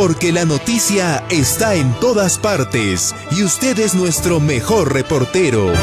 [0.00, 5.74] Porque la noticia está en todas partes y usted es nuestro mejor reportero.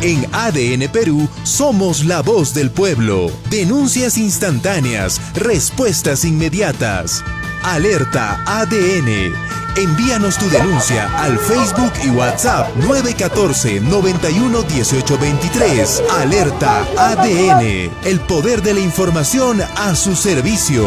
[0.00, 3.30] En ADN Perú somos la voz del pueblo.
[3.50, 7.22] Denuncias instantáneas, respuestas inmediatas.
[7.62, 9.34] Alerta ADN.
[9.76, 16.02] Envíanos tu denuncia al Facebook y WhatsApp 914 91 18 23.
[16.20, 17.90] Alerta ADN.
[18.02, 20.86] El poder de la información a su servicio.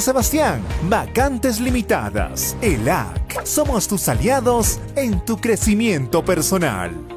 [0.00, 0.62] Sebastián.
[0.88, 2.56] Vacantes limitadas.
[2.62, 3.44] ELAC.
[3.44, 7.11] Somos tus aliados en tu crecimiento personal.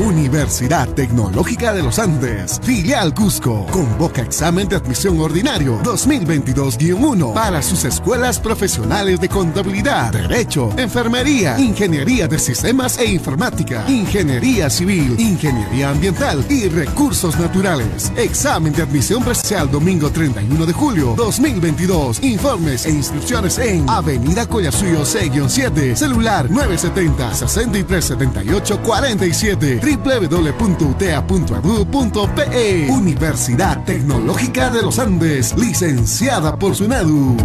[0.00, 7.84] Universidad Tecnológica de los Andes, filial Cusco, convoca examen de admisión ordinario 2022-1 para sus
[7.84, 16.44] escuelas profesionales de contabilidad, derecho, enfermería, ingeniería de sistemas e informática, ingeniería civil, ingeniería ambiental
[16.48, 18.10] y recursos naturales.
[18.16, 22.22] Examen de admisión presencial domingo 31 de julio 2022.
[22.22, 34.82] Informes e inscripciones en Avenida Collasuyo C-7, celular 970 6378 47 www.utea.edu.pe Universidad Tecnológica de
[34.82, 37.36] los Andes, licenciada por SUNADU.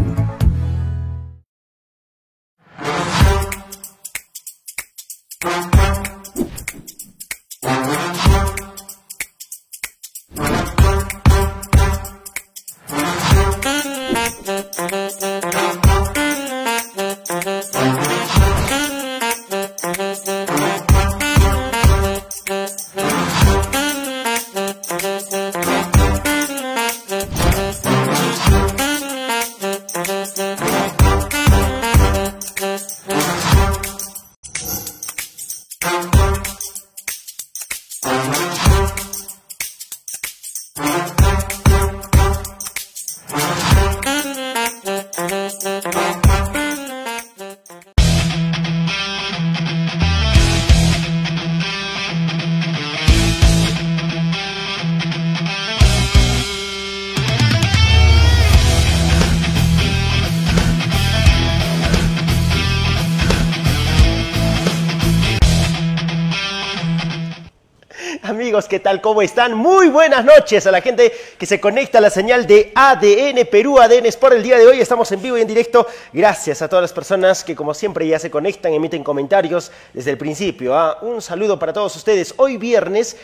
[68.55, 69.01] Amigos, ¿qué tal?
[69.01, 69.53] ¿Cómo están?
[69.53, 73.79] Muy buenas noches a la gente que se conecta a la señal de ADN Perú,
[73.81, 74.79] ADN por el día de hoy.
[74.79, 75.85] Estamos en vivo y en directo.
[76.13, 80.17] Gracias a todas las personas que como siempre ya se conectan, emiten comentarios desde el
[80.17, 80.73] principio.
[80.73, 80.99] ¿ah?
[81.01, 82.33] Un saludo para todos ustedes.
[82.37, 83.17] Hoy viernes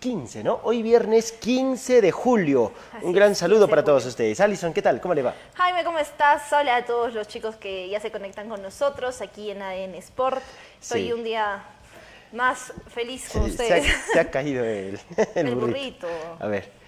[0.00, 0.60] 15, ¿no?
[0.64, 2.72] Hoy viernes 15 de julio.
[2.92, 4.38] Así Un gran saludo 15 para todos ustedes.
[4.38, 5.00] Alison, ¿qué tal?
[5.00, 5.34] ¿Cómo le va?
[5.54, 6.52] Jaime, ¿cómo estás?
[6.52, 10.42] Hola a todos los chicos que ya se conectan con nosotros aquí en ADN Sport.
[10.80, 11.10] Sí.
[11.10, 11.64] un día
[12.32, 13.84] más feliz con Se, ustedes.
[13.84, 14.98] se ha, se ha caído el,
[15.34, 16.06] el El burrito.
[16.06, 16.36] burrito.
[16.40, 16.78] A ver.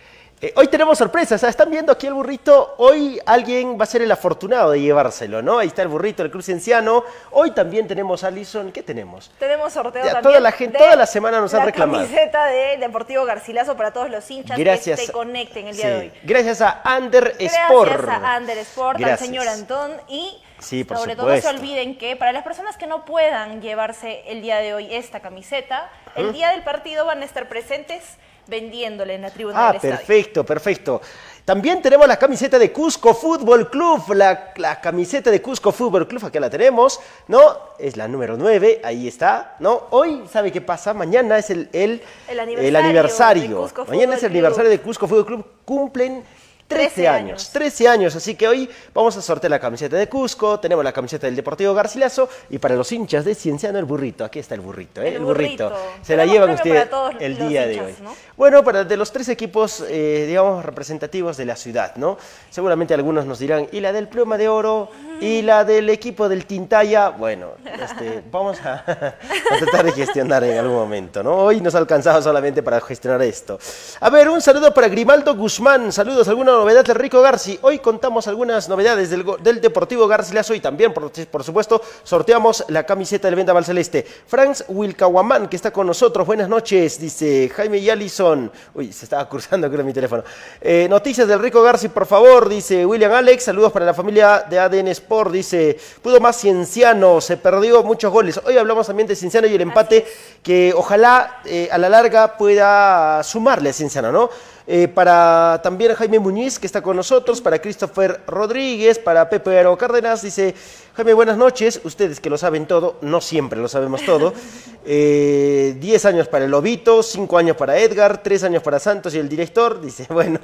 [0.42, 1.50] Eh, hoy tenemos sorpresas, ¿ah?
[1.50, 2.74] están viendo aquí el burrito.
[2.78, 5.58] Hoy alguien va a ser el afortunado de llevárselo, ¿no?
[5.58, 7.04] Ahí está el burrito del Cruz Cienciano.
[7.32, 9.30] Hoy también tenemos, Alison, ¿qué tenemos?
[9.38, 10.22] Tenemos sorteo Ya, también.
[10.22, 12.02] toda la gente- toda la semana nos han la reclamado.
[12.04, 14.98] camiseta de Deportivo Garcilaso para todos los hinchas Gracias.
[15.00, 15.90] que se conecten el día Sí.
[15.90, 16.12] de hoy.
[16.22, 18.08] Gracias a Under Gracias Sport.
[18.08, 19.20] a Ander Sport, Gracias.
[19.20, 22.77] al señor Antón y Sí, por sobre todo no se olviden que para las personas
[22.77, 27.22] que no puedan llevarse el día de hoy esta camiseta, el día del partido van
[27.22, 28.03] a estar presentes
[28.47, 29.97] vendiéndole en la tribuna Ah, del estadio.
[29.97, 31.01] perfecto, perfecto.
[31.45, 36.24] También tenemos la camiseta de Cusco Fútbol Club, la, la camiseta de Cusco Fútbol Club,
[36.27, 37.41] acá la tenemos, ¿no?
[37.78, 39.86] Es la número 9, ahí está, ¿no?
[39.91, 40.92] Hoy, ¿sabe qué pasa?
[40.95, 43.56] Mañana es el, el, El aniversario el aniversario.
[43.60, 44.27] Mañana Fútbol es el Club.
[44.30, 46.24] aniversario de Cusco Fútbol Club, cumplen
[46.70, 47.20] 13, 13 años.
[47.20, 47.50] años.
[47.50, 51.26] 13 años, así que hoy vamos a sortear la camiseta de Cusco, tenemos la camiseta
[51.26, 55.02] del Deportivo Garcilaso y para los hinchas de Cienciano el burrito, aquí está el burrito,
[55.02, 55.16] ¿eh?
[55.16, 55.72] El burrito.
[56.00, 56.88] Se la llevan ustedes
[57.18, 57.94] el día de hoy.
[58.00, 58.14] ¿no?
[58.36, 62.16] Bueno, para de los tres equipos, eh, digamos, representativos de la ciudad, ¿no?
[62.50, 64.90] Seguramente algunos nos dirán, ¿y la del Pluma de Oro?
[65.20, 67.10] ¿Y la del equipo del Tintaya?
[67.10, 71.34] Bueno, este, vamos a, a tratar de gestionar en algún momento, ¿no?
[71.36, 73.58] Hoy nos ha alcanzado solamente para gestionar esto.
[74.00, 75.90] A ver, un saludo para Grimaldo Guzmán.
[75.90, 77.59] Saludos, alguno novedad del Rico Garci.
[77.62, 82.84] Hoy contamos algunas novedades del, del Deportivo Garcilaso y también, por, por supuesto, sorteamos la
[82.84, 84.07] camiseta del Venda Celeste.
[84.27, 86.27] Franz Wilcahuamán, que está con nosotros.
[86.27, 88.53] Buenas noches, dice Jaime y Allison.
[88.74, 90.22] Uy, se estaba cruzando creo mi teléfono.
[90.60, 93.45] Eh, noticias del Rico Garci, por favor, dice William Alex.
[93.45, 95.33] Saludos para la familia de ADN Sport.
[95.33, 98.39] Dice, pudo más Cienciano, se perdió muchos goles.
[98.45, 100.06] Hoy hablamos también de Cienciano y el empate
[100.42, 104.28] que ojalá eh, a la larga pueda sumarle a Cienciano, ¿no?
[104.72, 109.76] Eh, para también Jaime Muñiz, que está con nosotros, para Christopher Rodríguez, para Pepe Aro
[109.76, 110.54] Cárdenas, dice,
[110.94, 114.32] Jaime, buenas noches, ustedes que lo saben todo, no siempre lo sabemos todo,
[114.86, 119.18] Eh, 10 años para el Lobito, 5 años para Edgar, 3 años para Santos y
[119.18, 120.40] el director, dice, bueno,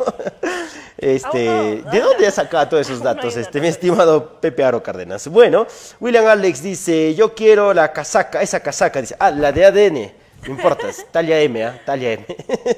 [0.99, 1.91] este, no.
[1.91, 5.27] ¿de dónde has sacado todos esos no datos, este, mi estimado Pepe Aro Cárdenas?
[5.29, 5.67] Bueno,
[6.01, 10.26] William Alex dice, yo quiero la casaca, esa casaca, dice, ah, la de ADN.
[10.47, 11.81] No importa, es talla M, ¿ah?
[11.85, 12.25] Talla M.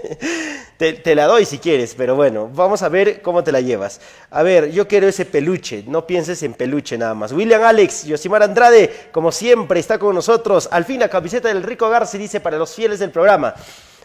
[0.78, 4.00] te, te la doy si quieres, pero bueno, vamos a ver cómo te la llevas.
[4.30, 7.32] A ver, yo quiero ese peluche, no pienses en peluche nada más.
[7.32, 10.68] William Alex, Yosimar Andrade, como siempre, está con nosotros.
[10.72, 13.54] Al fin, la camiseta del Rico Garci dice para los fieles del programa.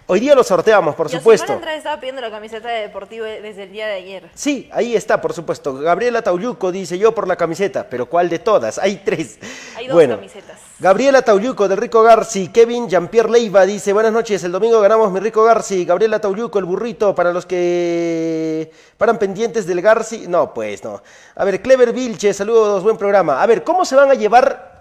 [0.05, 1.61] Hoy día lo sorteamos, por Yosimar supuesto.
[1.69, 4.29] Estaba pidiendo la camiseta de Deportivo desde el día de ayer.
[4.33, 5.73] Sí, ahí está, por supuesto.
[5.75, 8.77] Gabriela Tauyuco dice yo por la camiseta, pero ¿cuál de todas?
[8.79, 9.39] Hay tres.
[9.77, 10.59] Hay dos bueno, camisetas.
[10.79, 15.21] Gabriela Tauyuco del Rico Garci, Kevin Jean-Pierre Leiva dice buenas noches, el domingo ganamos mi
[15.21, 20.25] Rico Garci, Gabriela Tauyuco, el burrito, para los que paran pendientes del Garci.
[20.27, 21.01] No, pues no.
[21.35, 23.41] A ver, Clever Vilche, saludos, buen programa.
[23.41, 24.72] A ver, ¿cómo se van a llevar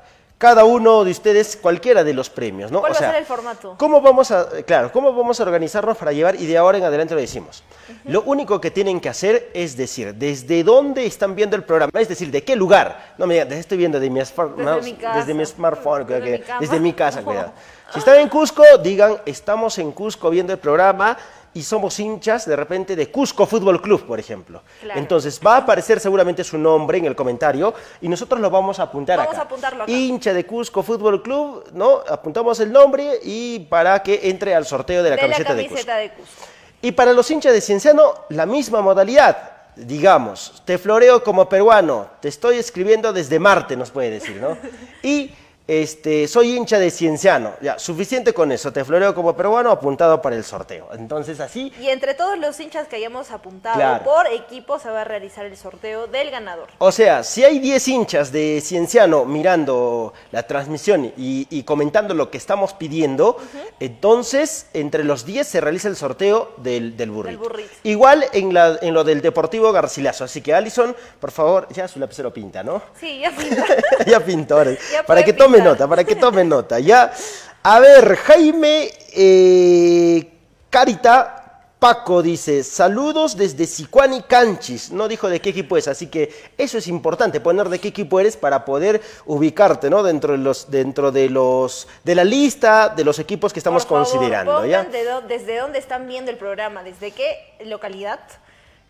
[0.43, 2.81] cada uno de ustedes cualquiera de los premios, ¿no?
[2.81, 3.77] ¿Cuál O va a sea, ser el formato?
[3.79, 7.15] ¿Cómo vamos a, claro, cómo vamos a organizarnos para llevar y de ahora en adelante
[7.15, 7.63] lo decimos?
[8.07, 12.09] Lo único que tienen que hacer es decir, desde dónde están viendo el programa, es
[12.09, 13.15] decir, de qué lugar.
[13.19, 14.35] No me digan, estoy viendo de mi, Desde
[14.65, 17.53] mouse, mi casa, desde mi smartphone, desde mi desde mi casa, cuidado.
[17.93, 21.17] Si están en Cusco, digan, estamos en Cusco viendo el programa
[21.55, 24.63] y somos hinchas de repente de Cusco Fútbol Club, por ejemplo.
[24.81, 24.99] Claro.
[24.99, 28.85] Entonces va a aparecer seguramente su nombre en el comentario y nosotros lo vamos a
[28.85, 29.43] apuntar Vamos acá.
[29.43, 29.93] a apuntarlo acá.
[29.93, 32.01] Hincha de Cusco Fútbol Club, ¿no?
[32.09, 35.63] Apuntamos el nombre y para que entre al sorteo de la de camiseta la de
[35.63, 35.75] Cusco.
[35.75, 36.45] camiseta de Cusco.
[36.81, 39.51] Y para los hinchas de Cienciano, la misma modalidad.
[39.77, 44.59] Digamos, te floreo como peruano, te estoy escribiendo desde Marte, nos puede decir, ¿no?
[45.03, 45.31] Y
[45.69, 47.53] este, soy hincha de Cienciano.
[47.61, 50.89] Ya, suficiente con eso, te floreo como peruano apuntado para el sorteo.
[50.93, 54.05] Entonces, así, Y entre todos los hinchas que hayamos apuntado Claro.
[54.05, 56.69] por equipo se va a realizar el sorteo del ganador.
[56.79, 62.31] O sea, si hay 10 hinchas de Cienciano mirando la transmisión y, y comentando lo
[62.31, 63.37] que estamos pidiendo,
[63.81, 67.39] entonces entre los 10 se realiza el sorteo del, del burrito.
[67.41, 67.71] Del burrito.
[67.85, 70.25] Igual en, la- en lo del Deportivo Garcilaso.
[70.25, 72.83] Así que Alison, por favor, ya su lapicero pinta, ¿no?
[72.99, 73.65] Sí, ya pinta.
[74.07, 74.53] ya pintó.
[74.59, 74.73] ahora.
[74.93, 76.79] Ya para que tome nota, para que tome nota.
[76.81, 77.13] Ya.
[77.63, 80.29] A ver, Jaime eh,
[80.71, 81.39] Carita
[81.79, 84.91] Paco dice, saludos desde Sicuani Canchis.
[84.93, 88.21] No dijo de qué equipo es, así que eso es importante, poner de qué equipo
[88.21, 90.03] eres para poder ubicarte, ¿no?
[90.05, 94.05] Dentro de los, dentro de los, de la lista de los equipos que estamos Por
[94.07, 94.85] favor, considerando, ¿ya?
[94.85, 98.21] de dó- desde dónde están viendo el programa, desde qué localidad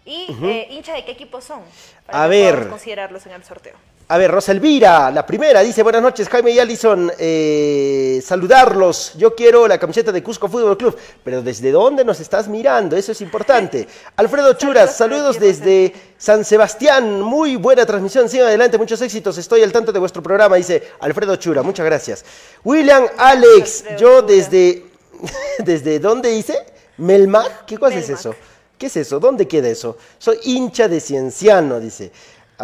[0.05, 1.61] y eh, hincha de qué equipo son.
[2.07, 2.69] Para A que ver.
[2.69, 3.75] considerarlos en el sorteo.
[4.09, 9.35] A ver, Rosa Elvira, la primera, dice, buenas noches, Jaime y Alison, eh, saludarlos, yo
[9.35, 12.95] quiero la camiseta de Cusco Fútbol Club, pero ¿desde dónde nos estás mirando?
[12.97, 13.87] Eso es importante.
[14.17, 19.73] Alfredo Churas, saludos desde San Sebastián, muy buena transmisión, sigan adelante, muchos éxitos, estoy al
[19.73, 22.25] tanto de vuestro programa, dice Alfredo Chura, muchas gracias.
[22.65, 24.85] William Alex, yo desde,
[25.65, 26.59] ¿desde dónde dice?
[26.99, 27.65] ¿Melmac?
[27.65, 28.35] ¿Qué cosa es eso?
[28.77, 29.21] ¿Qué es eso?
[29.21, 29.97] ¿Dónde queda eso?
[30.19, 32.11] Soy hincha de Cienciano, dice.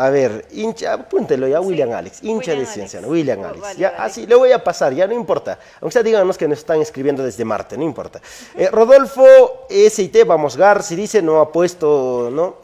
[0.01, 2.73] A ver, hincha, apúntelo ya, William Alex, hincha William de.
[2.73, 3.61] Cienciano, William Oh, Alex.
[3.61, 4.03] vale, ya, vale.
[4.05, 5.59] así, le voy a pasar, ya no importa.
[5.81, 8.21] Aunque sea, díganos que nos están escribiendo desde Marte, no importa.
[8.57, 9.27] Eh, Rodolfo
[9.69, 12.57] SIT, vamos, Garci, dice, no ha puesto, ¿no?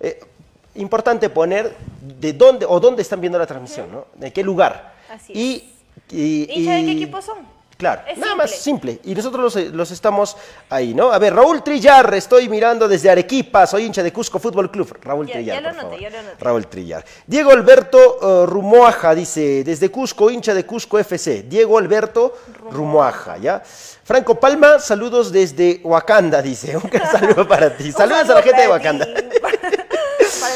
[0.00, 0.20] Eh,
[0.74, 1.74] importante poner
[2.20, 4.04] de dónde o dónde están viendo la transmisión, ¿no?
[4.14, 4.92] De qué lugar.
[5.10, 5.72] Así y,
[6.10, 7.38] y- ¿Hincha de qué equipo son?
[7.82, 9.00] Claro, Es nada más simple.
[9.02, 10.36] Y nosotros los, los estamos
[10.70, 11.10] ahí, ¿no?
[11.12, 14.96] A ver, Raúl Trillar, estoy mirando desde Arequipa, soy hincha de Cusco Fútbol Club.
[15.02, 15.98] Raúl Ya- Trillar, ya lo por favor.
[16.00, 16.36] ya lo anoté.
[16.44, 17.04] Raúl Trillar.
[17.26, 17.98] Diego Alberto
[18.44, 21.42] eh, Rumoaja dice, desde Cusco, hincha de Cusco FC.
[21.42, 22.36] Diego Alberto
[22.70, 23.60] Rumoaja, ¿ya?
[24.04, 26.76] Franco Palma, saludos desde Wakanda, dice.
[26.82, 27.90] Un gran saludo para ti.
[27.90, 29.08] Saludos a la gente de Wakanda.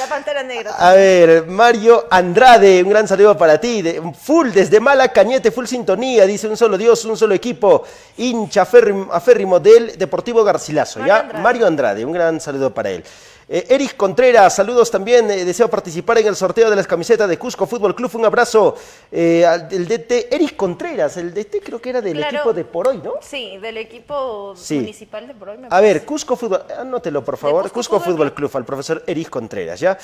[0.09, 0.75] La Pantera Negra.
[0.79, 3.83] A ver, Mario Andrade, un gran saludo para ti.
[3.83, 6.27] De- full, desde Mala Cañete, full sintonía.
[6.27, 7.83] Dice un solo Dios, un solo equipo.
[8.17, 11.01] Hincha aférrim- aférrimo del Deportivo Garcilaso.
[11.01, 11.21] Mario ¿ya?
[11.21, 11.43] Andrade.
[11.43, 13.05] Mario Andrade, un gran saludo para él.
[13.49, 15.31] Eh, Eric Contreras, saludos también.
[15.31, 18.11] eh, deseo participar en el sorteo de las camisetas de Cusco Fútbol Club.
[18.15, 18.75] Un abrazo
[19.13, 21.17] eh, al del DT Eric Contreras.
[21.17, 22.39] El DT creo que era del Claro.
[22.39, 23.13] equipo de por hoy, ¿no?
[23.21, 24.81] Sí, del equipo Sí.
[24.81, 25.59] municipal de por hoy.
[25.59, 27.63] me A ver, Cusco Fútbol, anótelo por favor.
[27.71, 29.97] Cusco Cusco, Fútbol Club, al profesor Eric Contreras, ¿ya?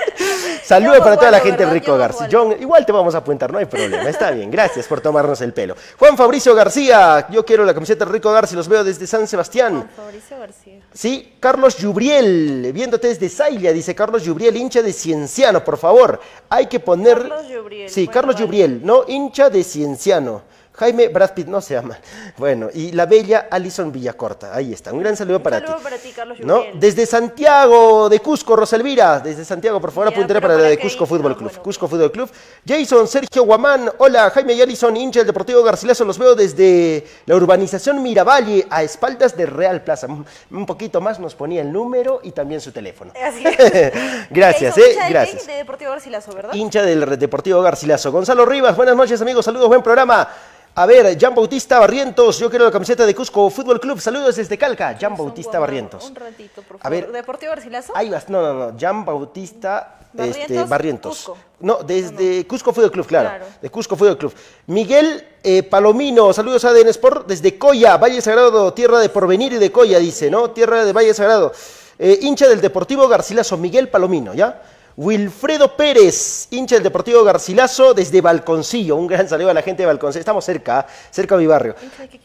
[0.64, 1.73] Saludos para toda la gente ¿verdad?
[1.73, 1.92] rico.
[1.92, 2.28] Osvaldo.
[2.31, 5.52] John, igual te vamos a apuntar, no hay problema, está bien, gracias por tomarnos el
[5.52, 5.75] pelo.
[5.99, 9.73] Juan Fabricio García, yo quiero la camiseta Rico Garci, los veo desde San Sebastián.
[9.75, 10.81] Juan Fabricio García.
[10.92, 16.21] Sí, Carlos Yubriel, viéndote desde Zailia, dice Carlos Yubriel, hincha de Cienciano, por favor.
[16.49, 17.19] Hay que poner.
[17.19, 18.47] Carlos Yubriel, Sí, bueno, Carlos vale.
[18.47, 20.42] Yubriel, no hincha de Cienciano.
[20.75, 21.99] Jaime Brad Pitt, no se llama.
[22.38, 24.93] Bueno, y la bella Alison Villacorta, ahí está.
[24.93, 25.83] Un gran saludo Un para saludo ti.
[25.83, 26.38] para ti, Carlos.
[26.75, 29.21] Desde Santiago de Cusco, Rosalvira.
[29.21, 30.79] Desde Santiago, por favor, pero para la ¿para de?
[30.79, 31.50] Cusco Fútbol Club.
[31.50, 31.62] bueno.
[31.62, 32.31] Cusco Fútbol Club.
[32.67, 33.91] Jason, Sergio Guamán.
[33.99, 36.05] Hola, Jaime y Alison, hincha del Deportivo Garcilaso.
[36.07, 40.07] Los veo desde la urbanización Miravalle, a espaldas de Real Plaza.
[40.07, 43.12] Un- Un poquito más nos ponía el número y también su teléfono.
[43.23, 43.93] Así es.
[44.31, 44.91] Gracias, eh.
[44.93, 45.47] hincha del Gracias.
[45.47, 46.55] De Deportivo Garcilaso, ¿verdad?
[46.55, 48.11] Hincha del Deportivo Garcilaso.
[48.11, 49.45] Gonzalo Rivas, buenas noches, amigos.
[49.45, 50.29] Saludos, buen programa.
[50.75, 54.00] A ver, Jan Bautista Barrientos, yo quiero la camiseta de Cusco Fútbol Club.
[54.00, 55.59] Saludos desde Calca, Son Bautista.
[55.59, 56.09] Barrientos.
[56.09, 56.91] Un ratito, por A favor.
[56.99, 57.12] ver.
[57.12, 57.93] ¿Deportivo Garcilaso?
[57.95, 61.17] Ahí vas, no, no, no, Jan Bautista Barrientos, este, Barrientos.
[61.19, 61.37] Cusco.
[61.61, 63.47] No, desde Cusco Fútbol Club, claro, Claro.
[63.61, 64.33] De Cusco Fútbol Club.
[64.69, 69.59] Miguel eh, Palomino, saludos a ADN Sport desde Coya, Valle Sagrado, tierra de porvenir y
[69.59, 70.52] de Coya, dice, ¿no?
[70.52, 71.52] Tierra de Valle Sagrado.
[71.99, 74.62] Eh, hincha del Deportivo Garcilaso, Miguel Palomino, ¿ya?
[74.96, 78.96] Wilfredo Pérez, hincha del Deportivo Garcilaso desde Balconcillo.
[78.96, 80.20] Un gran saludo a la gente de Balconcillo.
[80.20, 81.75] Estamos cerca, cerca de mi barrio.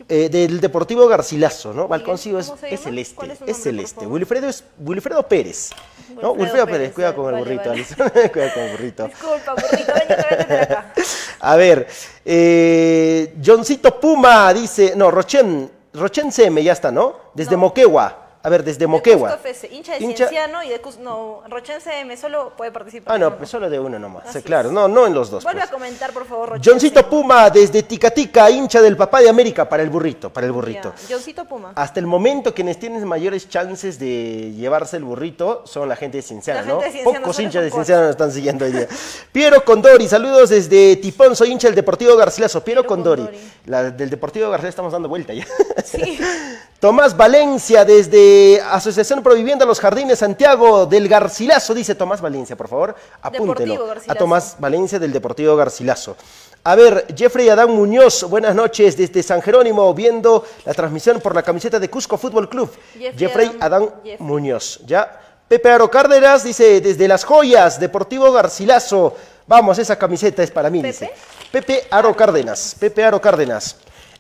[0.10, 1.88] Eh, del Deportivo Garcilaso, ¿no?
[1.88, 3.16] Balconcillo es, celeste.
[3.16, 3.96] ¿Cuál es celeste.
[4.02, 4.14] favor?
[4.14, 5.70] Wilfredo es Wilfredo Pérez.
[6.22, 6.32] ¿no?
[6.32, 7.86] Wilfredo Wilfredo Pérez, Pérez, cuidado con el burrito, vale.
[8.32, 9.08] Cuidado con el burrito.
[9.08, 10.94] Disculpa, burrito, acá.
[11.40, 11.88] A ver,
[12.26, 17.16] eh, Johncito Puma dice, no, Rochen, Rochen CM, ya está, ¿no?
[17.34, 17.60] Desde No.
[17.60, 18.27] Moquegua.
[18.44, 19.30] A ver, desde Moquegua.
[19.32, 21.02] De Cusco FC, hincha de Hincha- Cienciano y de Cusco.
[21.02, 23.16] No, Rochen CM solo puede participar.
[23.16, 24.28] Ah, no, pues solo de uno nomás.
[24.28, 24.74] Así claro, es.
[24.74, 25.44] no, no en los dos.
[25.44, 25.70] Vuelve pues.
[25.70, 27.10] a comentar, por favor, Rochen Johncito.
[27.10, 30.94] Puma desde Ticatica, hincha del papá de América, para el burrito, para el burrito.
[31.08, 31.72] Ya, Johncito Puma.
[31.76, 36.24] Hasta el momento quienes tienen mayores chances de llevarse el burrito son la gente de
[36.24, 36.74] Cienciano, La ¿no?
[36.82, 38.88] gente de Cienciano, Pocos hinchas de Cienciano nos están siguiendo hoy día.
[39.32, 42.64] Piero Condori, saludos desde Tipón, soy hincha del Deportivo Garcilaso.
[42.64, 43.24] Piero, Piero Condori.
[43.24, 43.52] Condori.
[43.66, 45.46] La del Deportivo Garcilaso estamos dando vuelta ya.
[45.84, 46.20] Sí.
[46.80, 48.37] Tomás Valencia desde
[48.72, 53.94] Asociación Provivienda Los Jardines Santiago del Garcilaso, dice Tomás Valencia, por favor, apúntelo.
[54.08, 54.16] A.
[54.16, 56.16] Tomás Valencia del Deportivo Garcilaso.
[56.64, 61.42] A ver, Jeffrey Adán Muñoz, buenas noches desde San Jerónimo, viendo la transmisión por la
[61.44, 62.70] camiseta de Cusco Fútbol Club.
[62.94, 64.18] Jeffrey Jeffrey Adán- Adán Jeffrey.
[64.28, 65.22] Muñoz, ¿ya?
[65.48, 69.16] Pepe Aro Cárdenas dice, desde Las Joyas, Deportivo Garcilaso.
[69.48, 70.92] Vamos, esa camiseta es para mí, ¿Pepe?
[70.92, 71.12] dice.
[71.54, 73.78] Pepe Aro Cárdenas, Pepe Aro Cárdenas.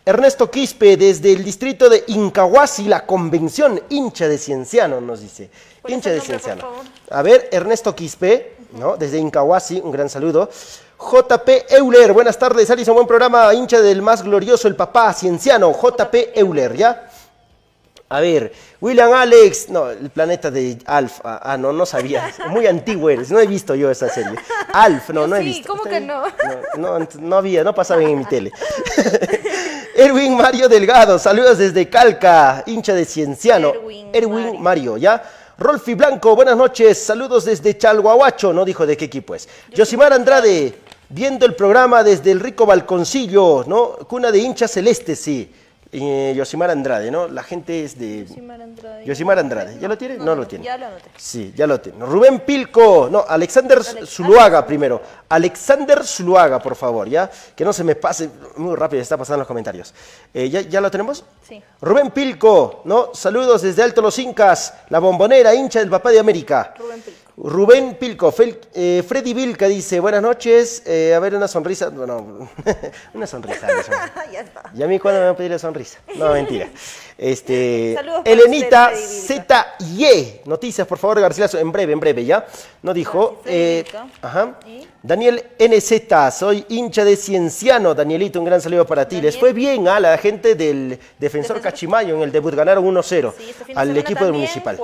[0.07, 5.49] Ernesto Quispe, desde el distrito de Incahuasi, la convención, hincha de Cienciano, nos dice.
[5.81, 6.71] ¿Cuál es Hincha de nombre, Cienciano.
[7.09, 8.95] A ver, Ernesto Quispe, ¿no?
[8.95, 10.49] Desde Incahuasi, un gran saludo.
[10.97, 16.15] JP Euler, buenas tardes, Alison, buen programa, hincha del más glorioso, el papá cienciano, JP
[16.35, 17.09] Euler, ¿ya?
[18.09, 22.65] A ver, William Alex, no, el planeta de Alf, ah, ah, no, no sabía, muy
[22.65, 24.39] antiguo eres, no he visto yo esa serie.
[24.71, 25.67] Alf, no, no he Sí, visto.
[25.67, 26.05] ¿cómo Está que?
[26.05, 26.23] No,
[26.77, 28.53] no, no había, no pasaba en mi tele.
[29.99, 33.73] Erwin Mario Delgado, saludos desde Calca, hincha de Cienciano.
[34.13, 34.59] Erwin Mario.
[34.59, 35.23] Mario, ¿ya?
[35.57, 39.49] Rolfi Blanco, buenas noches, saludos desde Chalhuahuacho, no dijo de qué equipo es.
[39.73, 40.77] Yosimar Andrade,
[41.09, 43.93] viendo el programa desde el rico balconcillo, ¿no?
[44.07, 45.51] Cuna de hinchas celestes, sí.
[45.91, 47.27] Eh, Yosimar Andrade, ¿no?
[47.27, 48.25] La gente es de...
[48.25, 49.06] Yosimar Andrade.
[49.06, 50.17] Yosimar Andrade, ¿ya lo tiene?
[50.17, 50.65] No, lo tiene.
[50.65, 51.10] Ya lo anoté.
[51.15, 52.06] Sí, ya lo tengo.
[52.06, 55.01] Rubén Pilco, no, Alexander Zuluaga primero.
[55.29, 57.29] Alexander Zuluaga, por favor, ¿ya?
[57.56, 59.94] Que no se me pase muy rápido, está pasando en los comentarios.
[60.34, 61.24] Eh, ¿ya, ¿Ya lo tenemos?
[61.48, 61.62] Sí.
[61.82, 63.13] Rubén Pilco, ¿no?
[63.13, 66.74] Saludos desde Alto Los Incas, la bombonera, hincha del papá de América.
[66.77, 67.26] Rubén Pilco.
[67.39, 72.50] Rubén Pilco, Fel- eh, Freddy Vilca dice, buenas noches, eh, a ver una sonrisa, bueno,
[73.13, 73.67] una sonrisa.
[74.32, 74.72] ya está.
[74.74, 76.00] ¿Y a mí cuándo me van a pedir la sonrisa?
[76.15, 76.67] No, mentira.
[77.17, 78.91] Este, Saludos Elenita.
[78.95, 80.41] ZY.
[80.45, 81.57] Noticias, por favor, Garcilaso.
[81.57, 82.45] En breve, en breve, ¿ya?
[82.83, 83.41] No dijo.
[83.45, 83.83] Eh,
[84.21, 84.59] ajá.
[85.01, 87.95] Daniel NZ, soy hincha de Cienciano.
[87.95, 89.19] Danielito, un gran saludo para ti.
[89.21, 92.53] Les fue bien a la gente del Defensor Cachimayo en el debut.
[92.53, 94.79] Ganaron 1-0 Sí, este al equipo del Municipal.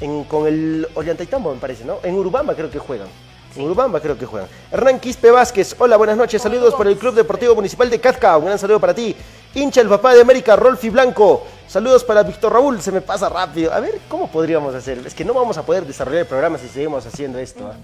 [0.00, 1.98] En- con el Ollantaytambo, me parece, ¿no?
[2.02, 3.08] En Urubamba creo que juegan.
[3.56, 4.48] En Urubamba creo que juegan.
[4.72, 6.42] Hernán Quispe Vázquez, hola, buenas noches.
[6.42, 8.36] Saludos para el Club Deportivo Municipal de Cazca.
[8.36, 9.14] Un gran saludo para ti.
[9.54, 11.44] Hincha el papá de América, Rolfi Blanco.
[11.68, 12.82] Saludos para Víctor Raúl.
[12.82, 13.72] Se me pasa rápido.
[13.72, 14.98] A ver, ¿cómo podríamos hacer?
[15.06, 17.64] Es que no vamos a poder desarrollar el programa si seguimos haciendo esto.
[17.68, 17.76] ¿ah?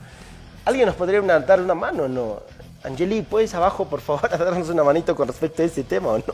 [0.64, 2.42] ¿Alguien nos podría dar una mano o no?
[2.82, 6.18] Angeli, ¿puedes abajo, por favor, a darnos una manito con respecto a este tema o
[6.18, 6.25] no?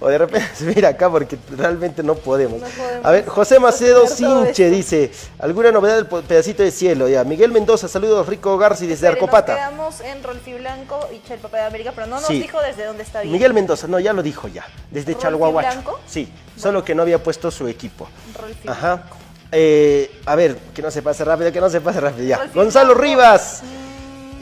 [0.00, 2.60] O de repente subir acá porque realmente no podemos.
[2.60, 7.08] No podemos A ver, José Macedo Sinche dice, ¿alguna novedad del pedacito de cielo?
[7.08, 9.52] Ya, Miguel Mendoza, saludos, Rico Garci desde Pero Arcopata.
[9.54, 12.40] Nos quedamos en Rolfi Blanco y papá de América, pero no nos Sí.
[12.40, 13.32] dijo desde dónde está bien.
[13.32, 15.70] Miguel Mendoza, no, ya lo dijo ya, desde ¿Rolfi Chalhuahuacho.
[15.70, 16.00] Blanco?
[16.06, 18.08] Sí, solo que no había puesto su equipo.
[18.38, 19.04] Rolfi Ajá.
[19.50, 22.26] Eh, a ver, que no se pase rápido, que no se pase rápido.
[22.28, 22.50] Ya.
[22.54, 22.92] Gonzalo.
[22.92, 23.62] Rivas.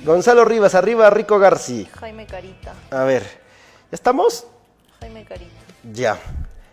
[0.07, 1.85] Gonzalo Rivas, arriba Rico Garci.
[1.99, 2.73] Jaime Carita.
[2.93, 3.29] A ver, ¿ya
[3.91, 4.47] estamos?
[5.01, 5.51] Jaime Carita.
[5.93, 6.17] Ya.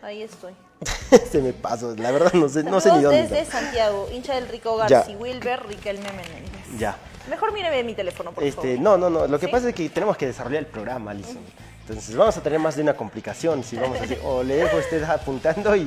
[0.04, 0.54] Ahí estoy.
[1.32, 3.24] se me pasó, la verdad no sé, no sé ni dónde.
[3.24, 3.60] desde está.
[3.62, 4.78] Santiago, hincha del Rico.
[4.78, 6.78] Garci, Wilber Riquelme Menéndez.
[6.78, 6.96] Ya.
[7.28, 8.80] Mejor míreme mi teléfono, por Este, favor.
[8.80, 9.28] no, no, no.
[9.28, 9.52] Lo que ¿Sí?
[9.52, 11.40] pasa es que tenemos que desarrollar el programa, Alison.
[11.88, 14.18] Entonces vamos a tener más de una complicación si vamos así.
[14.24, 15.86] O le dejo a usted apuntando y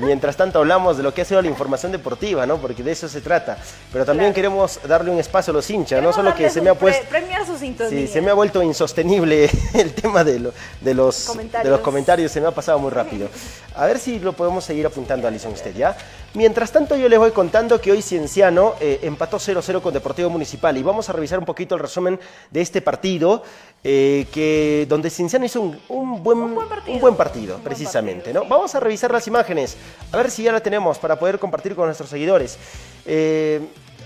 [0.00, 2.56] mientras tanto hablamos de lo que ha sido la información deportiva, ¿no?
[2.58, 3.56] Porque de eso se trata.
[3.92, 4.34] Pero también Claro.
[4.34, 6.80] queremos darle un espacio a los hinchas, no Queremos solo que se me ha pre-
[6.80, 7.08] puesto.
[7.08, 7.90] premiar su sintonía.
[8.06, 11.30] Sí, se me ha vuelto insostenible el tema de, lo- de los,
[11.62, 13.28] de los comentarios, se me ha pasado muy rápido.
[13.76, 15.96] A ver si lo podemos seguir apuntando, Alison, usted, ¿ya?
[16.34, 20.76] Mientras tanto, yo les voy contando que hoy Cienciano eh, empató 0-0 con Deportivo Municipal
[20.78, 22.20] y vamos a revisar un poquito el resumen
[22.52, 23.42] de este partido,
[23.82, 26.94] eh, que, donde Cienciano hizo un, un buen, Un buen partido.
[26.94, 28.42] un buen partido, buen precisamente, partido, ¿no?
[28.44, 28.48] sí.
[28.48, 29.76] Vamos a revisar las imágenes,
[30.12, 32.58] a ver si ya la tenemos para poder compartir con nuestros seguidores.
[33.06, 33.60] Eh,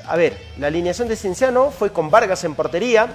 [0.08, 3.08] a ver, la alineación de Cienciano fue con Vargas en portería.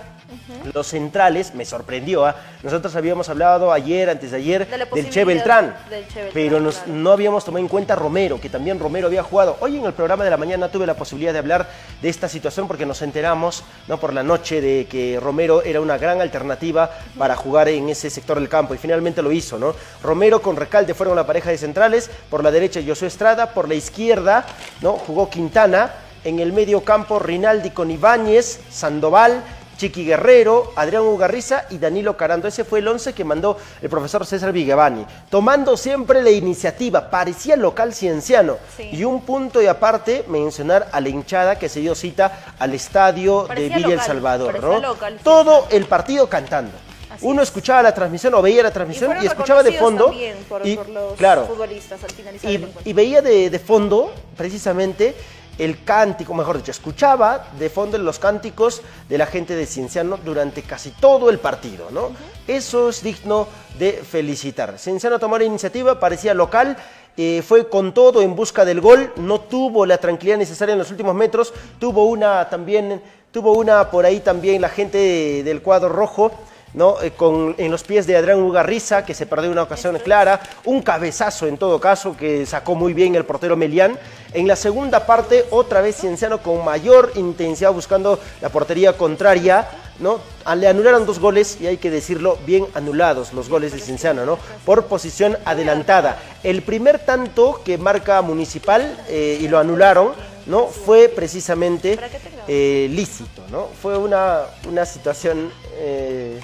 [0.73, 2.23] Los centrales, me sorprendió.
[2.23, 2.35] ¿ah?
[2.61, 5.75] Nosotros habíamos hablado ayer, antes de ayer, De del Che Beltrán.
[5.89, 6.93] del Che Beltrán, pero nos- claro.
[6.93, 9.57] no habíamos tomado en cuenta Romero, que también Romero había jugado.
[9.59, 11.67] Hoy en el programa de la mañana tuve la posibilidad de hablar
[11.99, 15.97] de esta situación porque nos enteramos no por la noche de que Romero era una
[15.97, 19.73] gran alternativa para jugar en ese sector del campo y finalmente lo hizo, ¿no?
[20.03, 23.73] Romero con Recalde fueron la pareja de centrales, por la derecha Josué Estrada, por la
[23.73, 24.45] izquierda,
[24.81, 24.93] ¿no?
[24.93, 25.91] Jugó Quintana,
[26.23, 29.43] en el medio campo Rinaldi con Ibáñez, Sandoval,
[29.79, 32.49] Chiqui Guerrero, Adrián Ugarriza y Danilo Carando.
[32.49, 37.55] Ese fue el 11 que mandó el profesor César Vigevani, tomando siempre la iniciativa, parecía
[37.55, 38.57] local cienciano.
[38.75, 38.89] Sí.
[38.91, 43.45] Y un punto y aparte, mencionar a la hinchada que se dio cita al estadio
[43.47, 44.79] Parecía de Villa El Salvador, ¿no?
[44.81, 45.17] local.
[45.23, 46.73] Todo el partido cantando.
[47.09, 47.47] Así Uno es.
[47.47, 50.13] escuchaba la transmisión o veía la transmisión y, escuchaba de fondo.
[50.49, 52.89] por, y, por los claro, futbolistas al finalizar y, el encuentro.
[52.89, 55.15] y veía de, de fondo, precisamente,
[55.59, 60.63] el cántico, mejor dicho, escuchaba de fondo los cánticos de la gente de Cienciano durante
[60.63, 62.09] casi todo el partido, ¿no?
[62.47, 64.79] Eso es digno de felicitar.
[64.79, 66.77] Cienciano tomó la iniciativa, parecía local,
[67.17, 70.89] eh, fue con todo en busca del gol, no tuvo la tranquilidad necesaria en los
[70.91, 75.89] últimos metros, tuvo una también, tuvo una por ahí también la gente de- del cuadro
[75.89, 76.31] rojo,
[76.73, 77.01] ¿no?
[77.01, 80.81] Eh, con, en los pies de Adrián Ugarriza, que se perdió una ocasión clara, un
[80.81, 83.97] cabezazo en todo caso que sacó muy bien el portero Melián.
[84.33, 89.67] En la segunda parte, otra vez Cienciano con mayor intensidad buscando la portería contraria,
[89.99, 90.19] ¿no?
[90.55, 94.37] Le anularon dos goles, y hay que decirlo, bien anulados los goles de Cienciano, ¿no?
[94.65, 96.17] Por posición adelantada.
[96.43, 100.13] El primer tanto que marca Municipal, eh, y lo anularon,
[100.45, 100.67] ¿no?
[100.67, 101.99] Fue precisamente
[102.47, 103.67] eh, lícito, ¿no?
[103.81, 106.39] Fue una, una situación, eh,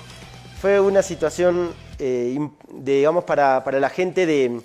[0.66, 4.62] fue una situación, eh, im- digamos, para, para la gente de,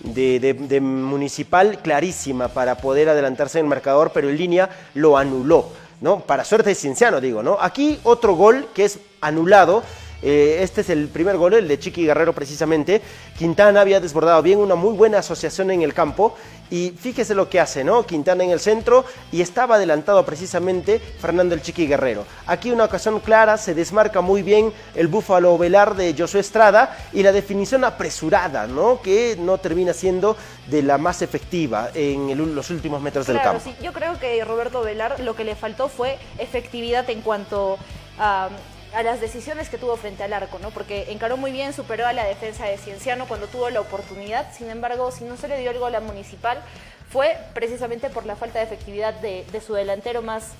[0.00, 5.18] de, de- de Municipal clarísima para poder adelantarse en el marcador, pero en línea lo
[5.18, 5.68] anuló,
[6.00, 6.20] ¿no?
[6.20, 7.58] Para suerte de Cienciano, digo, ¿no?
[7.60, 9.82] Aquí otro gol que es anulado.
[10.22, 13.02] eh, este es el primer gol, el de Chiqui Guerrero precisamente.
[13.36, 16.34] Quintana había desbordado bien, una muy buena asociación en el campo.
[16.72, 18.06] Y fíjese lo que hace, ¿no?
[18.06, 22.24] Quintana en el centro y estaba adelantado precisamente Fernando el Chiqui Guerrero.
[22.46, 27.22] Aquí una ocasión clara, se desmarca muy bien el búfalo velar de Josué Estrada y
[27.22, 29.02] la definición apresurada, ¿no?
[29.02, 30.34] Que no termina siendo
[30.68, 33.64] de la más efectiva en el- los últimos metros del Claro, campo.
[33.70, 37.76] sí, yo creo que Roberto Velar lo que le faltó fue efectividad en cuanto
[38.18, 38.48] a,
[38.94, 40.70] a las decisiones que tuvo frente al arco, ¿no?
[40.70, 44.52] Porque encaró muy bien, superó a la defensa de Cienciano cuando tuvo la oportunidad.
[44.52, 46.62] Sin embargo, si no se le dio el gol a Municipal,
[47.10, 50.52] fue precisamente por la falta de efectividad de, de su delantero más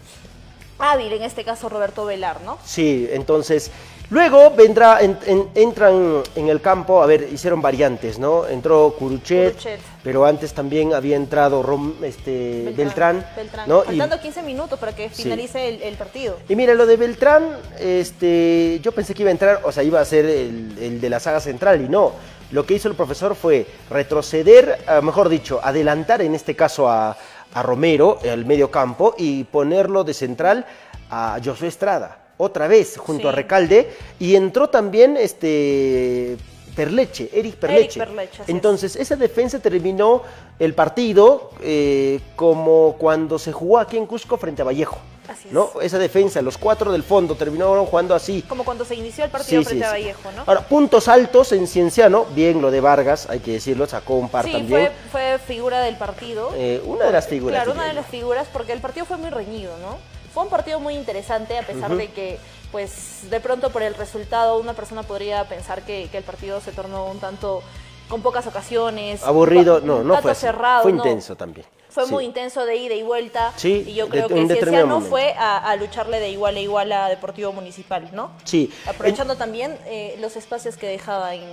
[0.83, 2.59] hábil, en este caso Roberto Velar, ¿no?
[2.65, 3.71] Sí, entonces,
[4.11, 8.47] luego vendrá, en- en- entran en el campo, a ver, hicieron variantes, ¿no?
[8.49, 9.81] Entró Curuchet, Curuchet.
[10.03, 13.69] pero antes también había entrado Rom- este, Beltrán, Beltrán.
[13.69, 13.83] ¿no?
[13.85, 16.37] Y- Faltando 15 minutos para que finalice el, el partido.
[16.49, 17.45] Y mira, lo de Beltrán,
[17.79, 21.11] este, yo pensé que iba a entrar, o sea, iba a ser el, el de
[21.11, 22.13] la saga central y no.
[22.51, 27.17] Lo que hizo el profesor fue retroceder, ah, mejor dicho, adelantar en este caso a,
[27.55, 30.67] a Romero, al medio campo, y ponerlo de central
[31.11, 33.29] a Josué Estrada, otra vez, junto Sí.
[33.29, 36.37] a Recalde, y entró también este
[36.75, 37.99] Perleche, Eric Perleche.
[38.01, 38.49] Perleche, así es.
[38.49, 40.23] Entonces, esa defensa terminó
[40.59, 44.99] el partido eh, como cuando se jugó aquí en Cusco frente a Vallejo.
[45.29, 45.55] Así es.
[45.55, 45.71] ¿no?
[45.81, 48.43] Esa defensa, los cuatro del fondo terminaron jugando así.
[48.43, 49.93] Como cuando se inició el partido Sí, frente sí, a.
[49.93, 50.43] Vallejo, ¿no?
[50.47, 54.47] Ahora, puntos altos en Cienciano, bien lo de Vargas, hay que decirlo, sacó un par
[54.47, 54.91] Sí, también.
[55.11, 56.51] fue, fue figura del partido.
[56.57, 57.57] Eh, una de las figuras.
[57.63, 59.99] Claro, una de las figuras, porque el partido fue muy reñido, ¿no?
[60.35, 62.39] Fue un partido muy interesante, a pesar de que,
[62.73, 66.73] pues, de pronto por el resultado, una persona podría pensar que, que el partido se
[66.73, 67.63] tornó un tanto
[68.09, 69.23] con pocas ocasiones.
[69.23, 70.41] Aburrido, un no, no fue así.
[70.43, 70.83] cerrado.
[70.83, 70.99] Fue no.
[70.99, 71.67] intenso también.
[71.89, 72.11] Fue Sí.
[72.13, 73.53] muy intenso de ida y vuelta.
[73.57, 76.61] Sí, y yo de- creo en que Cienciano fue a, a lucharle de igual a
[76.61, 78.31] igual a Deportivo Municipal, ¿no?
[78.45, 78.73] Sí.
[78.87, 81.45] Aprovechando también eh, los espacios que dejaba en,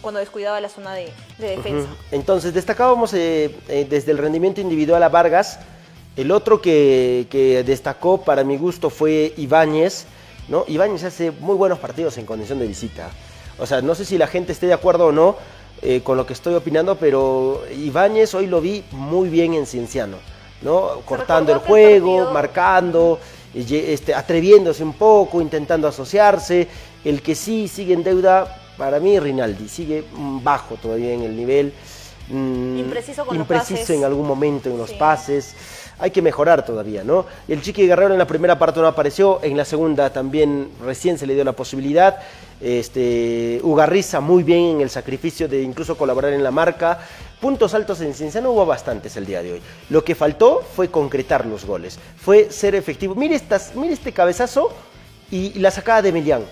[0.00, 1.88] cuando descuidaba la zona de, de defensa.
[2.12, 5.58] Entonces, destacábamos eh, eh, desde el rendimiento individual a Vargas.
[6.16, 10.06] El otro que, que destacó para mi gusto fue Ibáñez.
[10.48, 10.64] ¿No?
[10.68, 13.10] Ibáñez hace muy buenos partidos en condición de visita.
[13.58, 15.36] O sea, no sé si la gente esté de acuerdo o no
[15.82, 20.16] eh, con lo que estoy opinando, pero Ibáñez hoy lo vi muy bien en Cienciano.
[20.62, 21.00] ¿no?
[21.04, 23.18] Cortando el juego, marcando,
[23.54, 26.68] este, atreviéndose un poco, intentando asociarse.
[27.04, 29.68] El que sí sigue en deuda, para mí, Rinaldi.
[29.68, 31.72] Sigue mm, bajo todavía en el nivel.
[32.32, 33.90] Mm, Impreciso con los impreciso pases.
[33.96, 34.96] en algún momento en los Sí.
[34.98, 35.54] pases.
[35.98, 37.26] Hay que mejorar todavía, ¿no?
[37.46, 41.26] El Chiqui Guerrero en la primera parte no apareció, en la segunda también recién se
[41.26, 42.18] le dio la posibilidad.
[42.60, 46.98] Este, Ugarriza muy bien en el sacrificio de incluso colaborar en la marca.
[47.40, 49.62] Puntos altos en Cinciano hubo bastantes el día de hoy.
[49.90, 53.14] Lo que faltó fue concretar los goles, fue ser efectivo.
[53.14, 54.72] Mire, estas, mire este cabezazo
[55.30, 56.42] y, la sacada de Melián.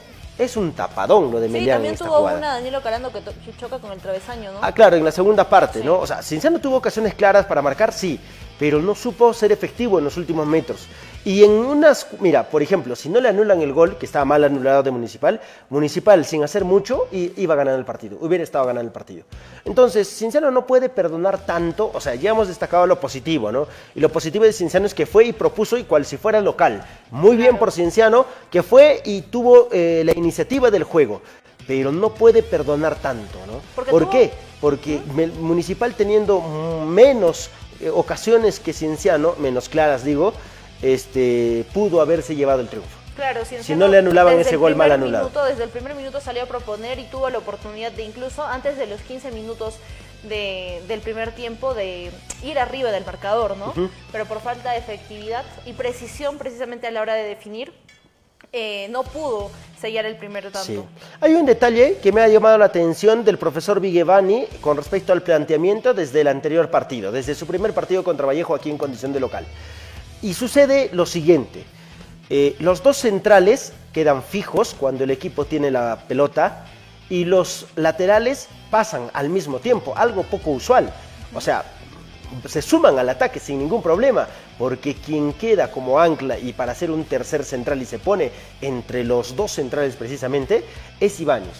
[0.40, 2.38] Es un tapadón lo de Sí, Melián en también esta tuvo jugada.
[2.38, 3.20] una Danilo Carando que
[3.58, 4.58] choca con el travesaño, ¿no?
[4.62, 5.84] Ah, claro, en la segunda parte, Sí.
[5.84, 5.98] ¿no?
[5.98, 8.18] O sea, Cinciano tuvo ocasiones claras para marcar, sí,
[8.60, 10.86] pero no supo ser efectivo en los últimos metros.
[11.24, 14.44] Y en unas, mira, por ejemplo, si no le anulan el gol, que estaba mal
[14.44, 18.86] anulado de Municipal, Municipal sin hacer mucho iba a ganar el partido, hubiera estado ganando
[18.88, 19.24] el partido.
[19.64, 23.66] Entonces, Cinciano no puede perdonar tanto, o sea, ya hemos destacado lo positivo, ¿no?
[23.94, 26.84] Y lo positivo de Cinciano es que fue y propuso y cual si fuera local.
[27.10, 31.22] Muy bien por Cinciano, que fue y tuvo eh, la iniciativa del juego,
[31.66, 33.60] pero no puede perdonar tanto, ¿no?
[33.74, 34.30] Porque ¿Por qué?
[34.60, 37.48] Porque me- Municipal teniendo mm, menos
[37.80, 40.32] eh, ocasiones que Cienciano, menos claras digo,
[40.82, 42.98] este, pudo haberse llevado el triunfo.
[43.16, 45.24] Claro, Si no le anulaban ese gol mal anulado.
[45.24, 48.78] minuto, desde el primer minuto salió a proponer y tuvo la oportunidad de incluso antes
[48.78, 49.74] de los 15 minutos
[50.22, 52.10] de- del primer tiempo de
[52.42, 53.74] ir arriba del marcador, ¿no?
[54.12, 57.72] Pero por falta de efectividad y precisión precisamente a la hora de definir,
[58.52, 60.60] eh, no pudo sellar el primer tanto.
[60.64, 60.80] Sí.
[61.20, 65.22] Hay un detalle que me ha llamado la atención del profesor Vigevani con respecto al
[65.22, 69.20] planteamiento desde el anterior partido, desde su primer partido contra Vallejo aquí en condición de
[69.20, 69.46] local.
[70.22, 71.64] Y sucede lo siguiente.
[72.28, 76.66] eh, los dos centrales quedan fijos cuando el equipo tiene la pelota
[77.08, 80.92] y los laterales pasan al mismo tiempo, algo poco usual.
[81.34, 81.64] O sea,
[82.48, 84.26] se suman al ataque sin ningún problema,
[84.58, 89.04] porque quien queda como ancla y para hacer un tercer central y se pone entre
[89.04, 90.64] los dos centrales precisamente
[91.00, 91.56] es Ibáñez.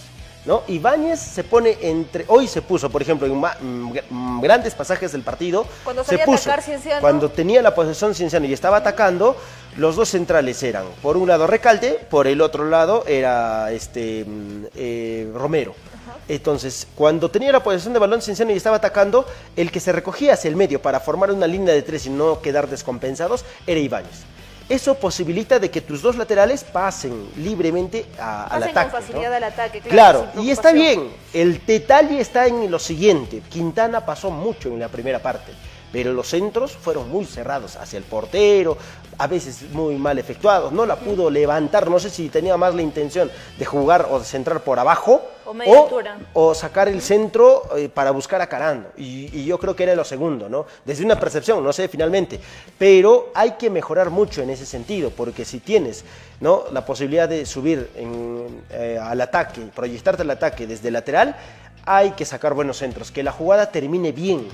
[0.47, 0.63] ¿No?
[0.69, 2.25] Ibáñez se pone entre.
[2.29, 5.67] Hoy se puso, por ejemplo, en ma- mm, mm, grandes pasajes del partido.
[5.85, 6.49] Cuando se puso.
[6.49, 7.03] atacar Cienciano.
[7.03, 9.37] Cuando tenía la posesión Cienciano y estaba atacando,
[9.77, 14.65] los dos centrales eran, por un lado Recalde, por el otro lado era este mm,
[14.77, 15.75] eh, Romero.
[16.35, 20.35] Entonces, cuando tenía la posesión de balón Cienciano y estaba atacando, el que se recogía
[20.35, 24.21] hacia el medio para formar una línea de tres y no quedar descompensados era Ibáñez.
[24.69, 28.93] Eso posibilita de que tus dos laterales pasen libremente a- al ataque.
[28.93, 29.37] con facilidad ¿no?
[29.39, 31.11] al ataque, claro, Claro, y está bien.
[31.35, 33.43] El detalle está en lo siguiente.
[33.51, 35.51] Quintana pasó mucho en la primera parte,
[35.91, 38.79] pero los centros fueron muy cerrados hacia el portero,
[39.19, 40.71] a veces muy mal efectuados.
[40.71, 44.25] No la pudo levantar, no sé si tenía más la intención de jugar o de
[44.25, 46.17] centrar por abajo O media altura.
[46.35, 48.93] o sacar el centro eh, para buscar a Carando.
[48.97, 50.65] Y, y yo creo que era lo segundo, ¿no?
[50.85, 52.39] Desde una percepción, no sé finalmente.
[52.79, 56.05] Pero hay que mejorar mucho en ese sentido, porque si tienes
[56.39, 56.67] ¿no?
[56.71, 61.35] la posibilidad de subir en, eh, al ataque, proyectarte al ataque desde lateral,
[61.85, 64.47] hay que sacar buenos centros, que la jugada termine bien.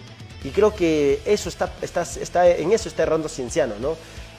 [0.45, 3.97] Y creo que eso está, está, está, en eso está errando Cienciano, ¿no?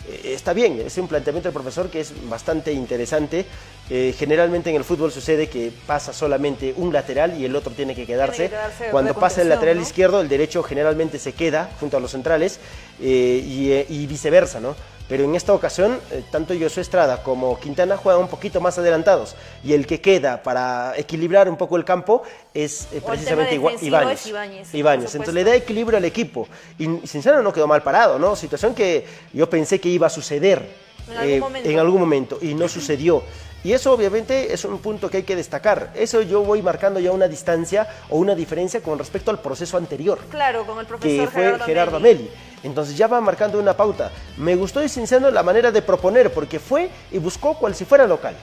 [0.07, 3.45] Eh, Está bien, es un planteamiento del profesor que es bastante interesante.
[3.89, 7.95] Eh, generalmente en el fútbol sucede que pasa solamente un lateral y el otro tiene
[7.95, 8.43] que quedarse.
[8.43, 9.81] que quedarse de Cuando pasa el lateral ¿no?
[9.83, 12.59] izquierdo, el derecho generalmente se queda junto a los centrales
[13.01, 14.75] eh, y, eh, y viceversa, ¿no?
[15.07, 19.35] Pero en esta ocasión, eh, tanto Josué Estrada como Quintana juegan un poquito más adelantados
[19.63, 24.25] y el que queda para equilibrar un poco el campo es eh, precisamente Ibáñez.
[24.73, 25.15] Ibáñez.
[25.15, 26.47] Entonces le da equilibrio al equipo.
[26.77, 28.35] Y Cienciano no quedó mal parado, ¿no?
[28.35, 30.67] Situación que yo pensé que iba a suceder
[31.09, 31.69] En algún eh, momento.
[31.69, 33.23] en algún momento y no sucedió.
[33.67, 35.91] Y eso obviamente es un punto que hay que destacar.
[35.93, 40.19] Eso yo voy marcando ya una distancia o una diferencia con respecto al proceso anterior
[40.29, 41.99] Claro, con el que profesor fue Gerardo, Gerardo.
[41.99, 42.31] Meli.
[42.63, 44.09] Entonces ya va marcando una pauta.
[44.37, 48.07] Me gustó y sincero la manera de proponer, porque fue y buscó cual si fuera
[48.07, 48.37] local.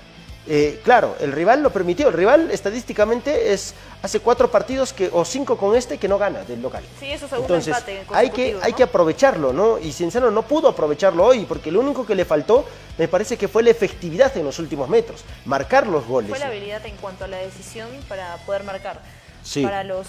[0.46, 2.08] Eh, claro, el rival lo permitió.
[2.08, 6.44] El rival estadísticamente es hace cuatro partidos que, o cinco con este que no gana
[6.44, 6.84] del local.
[7.00, 9.78] Sí, eso segundo Entonces empate hay que, hay que aprovecharlo, ¿no?
[9.78, 12.66] Y Cienciano no pudo aprovecharlo hoy, porque lo único que le faltó
[12.98, 16.28] me parece que fue la efectividad en los últimos metros, marcar los goles.
[16.28, 19.00] Fue la habilidad en cuanto a la decisión para poder marcar.
[19.42, 19.62] Sí.
[19.62, 20.06] Para los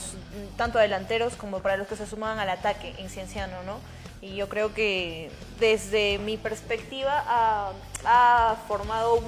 [0.58, 3.80] tanto delanteros como para los que se sumaban al ataque en Cienciano, ¿no?
[4.22, 7.72] Y yo creo que desde mi perspectiva ha,
[8.06, 9.26] ha formado un,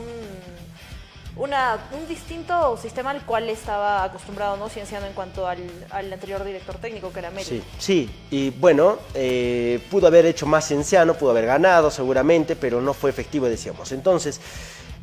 [1.38, 4.69] una, un distinto sistema al cual estaba acostumbrado, ¿no?
[4.69, 7.45] Cienciano en cuanto al, al anterior director técnico que era Meli.
[7.45, 12.82] Sí, sí, y bueno, eh, pudo haber hecho más Cienciano, pudo haber ganado seguramente, pero
[12.82, 13.91] no fue efectivo, decíamos.
[13.91, 14.39] Entonces,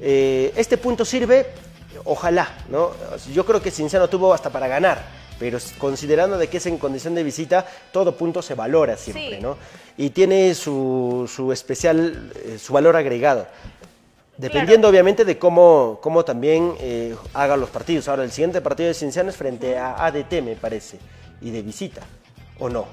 [0.01, 1.47] eh, este punto sirve,
[2.05, 2.90] ojalá, ¿no?
[3.33, 5.03] Yo creo que Cienciano tuvo hasta para ganar,
[5.38, 9.42] pero considerando de que es en condición de visita, todo punto se valora siempre, Sí.
[9.42, 9.57] ¿no?
[9.97, 13.47] Y tiene su, su especial, eh, su valor agregado.
[14.37, 18.09] Dependiendo obviamente de cómo, cómo también eh, hagan los partidos.
[18.09, 20.99] Ahora, el siguiente partido de Cienciano es frente a ADT, me parece,
[21.40, 22.03] y de visita,
[22.59, 22.87] ¿o no?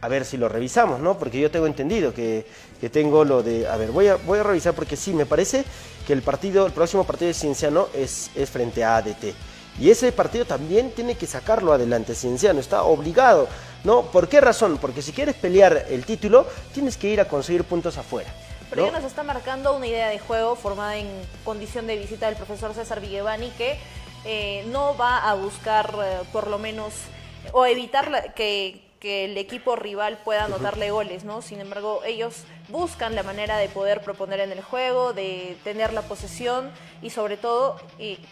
[0.00, 1.18] A ver si lo revisamos, ¿no?
[1.18, 2.46] Porque yo tengo entendido que,
[2.80, 3.68] que tengo lo de...
[3.68, 5.64] A ver, voy a, voy a revisar porque sí, me parece
[6.06, 9.34] que el partido, el próximo partido de Cienciano es, es frente a ADT.
[9.80, 13.48] Y ese partido también tiene que sacarlo adelante Cienciano, está obligado,
[13.84, 14.10] ¿no?
[14.10, 14.78] ¿Por qué razón?
[14.80, 18.32] Porque si quieres pelear el título, tienes que ir a conseguir puntos afuera.
[18.70, 18.88] Pero ¿no?
[18.92, 21.08] ya nos está marcando una idea de juego formada en
[21.44, 23.78] condición de visita del profesor César Villevani que
[24.24, 26.92] eh, no va a buscar eh, por lo menos
[27.52, 31.40] o evitar la- que, que el equipo rival pueda anotarle goles, ¿no?
[31.40, 36.02] Sin embargo, ellos buscan la manera de poder proponer en el juego, de tener la
[36.02, 37.76] posesión y sobre todo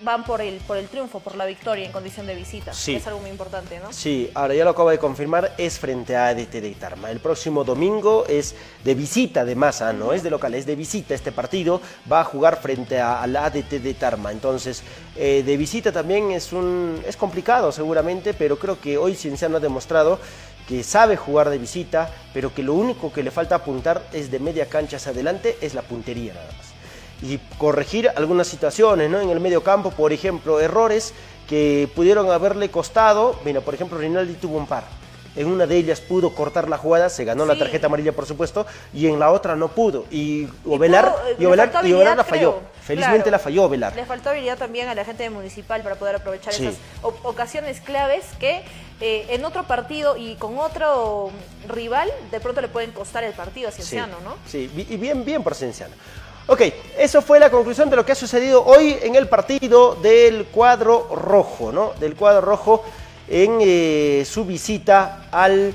[0.03, 2.73] van por el, por el triunfo, por la victoria en condición de visita.
[2.73, 2.93] Sí.
[2.93, 3.93] que es algo muy importante, ¿no?
[3.93, 7.11] Sí, ahora ya lo acabo de confirmar, es frente a ADT de Tarma.
[7.11, 11.15] El próximo domingo es de visita de masa, no es de local, es de visita
[11.15, 11.81] este partido.
[12.11, 14.33] Va a jugar frente a- al ADT de Tarma.
[14.33, 14.83] Entonces,
[15.17, 19.61] eh, de visita también es, un, es complicado seguramente, pero creo que hoy Cienciano ha
[19.61, 20.19] demostrado
[20.67, 24.39] que sabe jugar de visita, pero que lo único que le falta apuntar es de
[24.39, 26.67] media cancha hacia adelante, es la puntería nada más
[27.23, 29.21] y corregir algunas situaciones, ¿no?
[29.21, 31.15] En el medio campo, por ejemplo, errores
[31.49, 33.39] que pudieron haberle costado.
[33.45, 34.85] Mira, por ejemplo, Rinaldi tuvo un par.
[35.37, 38.67] En una de ellas pudo cortar la jugada, se ganó la tarjeta amarilla, por supuesto,
[38.95, 40.05] y en la otra no pudo.
[40.11, 42.53] Y Ovelar, y Ovelar, y Ovelar la falló.
[42.59, 42.77] creo.
[42.83, 43.31] Felizmente Claro.
[43.33, 43.95] la falló Ovelar.
[43.97, 46.67] Le faltó habilidad también a la gente de municipal para poder aprovechar Sí.
[46.67, 46.81] esas
[47.23, 48.63] ocasiones claves que
[49.01, 51.31] eh, en otro partido y con otro
[51.69, 54.37] rival de pronto le pueden costar el partido a Cienciano, sí, ¿no?
[54.47, 55.95] Sí, y bien, bien por Cienciano.
[56.47, 56.63] Ok,
[56.97, 61.09] eso fue la conclusión de lo que ha sucedido hoy en el partido del cuadro
[61.15, 61.93] rojo, ¿no?
[61.99, 62.85] Del cuadro rojo
[63.29, 65.73] en eh, su visita al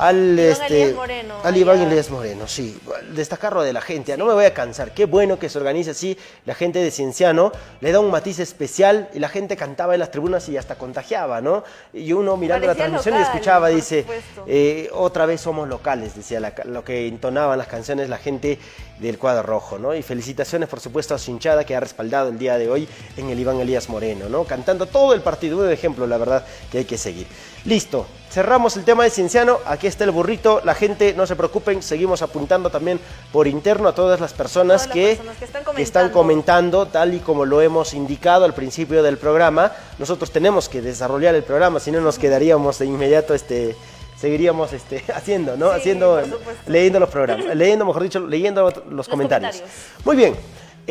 [0.00, 1.80] al Iván este Elías Moreno, al Iván.
[1.80, 2.80] Elías Moreno, sí,
[3.14, 6.16] destacarlo de la gente, no me voy a cansar, qué bueno que se organice así,
[6.46, 10.10] la gente de Cienciano le da un matiz especial y la gente cantaba en las
[10.10, 11.64] tribunas y hasta contagiaba, ¿no?
[11.92, 14.06] Y uno mirando la transmisión y escuchaba, dice,
[14.46, 18.58] eh, otra vez somos locales, decía la lo que entonaban las canciones la gente
[18.98, 19.94] del cuadro rojo, ¿no?
[19.94, 23.30] Y felicitaciones, por supuesto, a su hinchada que ha respaldado el día de hoy en
[23.30, 24.44] el Iván Elías Moreno, ¿no?
[24.44, 27.26] Cantando todo el partido, un ejemplo, la verdad, que hay que seguir.
[27.64, 31.82] Listo, cerramos el tema de Cienciano, aquí está el burrito, la gente, no se preocupen,
[31.82, 33.00] seguimos apuntando también
[33.32, 36.86] por interno a todas las personas, Todas las que, personas que están que están comentando,
[36.86, 39.72] tal y como lo hemos indicado al principio del programa.
[39.98, 43.76] Nosotros tenemos que desarrollar el programa, si no nos quedaríamos de inmediato este
[44.20, 45.72] seguiríamos este, haciendo, ¿no?
[45.72, 46.20] Sí, haciendo,
[46.66, 49.56] leyendo los programas, leyendo, mejor dicho, leyendo los, comentarios.
[49.56, 49.62] comentarios.
[50.04, 50.36] Muy bien.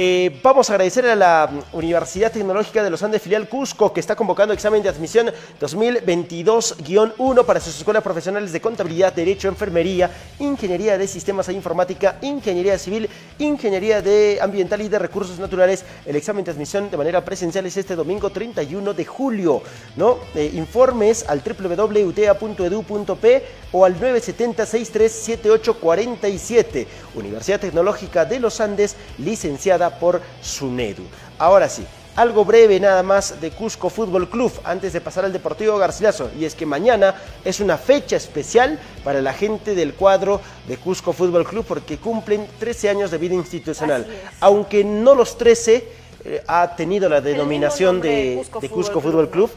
[0.02, 4.16] Eh, vamos a agradecer a la Universidad Tecnológica de los Andes Filial Cusco que está
[4.16, 10.10] convocando examen de admisión 2022-1 para sus escuelas profesionales de contabilidad, derecho, enfermería,
[10.40, 13.10] ingeniería de sistemas e informática, ingeniería civil,
[13.40, 15.84] ingeniería de ambiental y de recursos naturales.
[16.06, 19.62] El examen de admisión de manera presencial es este domingo 31 de julio.
[19.98, 20.20] ¿no?
[20.34, 26.88] Eh, informes al www.utea.edu.p o al 970-637847.
[27.16, 31.04] Universidad Tecnológica de los Andes, licenciada por SUNEDU.
[31.38, 35.78] Ahora sí, algo breve nada más de Cusco Fútbol Club antes de pasar al Deportivo
[35.78, 36.30] Garcilaso.
[36.38, 41.14] Y es que mañana es una fecha especial para la gente del cuadro de Cusco
[41.14, 44.06] Fútbol Club porque cumplen 13 años de vida institucional.
[44.42, 45.88] Aunque no los 13
[46.26, 49.30] eh, ha tenido la denominación de, de Cusco de Fútbol.
[49.30, 49.50] Club.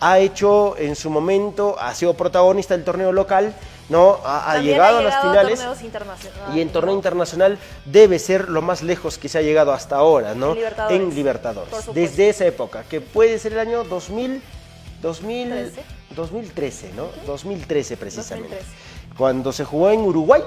[0.00, 3.52] Ha hecho en su momento, ha sido protagonista del torneo local,
[3.88, 4.18] ¿no?
[4.24, 5.60] Ha, llegado ha a las finales.
[6.54, 10.34] Y en torneo internacional debe ser lo más lejos que se ha llegado hasta ahora,
[10.34, 10.54] ¿no?
[10.88, 11.88] En Libertadores.
[11.88, 11.94] En.
[11.94, 14.40] Desde esa época, que puede ser el año 2000,
[15.02, 15.82] 2000, 13.
[16.14, 17.08] 2013, ¿no?
[17.26, 18.56] 2013 precisamente.
[18.56, 19.16] 2013.
[19.16, 20.42] Cuando se jugó en Uruguay.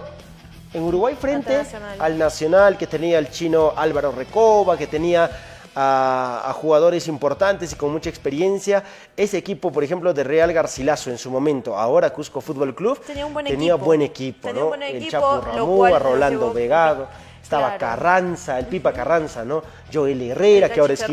[0.74, 1.98] En Uruguay frente Nacional.
[2.00, 5.30] al Nacional, que tenía el chino Álvaro Recoba, que tenía
[5.76, 8.84] a, a jugadores importantes y con mucha experiencia.
[9.16, 13.26] Ese equipo, por ejemplo, de Real Garcilaso en su momento, ahora Cusco Fútbol Club, Tenía
[13.26, 13.86] un buen tenía equipo.
[13.86, 14.68] buen equipo, Tenía ¿no?
[14.70, 17.08] buen el equipo, Chapo Ramúa, cual nos Rolando Vegado,
[17.52, 17.80] estaba Claro.
[17.80, 19.62] Carranza, el Pipa Carranza, ¿no?
[19.94, 21.04] Joel Herrera, que ahora es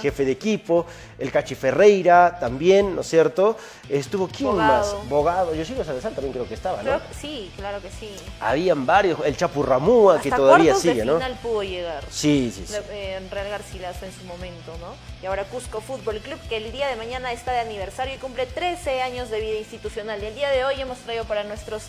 [0.00, 0.86] jefe, de equipo,
[1.18, 3.58] el Cachi Ferreira también, ¿no es cierto?
[3.90, 4.98] Estuvo, ¿quién Bogado.
[4.98, 5.08] más?
[5.08, 6.84] Bogado, Yoshiro Salazar también creo que estaba, ¿no?
[6.84, 8.10] Creo sí, claro que sí.
[8.40, 11.14] Habían varios, el Chapurramúa, que todavía sigue, de ¿no?
[11.16, 12.02] final pudo llegar.
[12.08, 12.74] Sí, sí, sí.
[12.90, 14.94] eh, en Real Garcilaso en su momento, ¿no?
[15.22, 18.46] Y ahora Cusco Fútbol Club, que el día de mañana está de aniversario y cumple
[18.46, 20.22] 13 años de vida institucional.
[20.22, 21.82] Y el día de hoy hemos traído para nuestros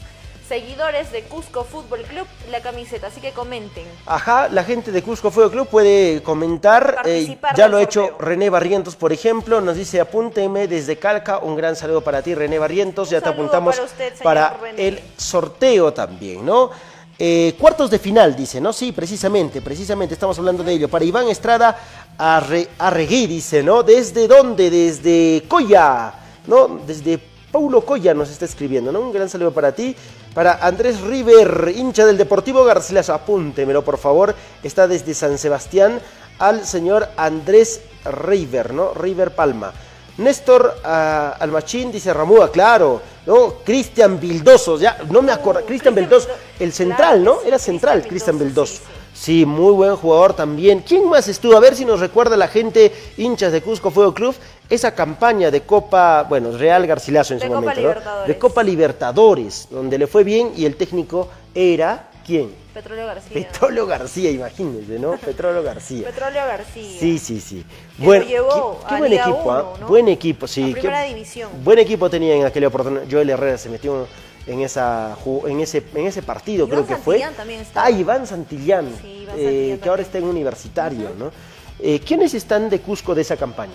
[0.48, 3.86] seguidores de Cusco Fútbol Club la camiseta, así que comenten.
[4.06, 7.02] Ajá, la gente de Cusco Fuego Club puede comentar.
[7.06, 8.16] eh, ya lo ha hecho.
[8.20, 9.62] René Barrientos, por ejemplo.
[9.62, 11.40] Nos dice, apúnteme desde Calca.
[11.40, 13.10] Un gran saludo para ti, René Barrientos.
[13.10, 13.76] Ya te apuntamos
[14.22, 16.72] para usted, el sorteo también, ¿no?
[17.20, 18.74] Eh, cuartos de final, dice, ¿no?
[18.74, 20.90] Sí, precisamente, precisamente estamos hablando de ello.
[20.90, 21.78] Para Iván Estrada
[22.18, 23.84] Arre- Arregui, dice, ¿no?
[23.84, 24.70] ¿Desde dónde?
[24.70, 26.14] Desde Coya,
[26.48, 26.80] ¿no?
[26.86, 27.20] Desde
[27.52, 29.00] Paulo Coya nos está escribiendo, ¿no?
[29.00, 29.96] Un gran saludo para ti.
[30.34, 34.34] Para Andrés River, hincha del Deportivo Garcilaso, apúntemelo por favor.
[34.64, 36.00] Está desde San Sebastián
[36.40, 38.94] al señor Andrés River, ¿no?
[38.94, 39.72] River Palma.
[40.18, 43.56] Néstor ah, Almachín dice Ramúa, claro, ¿no?
[43.64, 47.42] Cristian Vildoso, ya no me acuerdo, Uh, Cristian Vildoso, Vildo- el central, ¿no?
[47.46, 48.82] Era central, Cristian Vildoso.
[49.24, 50.80] Sí, muy buen jugador también.
[50.82, 51.56] ¿Quién más estuvo?
[51.56, 54.36] A ver si nos recuerda la gente, hinchas de Cusco Fuego Club,
[54.70, 58.02] esa campaña de Copa, bueno, Real Garcilaso en De su Copa momento.
[58.28, 62.52] De Copa Libertadores, donde le fue bien y el técnico era, ¿quién?
[62.74, 63.34] Petróleo García.
[63.34, 65.12] Petróleo García, imagínense, ¿no?
[65.26, 66.06] Petróleo García.
[66.08, 67.00] Petróleo García.
[67.00, 67.64] Sí, sí, sí.
[68.00, 69.74] Bueno, llevó qué, qué a buen Liga equipo, ¿ah?
[69.80, 69.88] ¿no?
[69.88, 70.66] Buen equipo, sí.
[70.66, 71.50] Qué- Primera División.
[71.64, 73.04] Buen equipo tenía en aquella oportunidad.
[73.10, 74.08] Joel Herrera se metió
[74.48, 77.16] en esa en ese en ese partido, Iván creo que fue.
[77.20, 77.86] Santillán también estaba.
[77.88, 81.32] Ah, Iván Santillán, Sí, Iván eh, Santillán que ahora está en universitario, ¿no?
[81.80, 83.74] Eh, ¿Quiénes están de Cusco de esa campaña?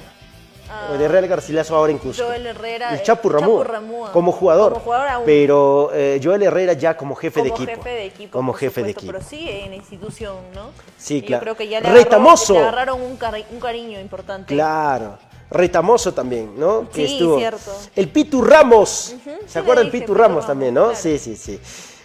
[0.70, 2.24] Ah, de Real Garcilaso ahora en Cusco.
[2.26, 4.12] Joel Herrera, El eh, Chapu Ramúa, Ramúa.
[4.12, 4.74] como jugador.
[4.74, 5.22] Como jugador aún.
[5.24, 7.66] Pero eh, Joel Herrera ya como jefe de equipo.
[7.72, 8.30] jefe de equipo.
[8.32, 9.12] Como jefe de equipo.
[9.12, 10.70] Pero sí en la institución, ¿no?
[10.98, 11.40] Sí, Y claro.
[11.40, 12.52] Yo creo que ya le, Retamoso.
[12.54, 14.52] agarró- le agarraron un, cari- un cariño importante.
[14.54, 15.18] Claro.
[15.50, 16.88] Retamoso también, ¿no?
[16.90, 17.38] Que estuvo.
[17.38, 17.70] cierto.
[17.96, 18.88] El Pitu Ramos.
[19.24, 20.84] ¿Se sí acuerda le el dije, Pitu Pitu Ramos Ramos, también, no?
[20.88, 20.98] claro.
[21.00, 21.58] Sí, sí, sí.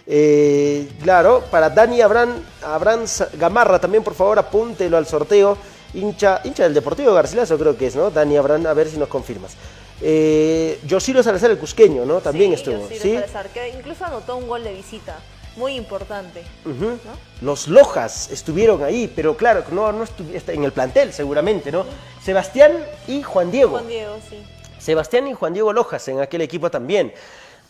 [0.06, 5.56] Eh, claro, para Dani Abraham Sa- Gamarra también, por favor, apúntelo al sorteo.
[5.94, 8.10] Hincha, hincha del Deportivo Garcilaso creo que es, ¿no?
[8.10, 9.52] Dani Abraham, a ver si nos confirmas.
[10.00, 12.20] Eh, Yosiro Salazar, el cusqueño, ¿no?
[12.20, 13.14] También Sí, estuvo, Yosiro ¿sí?
[13.14, 15.16] Salazar, que incluso anotó un gol de visita.
[15.56, 16.42] Muy importante.
[16.64, 16.98] ¿no?
[17.40, 20.04] Los Lojas estuvieron ahí, pero claro, no, no
[20.48, 21.84] en el plantel seguramente, ¿no?
[22.22, 22.72] Sebastián
[23.06, 23.72] y Juan Diego.
[23.72, 24.42] Juan Diego, sí.
[24.78, 27.12] Sebastián y Juan Diego Lojas en aquel equipo también.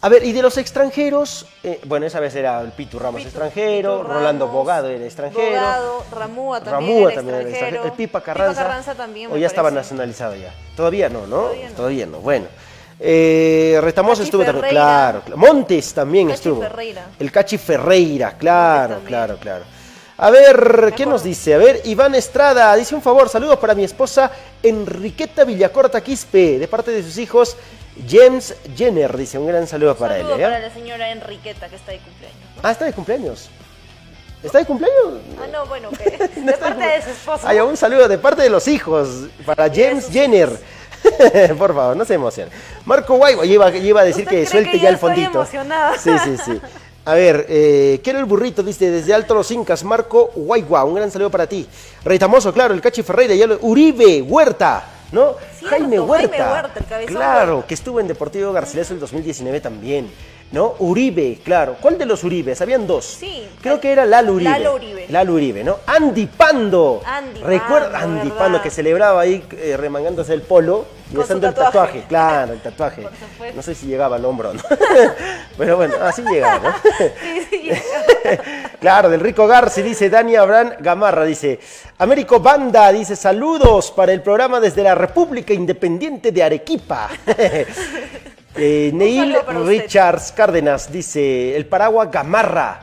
[0.00, 3.26] A ver, y de los extranjeros, eh, bueno, esa vez era el Pitu Ramos Pitu-
[3.26, 5.50] extranjero, Pitu Rolando Bogado era extranjero.
[5.56, 7.84] Bogado, Ramúa también Ramúa era también era extranjero.
[7.84, 8.52] El Pipa Carranza.
[8.52, 10.52] Pipa Carranza también, O ya estaba nacionalizado ya.
[10.76, 11.48] Todavía no, ¿no?
[11.76, 12.18] Todavía no.
[12.18, 12.46] Bueno.
[13.00, 15.36] Eh, Cachi estuvo también, claro, claro.
[15.36, 16.62] Montes también Cachi estuvo.
[16.62, 17.06] Ferreira.
[17.18, 19.64] El Cachi Ferreira, claro, claro, claro.
[20.16, 21.54] A ver, ¿qué nos dice?
[21.54, 24.30] A ver, Iván Estrada dice un favor, saludos para mi esposa
[24.62, 27.56] Enriqueta Villacorta Quispe, de parte de sus hijos
[28.08, 30.40] James Jenner, dice un gran saludo para Saludo él.
[30.40, 30.46] ¿ya?
[30.48, 32.38] para la señora Enriqueta que está de cumpleaños.
[32.54, 32.60] ¿no?
[32.62, 33.50] Ah, está de cumpleaños.
[34.42, 35.20] ¿Está de cumpleaños?
[35.42, 36.04] Ah, no, bueno, que
[36.40, 37.48] de parte de su esposo.
[37.48, 39.08] Hay un saludo de parte de los hijos
[39.46, 40.50] para James Jenner.
[41.58, 42.52] Por favor, no se emocionen.
[42.84, 45.30] Marco Guay, iba, iba a decir ¿Usted que suelte que ya yo el fondito.
[45.30, 45.98] emocionada?
[45.98, 46.60] Sí, sí, sí.
[47.06, 51.10] A ver, eh, quiero el burrito, dice desde Alto Los Incas, Marco Guaygua, un gran
[51.10, 51.68] saludo para ti.
[52.02, 55.34] Reitamoso, claro, el Cachi Ferreira, ya lo- Uribe, Huerta, ¿no?
[55.58, 56.52] Cierto, Jaime Jaime Huerta.
[56.52, 57.68] Huerta, el claro, Huerta.
[57.68, 60.10] que estuvo en Deportivo Garcilaso el 2019 también,
[60.52, 60.74] ¿no?
[60.78, 61.76] Uribe, claro.
[61.80, 62.60] ¿Cuál de los Uribes?
[62.60, 63.04] Habían dos.
[63.04, 63.48] Sí.
[63.60, 64.50] Creo que era Lalo Uribe.
[64.50, 65.06] Lalo Uribe.
[65.08, 65.78] Lalo Uribe, ¿no?
[65.86, 67.02] Andy Pando.
[67.04, 68.38] Andy Recuerda Pando, Andy ¿verdad?
[68.38, 72.04] Pando que celebraba ahí eh, remangándose el polo y besando el tatuaje.
[72.08, 73.02] Claro, el tatuaje.
[73.02, 73.54] Por.
[73.54, 74.62] No sé si llegaba al hombro o no.
[75.58, 76.74] Pero bueno, así llegaba, ¿no?
[77.20, 77.70] Sí, sí.
[78.80, 81.58] Claro, del Rico Garci, dice Dani Abraham Gamarra, dice,
[81.98, 87.08] Américo Banda, dice, saludos para el programa desde la República Independiente de Arequipa.
[88.56, 89.36] Eh, Neil.
[89.66, 92.80] Richards Cárdenas dice, el paraguas Gamarra.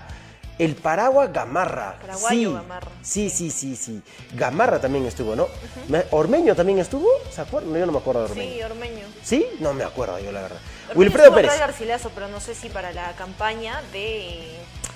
[0.59, 1.95] El paraguas Gamarra.
[2.01, 2.87] Paraguayo sí, Gamarra.
[3.01, 4.01] Sí, sí, sí, sí.
[4.35, 5.47] Gamarra también estuvo, ¿no?
[5.87, 7.07] Me- ¿Ormeño también estuvo?
[7.31, 7.73] ¿Se acuerdan?
[7.73, 8.51] Yo no me acuerdo de Ormeño.
[8.53, 9.05] Sí, Ormeño.
[9.23, 9.45] ¿Sí?
[9.59, 10.57] No me acuerdo yo, la verdad.
[10.89, 11.57] Ormeño Wilfredo Pérez.
[11.59, 14.39] Garcilaso, pero no sé si para la campaña de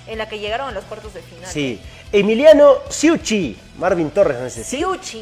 [0.07, 1.49] en la que llegaron a los cuartos de final.
[1.49, 1.81] Sí.
[2.11, 3.57] Emiliano Siuchi.
[3.79, 4.63] Marvin Torres, no sé.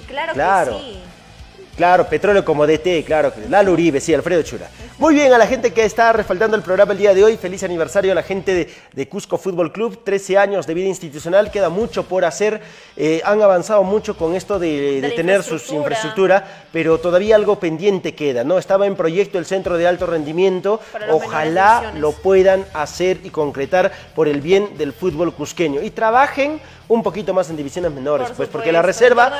[0.07, 0.77] Claro, Claro.
[0.77, 0.99] que sí.
[1.75, 3.33] Claro, petróleo como DT, claro.
[3.49, 4.69] Lalo Uribe, sí, Alfredo Chura.
[4.99, 7.63] Muy bien, a la gente que está respaldando el programa el día de hoy, feliz
[7.63, 11.69] aniversario a la gente de, de Cusco Fútbol Club, 13 años de vida institucional, queda
[11.69, 12.61] mucho por hacer,
[12.95, 16.35] eh, han avanzado mucho con esto de, tener sus infraestructura.
[16.37, 18.59] infraestructura, pero todavía algo pendiente queda, ¿no?
[18.59, 24.27] Estaba en proyecto el centro de alto rendimiento, ojalá lo puedan hacer y concretar por
[24.27, 25.81] el bien del fútbol cusqueño.
[25.81, 29.31] Y trabajen un poquito más en divisiones menores, Por pues porque la reserva,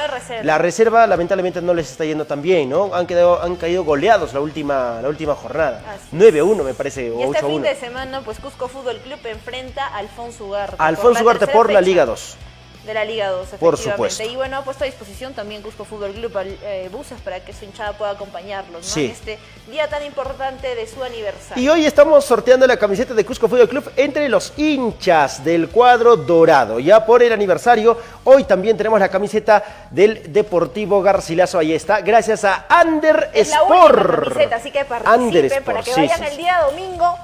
[0.43, 2.93] la reserva lamentablemente no les está yendo tan bien, ¿no?
[2.93, 5.81] Han, quedado, han caído goleados la última, la última jornada.
[5.87, 7.47] Así 9-1 me parece, o Y este 8-1.
[7.47, 10.75] fin de semana, pues Cusco Fútbol Club enfrenta a Alfonso Ugarte.
[10.79, 12.37] Alfonso la Ugarte por la fecha Liga 2.
[12.85, 13.91] De la Liga 2, Por efectivamente.
[13.91, 14.23] supuesto.
[14.23, 17.63] Y bueno, ha puesto a disposición también Cusco Fútbol Club eh, buses para que su
[17.63, 18.93] hinchada pueda acompañarlos, ¿no?
[18.93, 19.05] Sí.
[19.05, 19.39] En este
[19.71, 21.63] día tan importante de su aniversario.
[21.63, 26.17] Y hoy estamos sorteando la camiseta de Cusco Fútbol Club entre los hinchas del cuadro
[26.17, 26.79] dorado.
[26.79, 31.59] Ya por el aniversario, hoy también tenemos la camiseta del Deportivo Garcilaso.
[31.59, 35.83] Ahí está, gracias a Under es la única camiseta, así que Under participen Sport, para
[35.83, 37.17] que vayan sí, el día domingo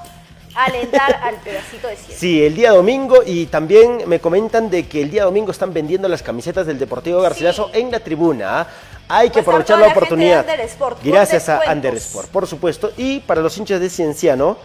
[0.54, 2.14] alentar al pedacito de cielo.
[2.18, 6.08] Sí, el día domingo y también me comentan de que el día domingo están vendiendo
[6.08, 8.60] las camisetas del Deportivo Garcilaso en la tribuna.
[8.60, 8.66] ¿ah?
[9.08, 10.40] Hay que aprovechar la oportunidad.
[10.40, 11.76] Under Sport, con Gracias a descuentos.
[11.76, 12.92] Under Sport, por supuesto.
[12.96, 14.56] Y para los hinchas de Cienciano,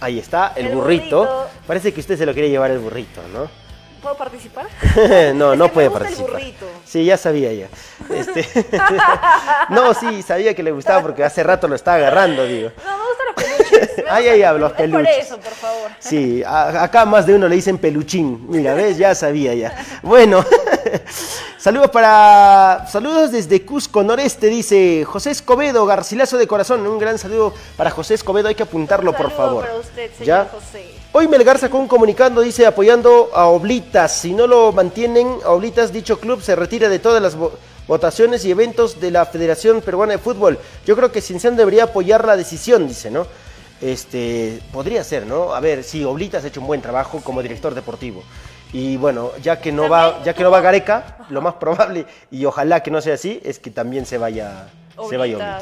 [0.00, 1.18] ahí está el, El burrito.
[1.18, 1.46] burrito.
[1.66, 3.67] Parece que usted se lo quiere llevar el burrito, ¿no?
[4.08, 4.66] ¿Puedo participar?
[5.34, 6.30] no, no puede participar.
[6.32, 6.64] burrito.
[6.86, 7.68] Sí, ya sabía ya.
[8.14, 8.46] Este,
[9.68, 12.70] no, sí, sabía que le gustaba porque hace rato lo estaba agarrando, digo.
[12.86, 13.34] No, me gustan los
[13.68, 14.04] peluches.
[14.10, 14.90] Ay, ay, Es peluches.
[14.90, 15.90] por eso, por favor.
[15.98, 18.46] Sí, a- acá más de uno le dicen peluchín.
[18.48, 18.96] Mira, ¿ves?
[18.96, 19.76] Ya sabía ya.
[20.02, 20.42] Bueno,
[21.58, 22.86] saludos para.
[22.90, 26.86] Saludos desde Cusco Noreste, dice José Escobedo, Garcilaso de Corazón.
[26.86, 29.66] Un gran saludo para José Escobedo, hay que apuntarlo, Un por favor.
[29.66, 30.48] para usted, señor ¿Ya?
[30.50, 30.94] José.
[31.18, 34.12] Hoy Melgar sacó un comunicando, dice, apoyando a Oblitas.
[34.20, 37.50] Si no lo mantienen, a Oblitas, dicho club se retira de todas las vo-
[37.88, 40.60] votaciones y eventos de la Federación Peruana de Fútbol.
[40.86, 43.26] Yo creo que Cienciano debería apoyar la decisión, dice, ¿no?
[43.80, 45.54] Este, podría ser, ¿no?
[45.54, 48.22] A ver, sí, Oblitas ha hecho un buen trabajo como director deportivo.
[48.72, 52.44] Y bueno, ya que no va, ya que no va Gareca, lo más probable, y
[52.44, 54.68] ojalá que no sea así, es que también se vaya,
[55.08, 55.18] se.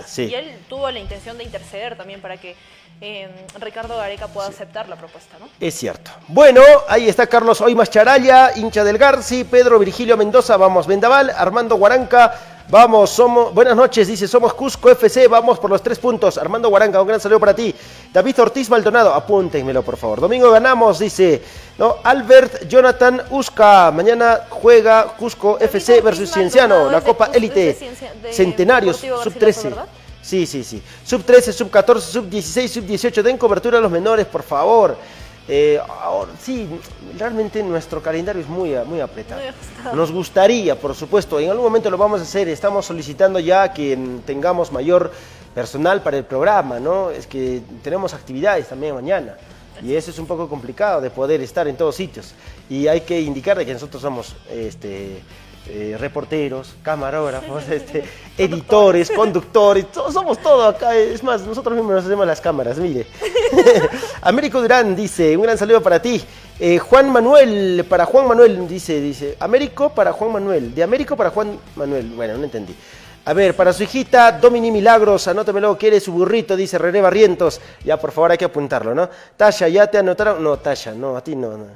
[0.06, 0.22] Sí.
[0.24, 2.56] Y él tuvo la intención de interceder también para que
[3.00, 3.28] eh,
[3.60, 5.48] Ricardo Gareca pueda aceptar la propuesta, ¿no?
[5.60, 6.10] Es cierto.
[6.28, 11.76] Bueno, ahí está Carlos Oimas Charalla, hincha del Garci, Pedro Virgilio Mendoza, vamos Vendaval, Armando
[11.76, 12.34] Guaranca,
[12.68, 16.38] vamos, somos, buenas noches, dice, somos Cusco FC, vamos por los tres puntos.
[16.38, 17.74] Armando Guaranca, un gran saludo para ti.
[18.12, 20.20] David Ortiz Maldonado, apúntenmelo por favor.
[20.20, 21.42] Domingo ganamos, dice,
[21.78, 21.96] ¿no?
[22.02, 27.76] Albert Jonathan Usca, mañana juega Cusco FC versus Cienciano, la Copa Élite,
[28.30, 29.68] Centenarios, sub Garcilaso, 13.
[29.68, 29.86] ¿verdad?
[30.26, 30.82] Sí, sí, sí.
[31.04, 33.22] Sub 13, sub 14, sub 16, sub 18.
[33.22, 34.96] Den cobertura a los menores, por favor.
[35.48, 36.68] Eh, ahora, sí,
[37.16, 39.40] realmente nuestro calendario es muy, muy apretado.
[39.84, 39.94] Muy.
[39.94, 42.48] Nos gustaría, por supuesto, en algún momento lo vamos a hacer.
[42.48, 45.12] Estamos solicitando ya que tengamos mayor
[45.54, 47.10] personal para el programa, ¿no?
[47.10, 49.36] Es que tenemos actividades también mañana.
[49.82, 52.34] Y eso es un poco complicado de poder estar en todos sitios.
[52.68, 55.22] Y hay que indicar de que nosotros somos este,
[55.68, 58.04] eh, reporteros, camarógrafos, este,
[58.38, 60.94] editores, conductores, todos somos todo acá.
[60.96, 63.06] Es más, nosotros mismos nos hacemos las cámaras, mire.
[64.22, 66.22] Américo Durán dice, un gran saludo para ti.
[66.58, 71.30] Eh, Juan Manuel, para Juan Manuel, dice, dice, Américo para Juan Manuel, de Américo para
[71.30, 72.74] Juan Manuel, bueno, no entendí.
[73.26, 77.60] A ver, para su hijita Domini Milagros, anótemelo, quiere su burrito, dice René Barrientos.
[77.84, 79.10] Ya, por favor, hay que apuntarlo, ¿no?
[79.36, 80.42] Tasha, ¿ya te anotaron?
[80.44, 81.56] No, Tasha, no, a ti no.
[81.56, 81.66] No,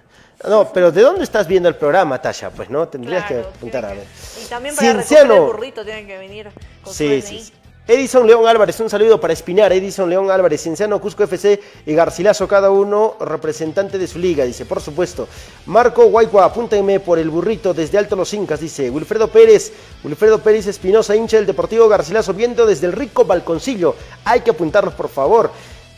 [0.48, 2.50] no pero ¿de dónde estás viendo el programa, Tasha?
[2.50, 4.04] Pues no, tendrías que apuntar a ver.
[4.42, 6.48] Y también para el burrito tienen que venir
[6.82, 7.52] con sí, sí, sí.
[7.90, 12.46] Edison León Álvarez, un saludo para Espinar, Edison León Álvarez, Cienciano Cusco FC y Garcilaso,
[12.46, 15.26] cada uno representante de su liga, dice, por supuesto.
[15.66, 18.90] Marco Guaycua, apúntenme por el burrito desde Alto Los Incas, dice.
[18.90, 19.72] Wilfredo Pérez,
[20.04, 23.96] Wilfredo Pérez Espinosa, hincha del Deportivo Garcilaso, viendo desde el rico balconcillo.
[24.24, 25.50] Hay que apuntarlos, por favor.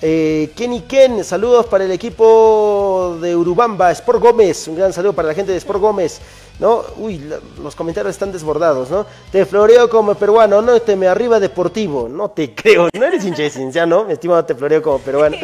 [0.04, 5.28] Eh, Kenny Ken, saludos para el equipo de Urubamba, Sport Gómez, un gran saludo para
[5.28, 6.20] la gente de Sport Gómez.
[6.58, 6.82] ¿no?
[6.96, 7.20] Uy,
[7.62, 9.06] los comentarios están desbordados, ¿no?
[9.30, 13.42] Te floreo como peruano, no te me arriba deportivo, no te creo, no eres hincha
[13.42, 14.04] de ciencia, ¿no?
[14.04, 15.36] Mi estimado, te floreo como peruano.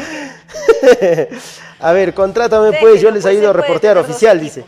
[1.81, 4.65] a ver, contrátame pues, yo les pues, ayudo a reportear oficial, dice.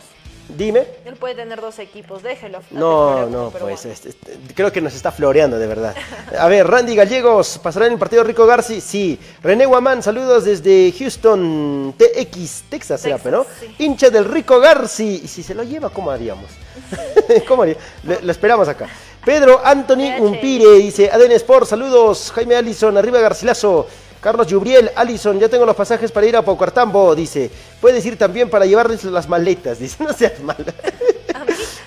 [0.56, 0.86] Dime.
[1.04, 2.60] Él puede tener dos equipos, déjelo.
[2.70, 5.94] No, no, pues este, este, creo que nos está floreando de verdad.
[6.38, 8.80] A ver, Randy Gallegos, ¿pasará en el partido Rico Garci?
[8.80, 9.18] Sí.
[9.42, 13.46] René Guamán, saludos desde Houston, TX, Texas, Texas ¿no?
[13.78, 15.22] Hincha del Rico Garci.
[15.24, 16.50] Y si se lo lleva, ¿cómo haríamos?
[17.48, 17.84] ¿Cómo haríamos?
[18.22, 18.88] Lo, esperamos acá.
[19.24, 22.32] Pedro Anthony Umpire dice, Aden Sport, saludos.
[22.34, 23.86] Jaime Allison, arriba Garcilaso.
[24.20, 27.50] Carlos Yubriel, Alison, ya tengo los pasajes para ir a Paucartambo, dice.
[27.80, 30.02] Puedes ir también para llevarles las maletas, dice.
[30.04, 30.56] No seas mal.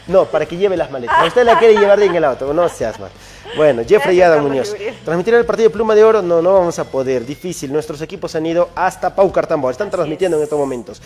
[0.07, 1.27] No, para que lleve las maletas.
[1.27, 3.09] Usted la quiere llevar en el auto, no seas mal.
[3.55, 4.75] Bueno, Jeffrey Adam Muñoz.
[5.05, 7.25] Transmitir el partido de Pluma de Oro, no, no vamos a poder.
[7.25, 7.71] Difícil.
[7.71, 9.69] Nuestros equipos han ido hasta Paucartambo.
[9.69, 11.01] Están transmitiendo en estos momentos.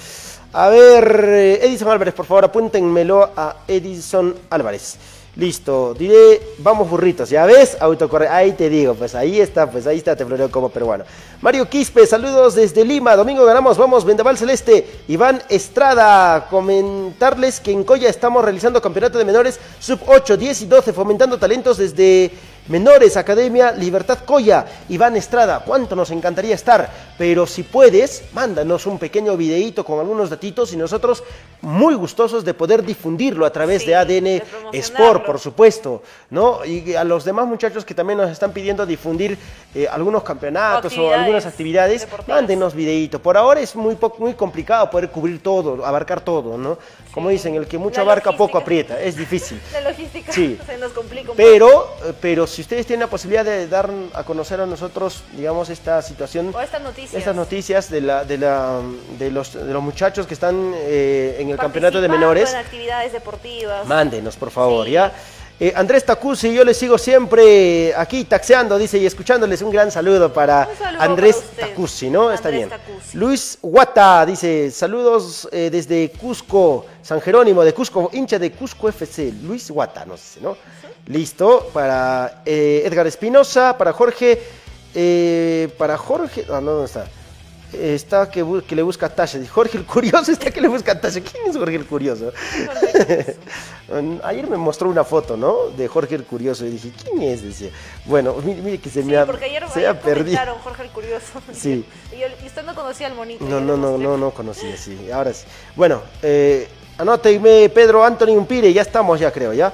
[0.53, 4.97] A ver, eh, Edison Álvarez, por favor, apúntenmelo a Edison Álvarez.
[5.37, 7.77] Listo, diré, vamos burritos, ¿ya ves?
[7.79, 11.03] Autocorre, ahí te digo, pues ahí está, pues ahí está, te floreo como peruano.
[11.41, 15.03] Mario Quispe, saludos desde Lima, domingo ganamos, vamos, Vendaval Celeste.
[15.07, 20.65] Iván Estrada, comentarles que en Coya estamos realizando campeonato de menores sub 8, 10 y
[20.65, 22.31] 12, fomentando talentos desde
[22.67, 28.99] Menores, Academia Libertad Coya, Iván Estrada, cuánto nos encantaría estar, pero si puedes, mándanos un
[28.99, 31.23] pequeño videíto con algunos datitos y nosotros
[31.61, 34.43] muy gustosos de poder difundirlo a través de ADN
[34.73, 36.63] Sport, por supuesto, ¿no?
[36.65, 39.37] Y a los demás muchachos que también nos están pidiendo difundir
[39.73, 43.21] eh, algunos campeonatos o, algunas actividades, mándenos videíto.
[43.21, 46.77] Por ahora es muy, muy complicado poder cubrir todo, abarcar todo, ¿no?
[47.11, 49.59] Como dicen, el que mucho abarca poco aprieta, es difícil.
[49.73, 52.15] La logística se nos complica un pero, poco.
[52.21, 56.51] Pero si ustedes tienen la posibilidad de dar a conocer a nosotros, digamos, esta situación,
[56.55, 58.81] o estas noticias, estas noticias de, la, de, la,
[59.19, 63.13] de, los, de los muchachos que están eh, en el campeonato de menores, en actividades
[63.13, 65.13] deportivas, mándenos, por favor, ¿ya?
[65.59, 70.31] Eh, Andrés Tacuzzi, yo le sigo siempre aquí taxeando, dice, y escuchándoles un gran saludo
[70.31, 72.31] para Andrés Tacuzzi, ¿no?
[72.31, 72.69] Está bien.
[73.13, 79.33] Luis Guata dice, saludos eh, desde Cusco, San Jerónimo de Cusco, hincha de Cusco FC.
[79.41, 80.55] Luis Guata, no sé, ¿no?
[81.07, 84.39] Listo, para eh, Edgar Espinosa, para Jorge,
[85.75, 87.07] para Jorge, ah, no, ¿dónde está?
[87.73, 89.39] Está que, que le busca Tasha.
[89.49, 91.19] Jorge el Curioso está que le busca Tasha.
[91.21, 92.31] ¿Quién es Jorge el Curioso?
[94.23, 95.69] Ayer me mostró una foto, ¿no?
[95.75, 97.43] De Jorge el Curioso y dije, ¿quién es?
[97.43, 97.69] Decía.
[98.05, 100.39] Bueno, mire, mire que se me ha, porque ayer, se ha perdido.
[100.63, 101.25] Jorge el Curioso.
[101.53, 101.85] Sí.
[102.11, 103.43] Y, usted no conocía al monito.
[103.45, 105.09] No, no, no, no, no conocía, sí.
[105.11, 105.45] Ahora sí.
[105.75, 109.73] Bueno, eh, anóteme Pedro Anthony Umpire, ya estamos ya creo, ¿ya?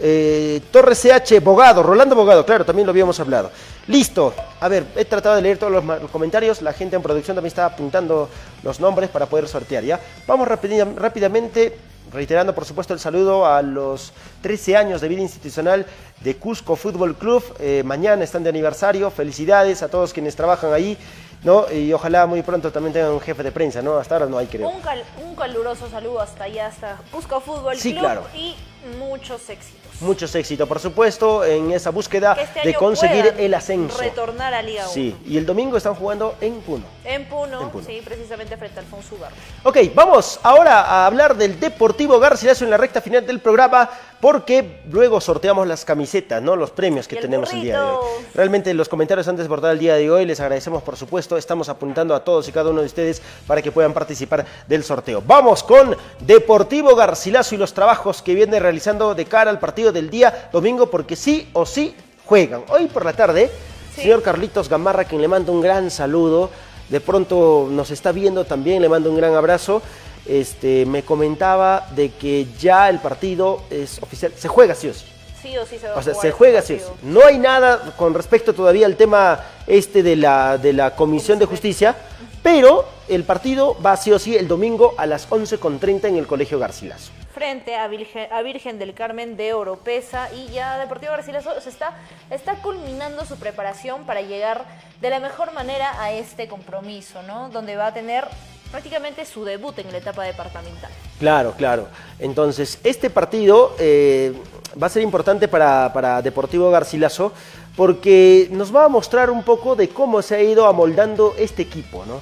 [0.00, 3.50] Eh, Torres CH, Bogado, Rolando Bogado, claro, también lo habíamos hablado.
[3.88, 4.34] Listo.
[4.60, 6.60] A ver, he tratado de leer todos los, comentarios.
[6.60, 8.28] La gente en producción también está apuntando
[8.62, 9.98] los nombres para poder sortear, ¿ya?
[10.26, 11.78] Vamos rápidamente,
[12.12, 14.12] reiterando por supuesto el saludo a los
[14.42, 15.86] 13 años de vida institucional
[16.20, 17.42] de Cusco Fútbol Club.
[17.60, 19.10] Eh, mañana están de aniversario.
[19.10, 20.98] Felicidades a todos quienes trabajan ahí.
[21.44, 21.70] ¿no?
[21.72, 23.96] Y ojalá muy pronto también tengan un jefe de prensa, ¿no?
[23.96, 24.68] Hasta ahora no hay, creo.
[24.68, 28.56] Un, caluroso saludo hasta allá, hasta Cusco Fútbol Club y
[28.98, 29.77] muchos éxitos.
[30.00, 33.98] Muchos éxitos, por supuesto, en esa búsqueda este de conseguir el ascenso.
[33.98, 34.92] Retornar a Liga 1.
[34.92, 36.84] Sí, y el domingo están jugando en Puno.
[37.04, 39.34] En Puno, sí, precisamente frente al Alfonso Ugarro.
[39.64, 43.90] Ok, vamos ahora a hablar del Deportivo Garcilaso en la recta final del programa,
[44.20, 46.56] porque luego sorteamos las camisetas, ¿no?
[46.56, 48.06] Los premios que tenemos el día de hoy.
[48.34, 51.36] Realmente los comentarios antes de abordar el día de hoy, les agradecemos por supuesto.
[51.36, 55.22] Estamos apuntando a todos y cada uno de ustedes para que puedan participar del sorteo.
[55.24, 60.10] Vamos con Deportivo Garcilaso y los trabajos que viene realizando de cara al partido del
[60.10, 61.94] día domingo porque sí o sí
[62.26, 62.62] juegan.
[62.68, 63.50] Hoy por la tarde,
[63.94, 66.50] señor Carlitos Gamarra, quien le manda un gran saludo,
[66.88, 69.82] de pronto nos está viendo también, le mando un gran abrazo.
[70.28, 75.06] Este, me comentaba de que ya el partido es oficial, se juega sí o sí.
[75.40, 76.84] Sí o sí se va O sea, se juega sí o sí.
[77.02, 81.46] No hay nada con respecto todavía al tema este de la, de la Comisión de
[81.46, 81.96] Justicia,
[82.42, 86.58] pero el partido va sí o sí el domingo a las 11.30 en el Colegio
[86.58, 87.10] Garcilaso.
[87.32, 91.96] frente a Virgen, a Virgen del Carmen de Oropesa y ya Deportivo Garcilaso se está,
[92.30, 94.64] está culminando su preparación para llegar
[95.00, 97.48] de la mejor manera a este compromiso, ¿no?
[97.48, 98.26] Donde va a tener
[98.70, 100.90] prácticamente su debut en la etapa departamental.
[101.18, 101.88] Claro, claro.
[102.18, 104.32] Entonces, este partido eh,
[104.80, 107.32] va a ser importante para, para Deportivo Garcilaso
[107.76, 112.04] porque nos va a mostrar un poco de cómo se ha ido amoldando este equipo,
[112.06, 112.20] ¿no?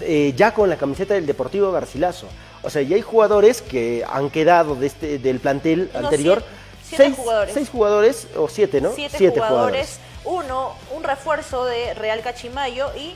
[0.00, 2.26] Eh, ya con la camiseta del Deportivo Garcilaso.
[2.62, 6.42] O sea, ya hay jugadores que han quedado de este, del plantel anterior.
[6.42, 7.54] siete- siete seis, jugadores.
[7.54, 8.92] seis jugadores, o siete, ¿no?
[8.92, 13.14] Siete, jugadores, uno, un refuerzo de Real Cachimayo y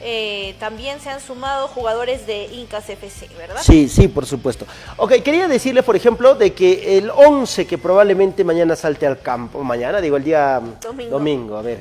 [0.00, 3.60] eh, también se han sumado jugadores de Incas FC, ¿verdad?
[3.62, 4.66] Sí, sí, por supuesto.
[4.98, 9.62] Ok, quería decirle, por ejemplo, de que el 11 que probablemente mañana salte al campo,
[9.64, 11.56] mañana, digo el día mm, Domingo.
[11.56, 11.80] a ver,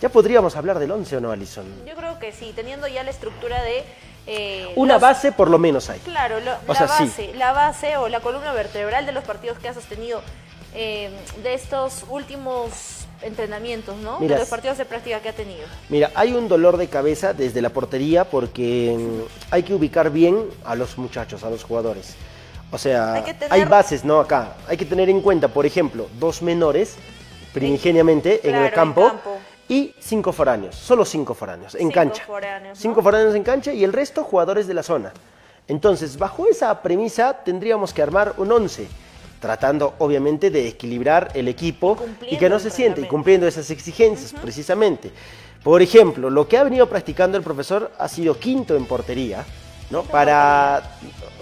[0.00, 1.64] ¿ya podríamos hablar del 11 o no, Alison?
[1.86, 3.82] Yo creo que sí, teniendo ya la estructura de...
[4.26, 6.00] eh, Una los- base por lo menos hay.
[6.00, 7.04] Claro, lo- la, sea, sí.
[7.04, 10.20] base, la base o la columna vertebral de los partidos que ha sostenido
[10.74, 11.10] eh,
[11.42, 14.20] de estos últimos entrenamientos, ¿no?
[14.20, 15.66] Mira, de los partidos de práctica que ha tenido.
[15.88, 20.44] Mira, hay un dolor de cabeza desde la portería porque mm, hay que ubicar bien
[20.64, 22.14] a los muchachos, a los jugadores.
[22.70, 24.20] O sea, Hay que tener- hay bases, ¿no?
[24.20, 24.56] Acá.
[24.68, 26.96] Hay que tener en cuenta, por ejemplo, dos menores
[27.52, 29.36] primigeniamente en Claro, el en campo, campo.
[29.68, 32.24] y cinco foráneos, solo cinco foráneos, en Cinco cancha.
[32.26, 32.82] foráneos, ¿no?
[32.82, 35.12] Cinco foráneos en cancha y el resto jugadores de la zona.
[35.68, 38.86] Entonces, bajo esa premisa tendríamos que armar un 11,
[39.48, 41.98] tratando obviamente de equilibrar el equipo
[42.30, 45.10] y, que no se siente, y cumpliendo esas exigencias precisamente.
[45.62, 49.44] Por ejemplo, lo que ha venido practicando el profesor ha sido quinto en portería,
[49.90, 50.02] ¿no?
[50.02, 50.96] Para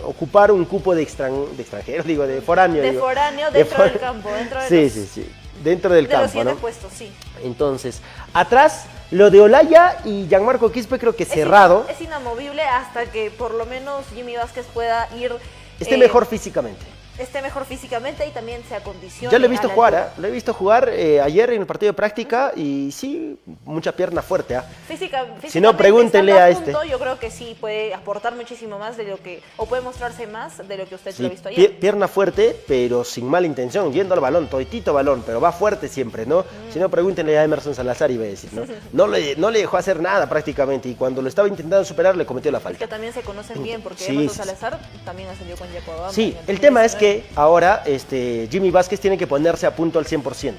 [0.05, 2.83] ocupar un cupo de, extran- de extranjeros, digo, de foráneo.
[2.83, 3.03] De digo.
[3.03, 5.33] foráneo De dentro del campo, dentro de sí, los- sí, sí,
[5.63, 6.57] dentro del de los campo, siete ¿no?
[6.57, 7.13] puestos, sí.
[7.45, 8.01] Entonces,
[8.35, 13.31] atrás, lo de Olaya y Gianmarco Quispe creo que Es cerrado, Es, inamovible hasta que
[13.31, 15.33] por lo menos Jimmy Vázquez pueda ir...
[15.79, 16.85] esté eh, mejor físicamente.
[17.19, 19.31] Esté mejor físicamente y también se acondicione.
[19.31, 19.95] Ya lo he visto jugar.
[19.95, 20.13] ¿ah?
[20.17, 24.23] lo he visto jugar eh, ayer en el partido de práctica y sí, mucha pierna
[24.23, 24.57] fuerte.
[24.57, 24.65] ¿ah?
[24.89, 26.73] Física, Si no, pregúntenle a este.
[26.89, 30.67] yo creo que sí puede aportar muchísimo más de lo que, o puede mostrarse más
[30.67, 31.79] de lo que usted Sí, lo ha visto ayer.
[31.79, 36.25] pierna fuerte, pero sin mala intención, yendo al balón, toitito balón, pero va fuerte siempre,
[36.25, 36.45] ¿no?
[36.73, 38.63] Si no, pregúntenle a Emerson Salazar, iba a decir, ¿no?
[38.93, 42.25] No le, no le dejó hacer nada prácticamente y cuando lo estaba intentando superar le
[42.27, 42.87] cometió la que falta.
[42.89, 44.37] también se conocen bien porque Sí, Emerson.
[44.37, 47.03] Salazar también ascendió con Abamba Sí, el tema es 2019.
[47.13, 50.55] Que ahora este, Jimmy Vázquez tiene que ponerse a punto al 100%.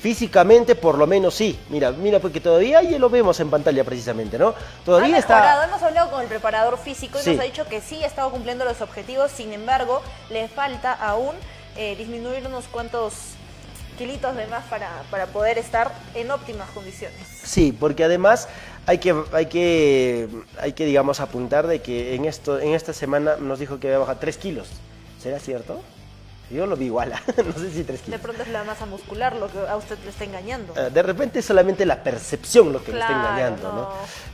[0.00, 1.58] Físicamente, por lo menos sí.
[1.70, 4.54] Mira, mira, porque todavía ya lo vemos en pantalla precisamente, ¿no?
[4.84, 5.64] Todavía ha está.
[5.64, 7.30] Hemos hablado con el preparador físico y Sí.
[7.30, 11.34] nos ha dicho que sí ha estado cumpliendo los objetivos, sin embargo, le falta aún
[11.76, 13.14] eh, disminuir unos cuantos
[13.98, 17.18] kilitos de más para, para poder estar en óptimas condiciones.
[17.42, 18.48] Sí, porque además
[18.86, 20.28] hay que, hay que,
[20.60, 23.98] hay que digamos, apuntar de que en, esto, en esta semana nos dijo que había
[23.98, 24.68] bajado 3 kilos.
[25.22, 25.80] ¿Será cierto?
[26.48, 27.12] Yo lo vi igual,
[27.44, 28.20] no sé si 3 De kilos.
[28.20, 30.74] pronto es la masa muscular lo que a usted le está engañando.
[30.76, 33.80] Eh, De repente es solamente la percepción lo que le está engañando, ¿no?
[33.80, 33.88] no.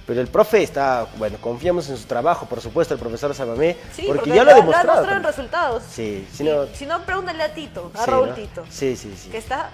[0.06, 4.04] Pero el profe está, bueno, confiamos en su trabajo, por supuesto, el profesor Samamé, Sí,
[4.06, 5.00] porque, ya lo ha demostrado.
[5.00, 5.22] también.
[5.22, 5.84] resultados.
[5.90, 8.34] Sí, si no- si no, pregúntale a Tito, a Sí, Raúl ¿no?
[8.34, 9.30] Tito, Sí, sí, sí.
[9.30, 9.70] que está,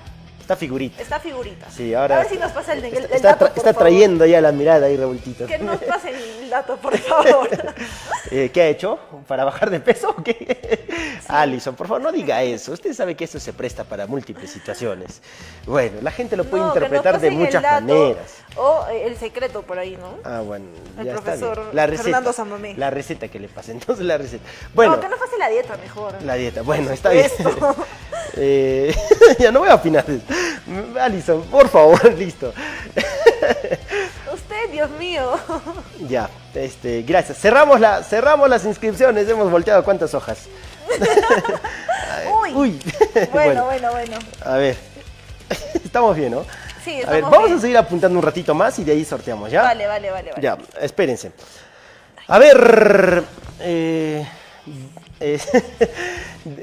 [0.48, 1.02] Está figurita.
[1.02, 1.70] está figurita.
[1.70, 2.16] Sí, ahora.
[2.16, 3.80] A ver si nos pasa el, el, el está, dato, por está favor.
[3.80, 5.44] trayendo ya la mirada ahí, revoltito.
[5.44, 7.50] Que nos pasen el dato, por favor.
[8.30, 8.98] Eh, ¿Qué ha hecho?
[9.26, 10.86] ¿Para bajar de peso o qué?
[11.28, 12.72] Alison, por favor, no diga eso.
[12.72, 15.22] Usted sabe que eso se presta para múltiples situaciones.
[15.64, 18.34] Bueno, la gente lo puede No, interpretar de muchas dato maneras.
[18.56, 20.18] O eh, el secreto por ahí, ¿no?
[20.24, 20.66] Ah, bueno,
[20.98, 21.68] El ya está profesor bien.
[21.76, 22.74] La receta, Fernando Samamé.
[22.76, 23.72] La receta que le pase.
[23.72, 24.44] Entonces, la receta.
[24.74, 26.22] Bueno, no, que nos pase la dieta mejor.
[26.22, 26.60] la dieta.
[26.60, 27.30] Bueno, está bien.
[28.36, 28.94] Eh,
[29.38, 30.04] ya no voy a opinar.
[31.00, 32.52] Alison, por favor, listo.
[34.32, 35.38] Usted, Dios mío.
[36.08, 37.38] Ya, este, gracias.
[37.38, 39.28] Cerramos, la, cerramos las inscripciones.
[39.28, 40.46] Hemos volteado cuántas hojas.
[42.42, 42.54] Uy.
[42.54, 42.80] Uy.
[43.32, 44.18] Bueno, bueno, bueno.
[44.44, 44.76] A ver.
[45.84, 46.44] Estamos bien, ¿no?
[46.84, 47.58] Sí, A ver, estamos vamos bien.
[47.58, 49.62] a seguir apuntando un ratito más y de ahí sorteamos, ¿ya?
[49.62, 50.42] Vale, vale, vale, vale.
[50.42, 51.32] Ya, espérense.
[52.26, 53.24] A ver.
[53.60, 54.26] eh,
[55.20, 55.40] eh,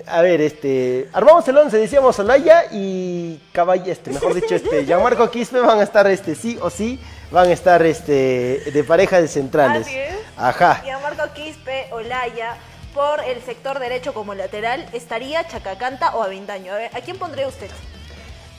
[0.07, 1.09] a ver, este.
[1.13, 4.85] Armamos el 11, decíamos Olaya y Caball, este, mejor dicho, este.
[4.85, 6.99] Gianmarco Quispe van a estar, este, sí o sí,
[7.31, 9.87] van a estar, este, de pareja de centrales.
[9.87, 10.15] Así es.
[10.37, 10.81] Ajá.
[10.85, 12.57] Y a Marco Quispe, Olaya,
[12.93, 16.73] por el sector derecho como lateral, ¿estaría Chacacanta o Avindaño?
[16.73, 17.69] A ver, ¿a quién pondría usted?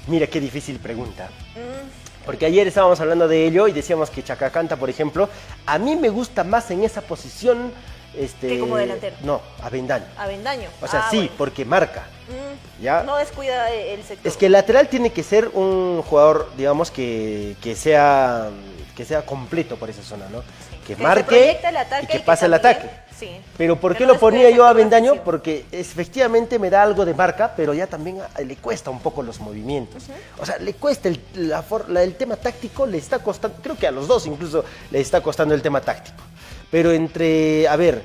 [0.06, 1.30] Mira qué difícil pregunta.
[1.54, 5.28] Mm, Porque ayer estábamos hablando de ello y decíamos que Chacacanta, por ejemplo,
[5.64, 7.72] a mí me gusta más en esa posición.
[8.18, 9.16] Este, Que como delantero.
[9.22, 10.06] No, Avendaño.
[10.16, 10.68] Avendaño.
[10.80, 11.32] O sea, Ah, sí, bueno.
[11.38, 12.06] porque marca.
[12.28, 13.02] Mm, Ya.
[13.04, 14.26] No descuida eh, el sector.
[14.26, 18.48] Es que el lateral tiene que ser un jugador, digamos, que, que sea
[18.96, 20.42] que sea completo por esa zona, ¿no?
[20.86, 22.88] Que, Que marque proyecte el ataque y que y que pase el ataque.
[23.18, 23.28] sí.
[23.58, 25.20] Pero ¿por qué no lo ponía yo a transición.
[25.22, 29.22] Porque efectivamente me da algo de marca, pero ya también a- le cuesta un poco
[29.22, 30.04] los movimientos.
[30.38, 33.76] O sea, le cuesta el, la for- la- el tema táctico, le está costando, creo
[33.76, 36.22] que a los dos incluso le está costando el tema táctico.
[36.70, 38.02] Pero entre, a ver,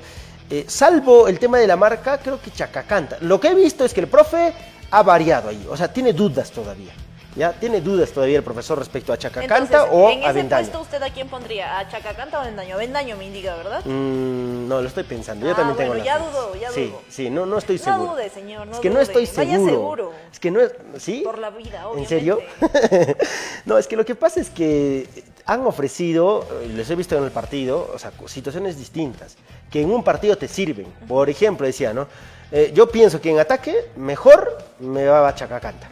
[0.49, 3.18] eh, salvo el tema de la marca, creo que Chacacanta.
[3.22, 4.53] Lo que he visto es que el profe
[4.91, 6.93] ha variado ahí, o sea, tiene dudas todavía.
[7.34, 7.53] ¿Ya?
[7.53, 10.64] Tiene dudas todavía el profesor respecto a Chacacanta Entonces, o en a ese Avendaño.
[10.68, 12.74] puesto usted a quién pondría, a Chacacanta o a.
[12.76, 13.86] Avendaño me indica, ¿verdad?
[13.86, 15.45] Mm, no, lo estoy pensando.
[15.45, 17.01] Yo Ah, también tengo bueno, las ya dudó, ya sí, dudó.
[17.07, 18.12] Sí, no, no estoy No seguro.
[18.16, 20.12] dude, señor, no es que no estoy Vaya seguro.
[20.30, 21.22] Es que no es, ¿sí?
[21.24, 22.41] Por la vida, ¿En serio?
[22.59, 23.18] obviamente.
[23.66, 25.07] no, es que lo que pasa es que
[25.45, 29.35] han ofrecido, eh, les he visto en el partido, o sea, situaciones distintas,
[29.69, 30.87] que en un partido te sirven.
[31.07, 32.07] Por ejemplo, decía, ¿no?
[32.51, 35.89] Eh, yo pienso que en ataque mejor me va a Chacacanta.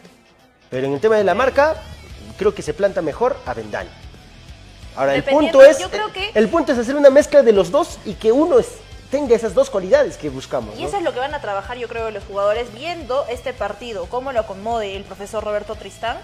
[0.68, 1.76] Pero en el tema de la marca,
[2.38, 3.90] creo que se planta mejor a Vendaño.
[4.96, 5.78] Ahora, el punto es,
[6.12, 8.72] que- el punto es hacer una mezcla de los dos y que uno es-
[9.10, 10.76] tenga esas dos cualidades que buscamos.
[10.78, 10.88] Y ¿no?
[10.88, 14.30] eso es lo que van a trabajar, yo creo, los jugadores viendo este partido, cómo
[14.32, 16.16] lo acomode el profesor Roberto Tristán,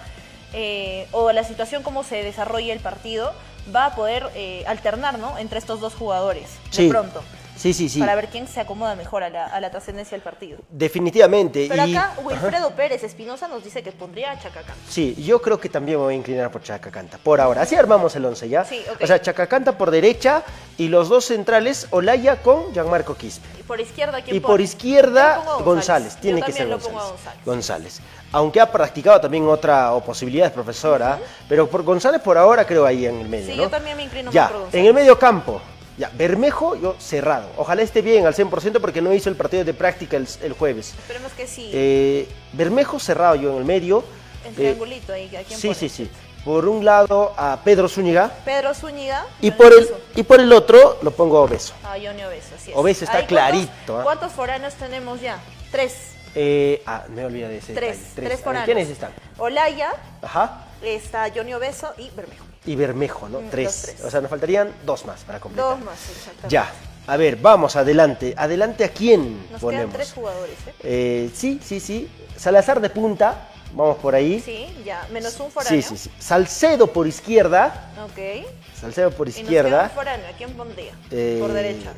[0.52, 3.32] eh, o la situación, cómo se desarrolla el partido,
[3.74, 5.38] va a poder eh, alternar, ¿no?
[5.38, 6.88] Entre estos dos jugadores, de Sí.
[6.88, 7.20] pronto,
[7.56, 7.98] Sí, sí, sí.
[7.98, 10.58] para ver quién se acomoda mejor a la, a la trascendencia del partido.
[10.70, 11.66] Definitivamente.
[11.68, 12.20] Pero y- acá Ajá.
[12.22, 14.76] Wilfredo Pérez Espinosa nos dice que pondría a Chacacán.
[14.88, 17.62] Sí, yo creo que también me voy a inclinar por Chacacanta, por ahora.
[17.62, 18.64] Así armamos el 11 ya.
[18.64, 18.82] Sí.
[19.02, 20.42] O sea, Chacacanta por derecha
[20.78, 23.46] y los dos centrales, Olaya con Gianmarco Quispe.
[23.58, 24.52] Y por izquierda, ¿quién Y pone?
[24.52, 26.16] por izquierda, González.
[26.20, 26.84] Tiene Yo que ser González.
[26.84, 27.44] lo pongo a González.
[27.44, 28.00] González.
[28.36, 31.18] Aunque ha practicado también otra o posibilidad, profesora,
[31.48, 33.46] pero por González por ahora creo ahí en el medio.
[33.46, 33.62] Sí, ¿no?
[33.62, 34.68] yo también me inclino ya, por.
[34.72, 35.58] En el medio campo,
[35.96, 37.48] ya, Bermejo, yo cerrado.
[37.56, 40.92] Ojalá esté bien al 100% porque no hizo el partido de práctica el, el jueves.
[40.98, 41.70] Esperemos que sí.
[41.72, 44.04] Eh, Bermejo cerrado yo en el medio.
[44.44, 45.78] el Eh, triangulito ahí, ¿a quién Sí, pone?
[45.80, 46.10] sí, sí.
[46.44, 49.24] Por un lado a Pedro Zúñiga Pedro Zúñiga.
[49.40, 51.72] y por el, y por el otro lo pongo a Obeso.
[51.82, 52.76] A Johnny Obeso, así es.
[52.76, 54.02] Obeso está Ahí, ¿cuántos- clarito, ¿ah?
[54.04, 55.38] ¿Cuántos foráneos tenemos ya?
[55.72, 56.10] Tres.
[56.38, 57.96] Eh, ah, me olvidé de ese Tres.
[57.98, 58.14] detalle.
[58.14, 58.64] Tres, A ver, foráneos.
[58.66, 59.10] ¿Quiénes están?
[59.38, 60.66] Olaya, Ajá.
[60.82, 62.44] está Johnny Obeso y Bermejo.
[62.66, 63.40] Y Bermejo, ¿no?
[63.40, 63.82] Mm, tres.
[63.82, 64.04] tres.
[64.04, 65.70] O sea, nos faltarían dos más para completar.
[65.70, 66.48] Dos más, exactamente.
[66.50, 66.70] Ya.
[67.06, 68.34] A ver, vamos adelante.
[68.36, 69.86] ¿Adelante a quién Nos ponemos?
[69.86, 70.74] quedan tres jugadores, ¿eh?
[70.82, 72.10] Eh, sí, sí, sí.
[72.36, 73.48] Salazar de punta.
[73.72, 74.40] Vamos por ahí.
[74.40, 75.06] Sí, ya.
[75.12, 75.80] Menos un foráneo.
[75.82, 76.10] sí, sí, sí.
[76.18, 77.92] Salcedo por izquierda.
[78.04, 78.44] Ok.
[78.78, 79.82] Salcedo por Y nos queda izquierda.
[79.84, 80.26] un foráneo.
[80.28, 80.92] ¿A quién pondría?
[81.10, 81.92] Eh, Por derecha.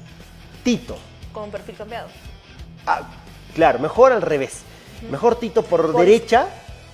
[0.63, 0.97] Tito.
[1.33, 2.09] Con perfil cambiado.
[2.87, 3.03] Ah,
[3.55, 4.63] claro, mejor al revés.
[5.11, 6.49] Mejor Tito por, Por derecha.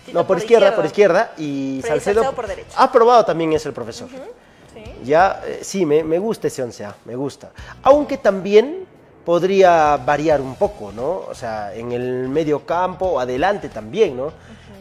[0.05, 0.77] Tito no, por, por izquierda, izquierda.
[0.77, 1.33] por izquierda.
[1.39, 2.77] Y Freddy Salcedo, Salcedo por derecha.
[2.77, 4.09] Ha probado también eso el profesor.
[4.09, 4.81] Sí.
[5.05, 7.53] Ya, eh, sí, me, me gusta ese 11A, me gusta.
[7.83, 8.87] Aunque también
[9.25, 11.23] podría variar un poco, ¿no?
[11.29, 14.33] O sea, en el medio campo o adelante también, ¿no?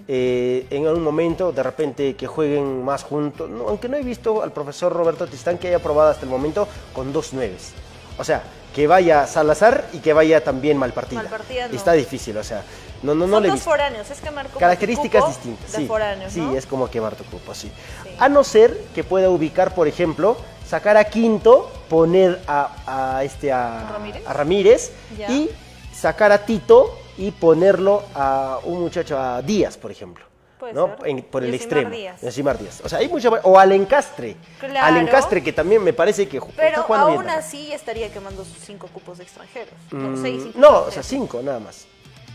[0.05, 3.49] Eh, en algún momento, de repente, que jueguen más juntos.
[3.49, 6.67] No, aunque no he visto al profesor Roberto Tistán que haya probado hasta el momento
[6.93, 7.71] con dos nueves.
[8.17, 8.43] O sea,
[8.73, 11.21] que vaya Salazar y que vaya también Malpartida.
[11.21, 11.75] Malpartida no.
[11.75, 12.63] Está difícil, o sea,
[13.03, 14.09] no, no, no Son le dos foráneos.
[14.09, 15.71] Es que marcó Características distintas.
[15.71, 17.71] De sí, foráneos, sí, es como quemar tu cupo, sí.
[18.03, 18.09] Sí.
[18.19, 23.51] A no ser que pueda ubicar, por ejemplo, sacar a Quinto, poner a, a este
[23.51, 24.23] a ¿Ramírez?
[24.27, 25.29] a Ramírez Ya.
[25.31, 25.49] y
[25.93, 30.25] sacar a Tito y ponerlo a un muchacho a Díaz, por ejemplo.
[30.63, 30.95] Puede ¿no?
[30.97, 31.07] ser.
[31.09, 31.93] En- por el extremo.
[32.21, 32.79] Yosimar Díaz.
[32.85, 34.37] O sea, hay mucha o al encastre.
[34.61, 34.85] Claro.
[34.95, 38.59] Al encastre que también me parece que está Pero bien aún así estaría quemando sus
[38.59, 39.73] cinco cupos de extranjeros.
[39.91, 41.85] Mm, No, seis, cinco no, o sea, cinco nada más.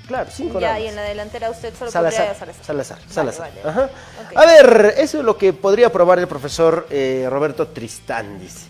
[0.06, 2.64] Claro, cinco Ya, y en la delantera usted solo Salazar, podría Salazar.
[2.66, 3.50] Salazar, Vale, Salazar.
[3.64, 3.68] vale.
[3.70, 3.84] Ajá.
[4.26, 4.36] Ok.
[4.36, 8.66] A ver, eso es lo que podría probar el profesor eh, Roberto Tristán, dice.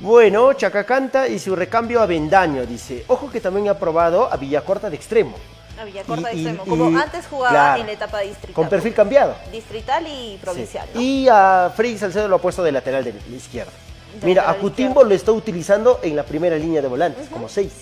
[0.00, 3.04] Bueno, Chacacanta y su recambio a Vendaño, dice.
[3.08, 5.34] Ojo que también ha probado a Villacorta de extremo.
[5.78, 8.54] A Villacorta de Y- y- extremo, como y- antes jugaba claro, en la etapa distrital.
[8.54, 9.34] Con perfil cambiado.
[9.50, 10.86] Distrital y provincial.
[10.92, 10.94] Sí.
[10.94, 11.00] ¿no?
[11.00, 13.72] Y a Freddy Salcedo lo ha puesto de lateral de la izquierda.
[14.20, 17.72] De Mira, a Cutimbo lo está utilizando en la primera línea de volantes, como seis.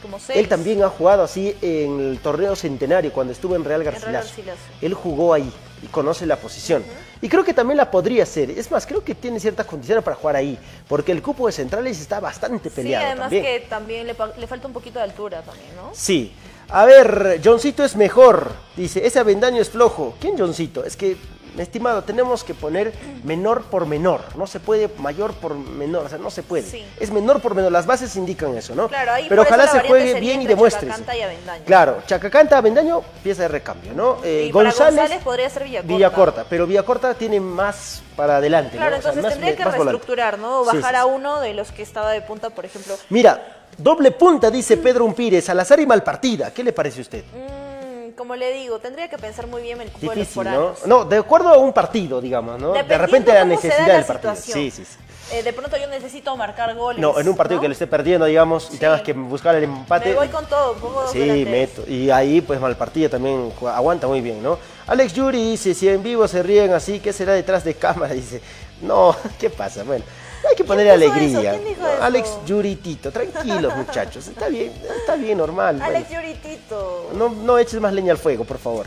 [0.00, 0.38] Como seis.
[0.38, 4.26] Él también ha jugado así en el torneo centenario cuando estuvo en Real Real Garcilaso.
[4.28, 4.58] Garcilaso.
[4.80, 6.82] Él jugó ahí y conoce la posición.
[7.20, 8.50] Y creo que también la podría hacer.
[8.50, 12.00] Es más, creo que tiene ciertas condiciones para jugar ahí, porque el cupo de centrales
[12.00, 13.44] está bastante Sí, peleado además también.
[13.44, 15.90] que también le, le falta un poquito de altura también, ¿no?
[15.94, 16.32] Sí.
[16.72, 18.50] A ver, Johncito es mejor.
[18.76, 20.14] Dice, ese avendaño es flojo.
[20.18, 20.84] ¿Quién Johncito?
[20.84, 21.18] Es que,
[21.58, 22.94] estimado, tenemos que poner
[23.24, 24.22] menor por menor.
[24.36, 26.06] No se puede mayor por menor.
[26.06, 26.62] O sea, no se puede.
[26.62, 26.82] Sí.
[26.98, 27.70] Es menor por menor.
[27.72, 28.88] Las bases indican eso, ¿no?
[28.88, 30.88] Claro, ahí Pero por eso ojalá la se juegue bien y demuestre.
[30.88, 31.64] Chacacanta y Avendaño.
[31.66, 34.18] Claro, Chacacanta, Avendaño, pieza de recambio, ¿no?
[34.24, 35.94] Eh, y para González, González podría ser Villacorta.
[35.94, 36.46] Villacorta.
[36.48, 38.78] Pero Villacorta tiene más para adelante.
[38.78, 38.98] Claro, ¿no?
[38.98, 40.64] O sea, entonces más- tendría que reestructurar, ¿no?
[40.64, 42.94] Bajar sí, a uno de los que estaba de punta, por ejemplo.
[43.10, 46.52] Mira, doble punta, dice Pedro Umpires, Salazar y Malpartida.
[46.52, 47.24] ¿Qué le parece a usted?
[47.24, 50.48] Mm, como le digo, tendría que pensar muy bien el cupo de los Difícil,
[50.86, 51.04] ¿no?
[51.04, 52.72] de acuerdo a un partido, digamos, ¿no?
[52.72, 54.36] de repente la necesidad la del partido.
[54.36, 54.96] Sí, sí, sí.
[55.32, 57.00] Eh, de pronto yo necesito marcar goles.
[57.00, 57.62] No, en un partido ¿no?
[57.62, 60.10] que lo esté perdiendo, digamos, y tengas que buscar el empate.
[60.10, 61.84] Me voy con todo, pongo dos Sí, meto.
[61.88, 64.58] Y ahí, pues, mal partido también juega- aguanta muy bien, ¿no?
[64.86, 68.12] Alex Yuri dice, si en vivo se ríen así, ¿qué será detrás de cámara?
[68.14, 68.42] Dice,
[68.82, 69.84] no, ¿qué pasa?
[69.84, 70.04] Bueno,
[70.48, 71.52] hay que poner puso alegría.
[71.52, 71.62] eso?
[71.62, 71.92] ¿Quién dijo ¿no?
[71.92, 72.02] eso?
[72.02, 74.26] Alex Yuri Tito, tranquilos, muchachos.
[74.26, 75.80] Está bien, está bien, normal.
[75.82, 76.22] Alex bueno.
[76.22, 77.10] Yuritito.
[77.14, 78.86] No, no eches más leña al fuego, por favor.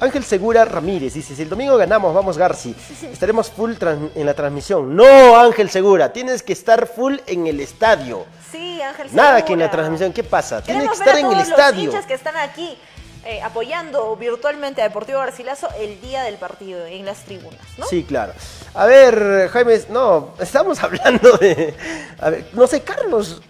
[0.00, 2.74] Ángel Segura Ramírez dice, si el domingo ganamos, vamos Garci,
[3.12, 3.72] estaremos full
[4.14, 4.94] en la transmisión.
[4.96, 8.24] No, Ángel Segura, tienes que estar full en el estadio.
[8.50, 9.70] Sí, Ángel Nada que en la Segura.
[9.70, 10.62] transmisión, ¿qué pasa?
[10.62, 11.84] Tienes que estar ver en a el estadio.
[11.86, 12.78] los hinchas que están aquí
[13.26, 17.86] eh, apoyando virtualmente a Deportivo Garcilaso el día del partido en las tribunas, ¿no?
[17.86, 18.32] Sí, claro.
[18.74, 21.74] A ver, Jaime, no, estamos hablando de...
[22.20, 23.42] A ver, no sé, Carlos...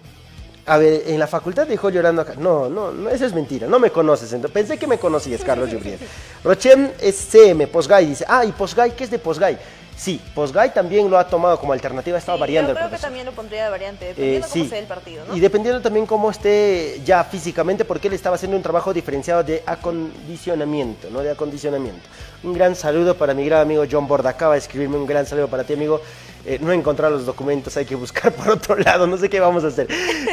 [0.68, 2.34] A ver, en la facultad dejó llorando acá.
[2.36, 3.68] No, no, no, eso es mentira.
[3.68, 4.32] No me conoces.
[4.32, 6.00] entonces- Pensé que me conocías, Carlos Jubriel.
[6.42, 8.04] Rochem es CM, Posgay.
[8.06, 8.90] Dice, ah, ¿y Posgay?
[8.96, 9.56] ¿Qué es de Posgay?
[9.97, 12.16] Sí, Posgay también lo ha tomado como alternativa.
[12.16, 13.09] Ha estado Sí, variando yo el creo que profesor.
[13.09, 14.74] también lo pondría de variante, Eh, dependiendo cómo sí.
[14.74, 15.34] el partido, ¿no?
[15.36, 19.62] Y dependiendo también cómo esté ya físicamente, porque él estaba haciendo un trabajo diferenciado de
[19.64, 21.20] acondicionamiento, ¿no?
[21.20, 22.03] De acondicionamiento.
[22.43, 24.30] Un gran saludo para mi gran amigo John Borda.
[24.30, 26.01] Acaba de escribirme un gran saludo para ti, amigo.
[26.49, 29.41] Eh, no he encontrado los documentos, hay que buscar por otro lado, no sé qué
[29.41, 29.89] vamos a hacer.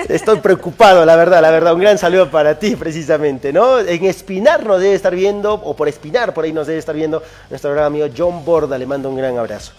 [0.08, 1.74] Estoy preocupado, la verdad, la verdad.
[1.74, 3.80] Un gran saludo para ti, precisamente, ¿no?
[3.80, 7.24] En Espinar nos debe estar viendo, o por Espinar, por ahí nos debe estar viendo
[7.50, 8.78] nuestro gran amigo John Borda.
[8.78, 9.72] Le mando un gran abrazo.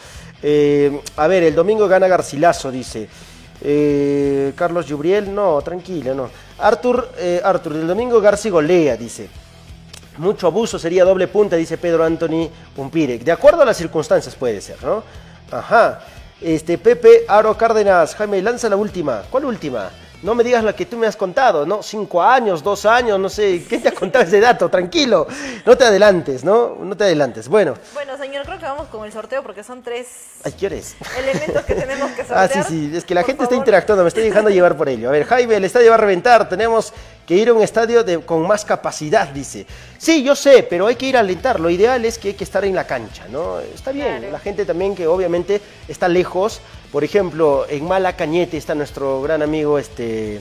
[0.42, 3.08] Eh, a ver, el domingo gana Garcilaso, dice.
[3.62, 6.30] Eh, Carlos Jubriel, no, tranquilo, no.
[6.58, 7.10] Arthur,
[7.44, 9.28] Arthur, del domingo Garci golea, dice.
[10.18, 13.22] Mucho abuso sería doble punta, dice Pedro Anthony Pumpirek.
[13.24, 15.02] De acuerdo a las circunstancias puede ser, ¿no?
[15.50, 16.00] Ajá.
[16.40, 19.22] Este, Pepe Aro Cárdenas, Jaime, lanza la última.
[19.30, 19.90] ¿Cuál última?
[20.22, 21.82] No me digas la que tú me has contado, ¿no?
[21.82, 23.62] Cinco años, dos años, no sé.
[23.68, 24.70] ¿Qué te ha contado ese dato?
[24.70, 25.26] Tranquilo.
[25.66, 26.76] No te adelantes, ¿no?
[26.80, 27.46] No te adelantes.
[27.46, 30.06] Bueno, Bueno, señor, creo que vamos con el sorteo porque son tres
[30.44, 30.96] ay, ¿qué hora es?
[31.18, 32.50] elementos que tenemos que sortear.
[32.58, 34.88] Ah, sí, sí, es que la Por gente está interactuando, me estoy dejando llevar por
[34.88, 35.10] ello.
[35.10, 36.94] A ver, Jaime, el estadio va a reventar, tenemos
[37.26, 39.66] que ir a un estadio de- con más capacidad, dice.
[39.98, 42.44] Sí, yo sé, pero hay que ir a alentar, lo ideal es que hay que
[42.44, 43.60] estar en la cancha, ¿no?
[43.60, 44.32] Está bien, Claro.
[44.32, 46.60] la gente también que obviamente está lejos,
[46.92, 50.36] por ejemplo, en Malacañete está nuestro gran amigo, este...
[50.36, 50.40] eh,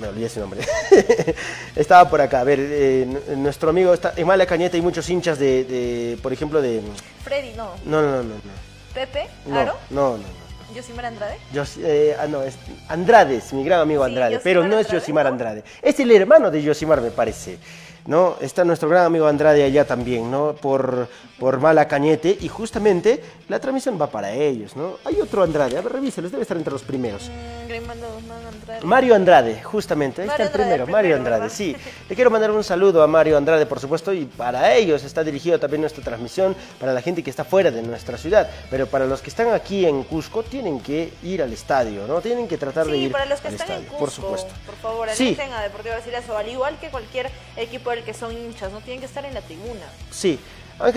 [0.00, 0.60] me olvidé su nombre.
[1.76, 2.40] Estaba por acá.
[2.40, 6.60] A ver, eh, nuestro amigo está en Malacañete hay muchos hinchas de, de, por ejemplo,
[6.60, 6.80] de.
[7.22, 7.70] Freddy, no.
[7.84, 8.34] No, no, no, no.
[8.94, 10.16] Pepe, Aro, no, no.
[10.18, 10.39] no.
[10.74, 11.36] Yosimar Andrade.
[11.52, 12.54] Yos- eh, ah, no, es
[12.88, 15.26] Andrades, mi gran amigo Sí, Andrade, Yosimar pero no es Andrade, Yosimar.
[15.26, 15.64] Andrade.
[15.82, 17.58] Es el hermano de Yosimar, me parece.
[18.10, 18.34] ¿No?
[18.40, 20.52] Está nuestro gran amigo Andrade allá también, ¿no?
[20.54, 21.06] Por,
[21.38, 24.98] por Malacañete, y justamente la transmisión va para ellos, ¿no?
[25.04, 27.30] Hay otro Andrade, a ver, revíselos, debe estar entre los primeros.
[27.70, 28.84] Andrade.
[28.84, 31.54] Mario Andrade, justamente, ahí Mario está el primero, Mario Andrade, ¿verdad?
[31.56, 31.76] sí.
[32.08, 35.60] Le quiero mandar un saludo a Mario Andrade, por supuesto, y para ellos está dirigido
[35.60, 39.22] también nuestra transmisión, para la gente que está fuera de nuestra ciudad, pero para los
[39.22, 42.20] que están aquí en Cusco, tienen que ir al estadio, ¿no?
[42.20, 44.52] Tienen que tratar de ir para los que al están estadio, en Cusco, por supuesto.
[44.66, 45.36] por favor, Sí.
[45.40, 49.06] a Deportivo Garcilaso, al igual que cualquier equipo del que son hinchas, no tienen que
[49.06, 49.86] estar en la tribuna.
[50.10, 50.38] Sí.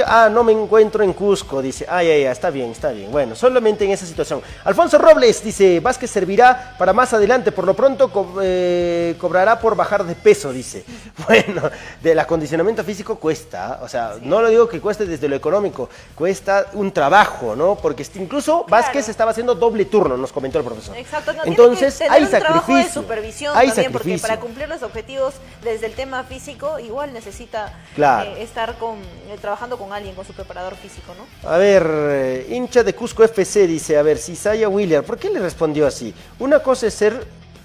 [0.05, 1.85] Ah, no me encuentro en Cusco, dice.
[1.89, 3.11] Ay, ay, ay, está bien, está bien.
[3.11, 4.41] Bueno, solamente en esa situación.
[4.63, 9.75] Alfonso Robles dice, Vázquez servirá para más adelante, por lo pronto co- eh, cobrará por
[9.75, 10.83] bajar de peso, dice.
[11.27, 11.69] Bueno,
[12.01, 16.65] del acondicionamiento físico cuesta, o sea, no lo digo que cueste desde lo económico, cuesta
[16.73, 17.75] un trabajo, ¿no?
[17.75, 20.97] Porque incluso Vázquez estaba haciendo doble turno, nos comentó el profesor.
[20.97, 23.01] Exacto, no, Entonces, tiene que hay un trabajo de sacrificio.
[23.03, 24.27] supervisión hay también, porque sacrificio.
[24.27, 28.31] para cumplir los objetivos desde el tema físico, igual necesita Claro.
[28.31, 31.49] eh, estar con, eh, trabajando con alguien, con su preparador físico, ¿no?
[31.49, 35.39] A ver, eh, hincha de Cusco FC dice, a ver, Cisaya Wheeler, ¿por qué le
[35.39, 36.13] respondió así?
[36.39, 37.23] Una cosa es ser,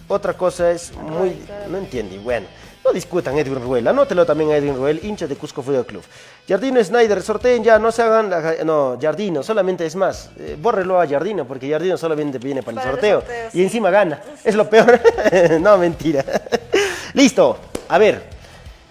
[0.08, 1.36] otra cosa es muy...
[1.68, 2.46] No entiende, bueno.
[2.84, 6.02] No discutan Edwin Ruel, anótelo también a Edwin Ruel, hincha de Cusco Fútbol Club.
[6.48, 8.30] Jardino Snyder, sorteen ya, no se hagan...
[8.30, 12.76] la- no, Jardino, solamente es más, eh, bórrelo a Jardino, porque Jardino solamente viene para,
[12.76, 13.24] Para el el sorteo.
[13.52, 14.98] y encima gana, es lo peor.
[15.60, 16.24] no, mentira.
[17.14, 18.22] Listo, a ver.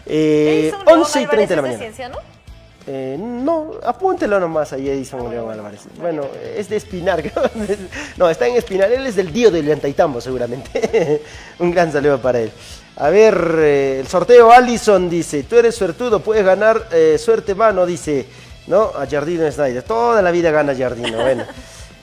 [0.06, 2.16] Eh, Edison León 11 y 30 de la Álvarez es mañana.
[2.90, 5.82] Eh, no, apúntelo nomás ahí, Edison León Álvarez.
[6.00, 6.24] Bueno,
[6.56, 7.22] es de Espinar.
[8.18, 8.92] No, está en Espinar.
[8.92, 11.22] Él es del Dio del Llantaitambo, seguramente.
[11.60, 12.52] Un gran saludo para él.
[12.96, 17.86] A ver, eh, el sorteo Allison dice, tú eres suertudo, puedes ganar eh, suerte mano,
[17.86, 18.26] dice,
[18.68, 18.92] ¿no?
[18.98, 19.84] A Jardino Snyder.
[19.84, 21.44] Toda la vida gana Jardino, bueno.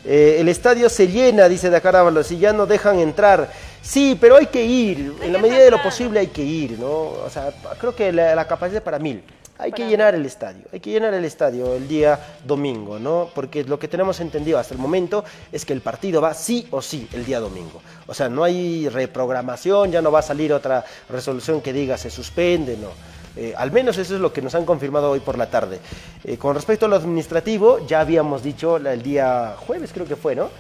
[0.07, 3.51] Eh, el estadio se llena, dice Dakar Ábalos, y ya no dejan entrar.
[3.80, 6.91] Sí, pero hay que ir, en la medida de lo posible hay que ir, ¿no?
[6.91, 9.22] O sea, creo que la, la capacidad es para mil.
[9.57, 13.31] Hay que llenar el estadio, hay que llenar el estadio el día domingo, ¿no?
[13.33, 16.83] Porque lo que tenemos entendido hasta el momento es que el partido va sí o
[16.83, 17.81] sí el día domingo.
[18.09, 22.11] O sea, no hay reprogramación, ya no va a salir otra resolución que diga se
[22.11, 22.89] suspende, no.
[23.37, 25.79] Eh, al menos eso es lo que nos han confirmado hoy por la tarde.
[26.25, 30.35] Eh, con respecto a lo administrativo, ya habíamos dicho el día jueves, creo que fue,
[30.35, 30.51] ¿no?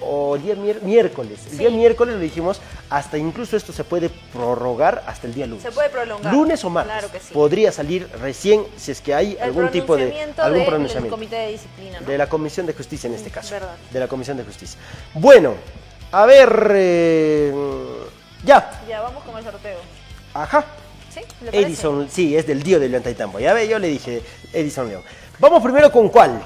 [0.00, 1.40] O el día miércoles.
[1.52, 2.60] El día miércoles lo dijimos,
[2.90, 5.62] hasta incluso esto se puede prorrogar hasta el día lunes.
[5.62, 6.32] Se puede prolongar.
[6.32, 6.92] Lunes o martes.
[6.92, 7.32] Claro que sí.
[7.32, 10.04] Podría salir recién si es que hay El algún tipo de
[10.36, 11.14] algún del pronunciamiento.
[11.16, 12.06] comité de disciplina, ¿no?
[12.06, 13.50] De la Comisión de Justicia en este caso.
[13.54, 13.74] verdad.
[13.90, 14.78] De la Comisión de Justicia.
[15.14, 15.54] Bueno,
[16.12, 16.70] a ver.
[16.74, 17.54] eh,
[18.44, 18.82] ya.
[18.88, 19.78] Ya, vamos con el sorteo.
[20.34, 20.64] Ajá.
[21.12, 21.20] ¿Sí?
[21.52, 23.38] Edison, sí, es del Dio de León Taitambo.
[23.38, 24.20] Ya ve, yo le dije
[24.52, 25.02] Edison León.
[25.38, 26.42] Vamos primero con cuál.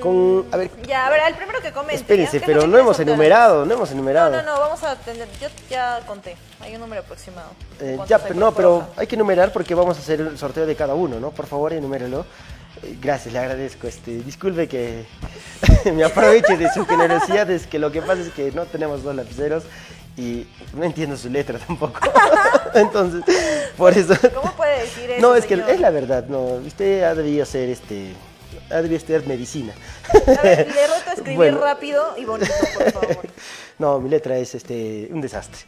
[0.00, 0.46] Con.
[0.52, 0.70] A ver.
[0.86, 1.96] Ya, a ver, el primero que comente.
[1.96, 2.44] Espérense, ¿ya?
[2.46, 4.30] ¿Qué es lo pero no hemos enumerado, no hemos No, enumerado.
[4.30, 5.28] no, no, vamos a tener.
[5.40, 6.36] Yo ya conté.
[6.60, 7.50] Hay un número aproximado.
[7.80, 10.66] Eh, ¿Cuántos ya, pero no, pero hay que enumerar porque vamos a hacer el sorteo
[10.66, 11.30] de cada uno, ¿no?
[11.30, 12.26] Por favor, enumérelo.
[12.82, 13.86] Eh, Gracias, le agradezco.
[13.86, 15.04] Este, disculpe que
[15.92, 19.14] me aproveche de su generosidad, es que lo que pasa es que no tenemos dos
[19.14, 19.64] lapiceros
[20.16, 21.98] y no entiendo su letra tampoco.
[22.74, 23.22] Entonces,
[23.76, 24.14] por eso.
[24.34, 25.20] ¿Cómo puede decir eso?
[25.22, 26.40] No, es que es la verdad, no.
[26.66, 28.12] Usted ha debido ser este.
[28.70, 29.72] Ha debido estudiar medicina.
[30.12, 31.60] A ver, le reto a escribir Bueno.
[31.60, 33.26] rápido y bonito, por favor.
[33.78, 35.62] No, mi letra es este un desastre.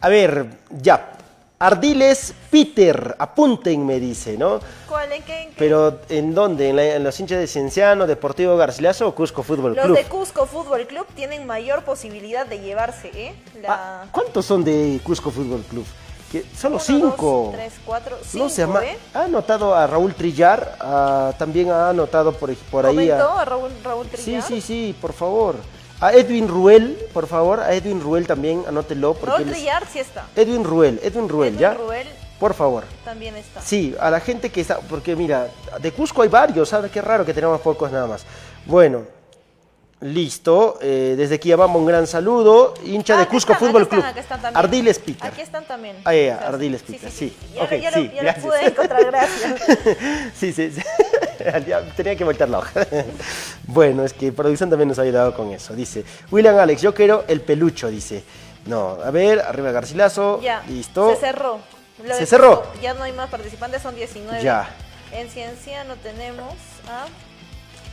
[0.00, 1.12] A ver, ya.
[1.60, 4.58] Ardiles Peter, apúntenme, dice, ¿no?
[4.88, 5.12] ¿Cuál?
[5.12, 5.42] ¿En qué?
[5.42, 5.54] en qué?
[5.58, 6.70] Pero ¿en dónde?
[6.70, 9.96] ¿En, la- en los hinchas de Cienciano, Deportivo Garcilaso o Cusco Fútbol Los Club?
[9.96, 13.34] de Cusco Fútbol Club tienen mayor posibilidad de llevarse, ¿eh?
[13.68, 14.06] Ah.
[14.10, 15.86] ¿Cuántos son de Cusco Fútbol Club?
[16.32, 17.42] Que solo Uno, cinco.
[17.46, 18.82] dos, tres, cuatro, cinco, no se llama.
[18.84, 18.96] ¿eh?
[19.12, 23.18] Ha anotado a Raúl Trillar, ah, también ha anotado por, por ahí a.
[23.18, 24.42] ¿Comentó a Raúl, Raúl Sí, Trillar?
[24.42, 25.56] sí, sí, por favor.
[26.00, 29.12] A Edwin Ruel, por favor, a Edwin Ruel también, anótelo.
[29.14, 30.24] Porque Raúl Trillar sí está.
[30.34, 31.74] Edwin Ruel, Edwin Ruel, Edwin ¿ya?
[31.74, 32.08] Ruel
[32.40, 32.84] Por favor.
[33.04, 33.60] también está.
[33.60, 35.48] Sí, a la gente que está, porque mira,
[35.80, 36.90] de Cusco hay varios, ¿sabes?
[36.90, 38.24] Qué raro que tenemos pocos nada más.
[38.66, 39.02] Bueno,
[40.02, 40.78] listo.
[40.82, 42.74] eh, desde aquí vamos un gran saludo.
[42.84, 44.00] Hincha Ah, de acá Cusco están, Fútbol Club.
[44.00, 44.64] están, acá están también.
[44.64, 45.26] Ardiles Peter.
[45.30, 45.96] Aquí están también.
[46.04, 47.34] Ah, ya, sea, Ardiles Peter, sí.
[47.54, 49.60] Ya, ya, sí, lo, ya lo pude encontrar, gracias.
[50.34, 50.82] sí, sí, sí.
[51.66, 52.86] Ya tenía que voltear la hoja.
[53.66, 55.74] bueno, es que producción también nos ha ayudado con eso.
[55.74, 58.22] Dice, William Alex, yo quiero el pelucho, dice.
[58.66, 60.40] No, a ver, arriba Garcilaso.
[60.40, 61.10] Ya, Listo.
[61.14, 61.58] se cerró.
[62.04, 62.60] Lo Se cerró.
[62.62, 64.42] Cusco, Ya no hay más participantes, son 19.
[64.42, 64.68] Ya.
[65.12, 66.52] En Ciencia no tenemos
[66.88, 67.06] a...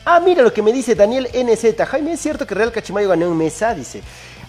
[0.05, 1.75] Ah, mira lo que me dice Daniel NZ.
[1.87, 3.75] Jaime, ¿es cierto que Real Cachimayo ganó en mesa?
[3.75, 4.01] Dice.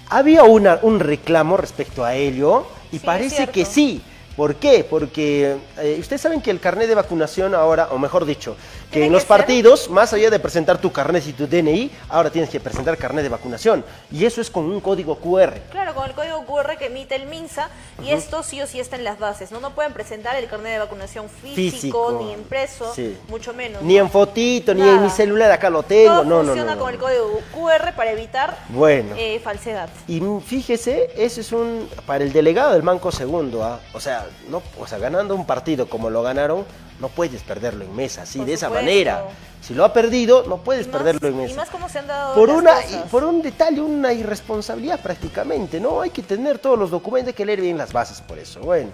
[0.09, 4.03] Había una, un reclamo respecto a ello y Sí, parece que sí.
[4.37, 4.85] ¿Por qué?
[4.89, 8.57] Porque eh, ustedes saben que el carnet de vacunación ahora, o mejor dicho,
[8.91, 11.91] que en que los ser- partidos, más allá de presentar tu carnet y tu DNI,
[12.09, 13.85] ahora tienes que presentar carnet de vacunación.
[14.11, 15.59] Y eso es con un código QR.
[15.71, 17.69] Claro, con el código QR que emite el MINSA
[18.03, 19.51] y esto sí o sí está en las bases.
[19.53, 22.19] No, no pueden presentar el carnet de vacunación físico, Físico.
[22.23, 23.17] ni impreso, Sí.
[23.29, 23.83] mucho menos.
[23.83, 24.05] Ni ¿no?
[24.05, 26.13] en fotito, ni en mi celular, acá lo tengo.
[26.15, 29.15] Todo no, no, no, funciona no, con el código QR para evitar Bueno.
[29.19, 29.89] eh, falsedad.
[30.09, 33.81] Y fíjese, eso es un para el delegado del Banco Segundo, ¿ah?
[33.93, 36.65] o sea, no, o sea, ganando un partido como lo ganaron,
[37.01, 39.25] no puedes perderlo en mesa, así de esa manera.
[39.63, 41.57] Si lo ha perdido, no puedes más- perderlo en Y mesa.
[41.57, 43.03] más como se han dado Por una, cosas.
[43.11, 46.01] por un detalle, una irresponsabilidad prácticamente, ¿no?
[46.01, 48.61] Hay que tener todos los documentos, hay que leer bien las bases por eso.
[48.61, 48.91] Bueno,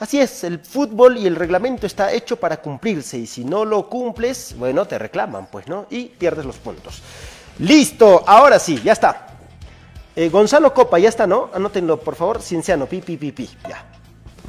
[0.00, 3.88] así es, el fútbol y el reglamento está hecho para cumplirse y si no lo
[3.88, 5.86] cumples, bueno, te reclaman, pues, ¿no?
[5.90, 7.00] Y pierdes los puntos.
[7.60, 9.28] Listo, ahora sí, ya está.
[10.16, 11.48] Eh, Gonzalo Copa, ya está, ¿no?
[11.54, 12.42] Anótenlo, por favor.
[12.42, 13.48] Cienciano, pi, pi, pi, pi.
[13.68, 13.84] Ya.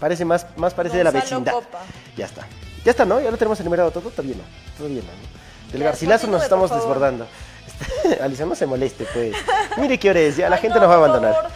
[0.03, 1.53] Parece más, más parece de la vecindad.
[1.53, 1.79] Copa.
[2.17, 2.45] Ya está.
[2.83, 3.21] Ya está, ¿no?
[3.21, 4.09] Ya lo tenemos enumerado todo.
[4.09, 4.43] Todavía no.
[4.77, 5.07] Todavía no.
[5.07, 5.71] ¿no?
[5.71, 7.25] Del Ya, Garcilaso nos estamos por desbordando.
[8.21, 9.33] Alicia, no se moleste, pues.
[9.77, 11.35] Mire qué hora es, ya la Ay, gente no, nos va a por abandonar.
[11.35, 11.51] favor.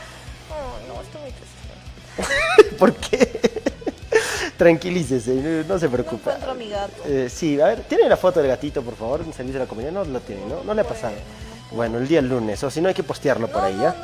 [0.88, 2.76] No, no, estoy muy triste.
[2.78, 3.42] ¿Por qué?
[4.58, 6.22] Tranquilícese, no, no se No preocupe.
[6.30, 7.04] encuentro a mi gato.
[7.06, 9.20] Eh, sí, a ver, ¿tiene la foto del gatito, por favor?
[9.26, 9.92] En servicio de la comunidad.
[9.92, 10.64] No lo tiene, ¿no?
[10.64, 11.16] No le ha pasado.
[11.72, 13.96] Bueno, el día lunes, o si no hay que postearlo por No, ahí, no, ¿ya?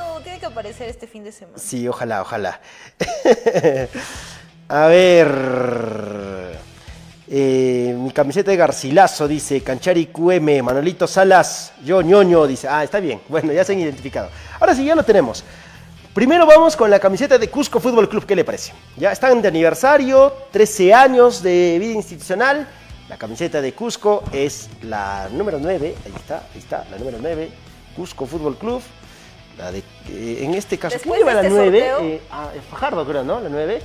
[0.47, 1.57] Aparecer este fin de semana.
[1.57, 2.59] Sí, ojalá, ojalá.
[4.69, 6.59] A ver.
[7.27, 12.67] eh, mi camiseta de Garcilaso dice Canchari QM, Manolito Salas, yo ñoño, dice.
[12.67, 13.21] Ah, está bien.
[13.27, 14.29] Bueno, ya se han identificado.
[14.59, 15.43] Ahora sí, ya lo tenemos.
[16.13, 18.25] Primero vamos con la camiseta de Cusco Fútbol Club.
[18.25, 18.71] ¿Qué le parece?
[18.97, 22.67] Ya están de aniversario, 13 años de vida institucional.
[23.09, 25.95] La camiseta de Cusco es la número 9.
[26.05, 27.49] Ahí está, ahí está, la número 9.
[27.95, 28.81] Cusco Fútbol Club.
[29.57, 29.79] La de,
[30.09, 31.79] eh, en este caso, ¿quién lleva de la este 9?
[31.79, 33.39] sorteo- Eh, ah, eh, Fajardo, creo, ¿no?
[33.39, 33.81] La 9.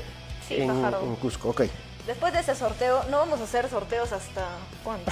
[0.47, 1.03] Sí, en, Fajardo.
[1.05, 1.62] en Cusco, ok.
[2.09, 4.46] Después de ese sorteo, no vamos a hacer sorteos hasta
[4.82, 5.04] cuándo.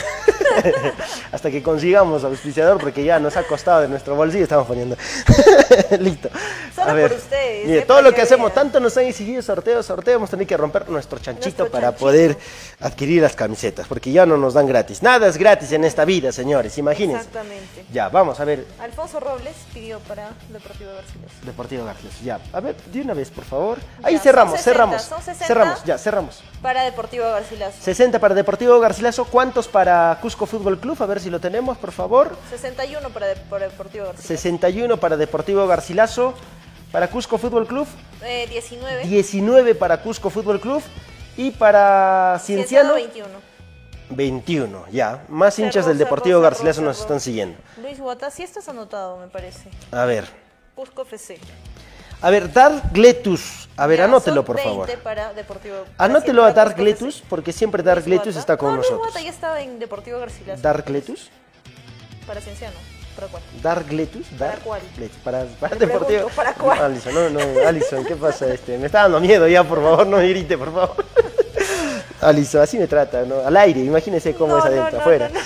[1.30, 4.96] Hasta que consigamos auspiciador, porque ya nos ha costado de nuestro bolsillo, estamos poniendo.
[6.00, 6.30] Listo.
[6.74, 9.04] Solo A ver, por ustedes, mire, eh, todo lo que que hacemos, tanto nos han
[9.04, 12.00] exigido sorteo, sorteo, hemos tenido que romper nuestro chanchito Nuestro para chanchito.
[12.06, 12.38] poder
[12.80, 15.02] adquirir las camisetas, porque ya no nos dan gratis.
[15.02, 17.26] Nada es gratis en esta vida, señores, imagínense.
[17.26, 17.84] Exactamente.
[17.92, 21.34] Ya, vamos a ver, Alfonso Robles pidió para Deportivo Garcilaso.
[21.44, 22.18] Deportivo Garcilaso.
[22.24, 23.76] Ya, a ver, de una vez, por favor.
[24.02, 25.02] Ahí Ya, cerramos, son 60, cerramos.
[25.02, 25.46] son 60.
[25.46, 26.42] Cerramos, ya, cerramos.
[26.66, 27.76] Para Deportivo Garcilaso.
[27.80, 29.24] 60 para Deportivo Garcilaso.
[29.26, 31.00] ¿Cuántos para Cusco Fútbol Club?
[31.00, 32.36] A ver si lo tenemos, por favor.
[32.50, 34.26] 61 para, de- para Deportivo Garcilaso.
[34.26, 36.34] 61 para Deportivo Garcilaso.
[36.90, 37.86] Para Cusco Fútbol Club,
[38.24, 39.04] Eh, 19.
[39.04, 40.82] 19 para Cusco Fútbol Club.
[41.36, 43.28] Y para Cienciano, 21.
[44.10, 44.86] 21.
[44.90, 47.56] Ya, más hinchas del Deportivo Garcilaso nos están siguiendo.
[47.80, 49.70] Luis Guata, sí estás anotado, me parece.
[49.92, 50.24] A ver.
[50.74, 51.38] Cusco FC.
[52.22, 53.68] A ver, Dark Gletus.
[53.76, 54.98] A ver, anótelo, por 20 favor.
[55.02, 59.22] para Deportivo Anótelo a para Dark Gletus, porque siempre Dark Gletus está con Luis nosotros.
[59.22, 60.62] Ya estaba en Deportivo Garcilaso.
[60.62, 61.30] Dark Gletus.
[62.26, 62.74] Para Cienciano.
[63.14, 63.42] ¿Para cuál?
[63.62, 64.26] Dark Gletus.
[64.28, 64.80] ¿Para Dark cuál?
[64.96, 66.06] Gletus, Para, para Te Deportivo.
[66.08, 66.78] pregunto, ¿para cuál?
[66.78, 68.46] No, Alison, no, no, Alison, ¿qué pasa?
[68.52, 71.04] Este, me está dando miedo ya, por favor, no me grite, por favor.
[72.20, 73.40] Alison, así me trata, ¿no?
[73.40, 75.30] Al aire, imagínese cómo No, es no, adentro, no, afuera.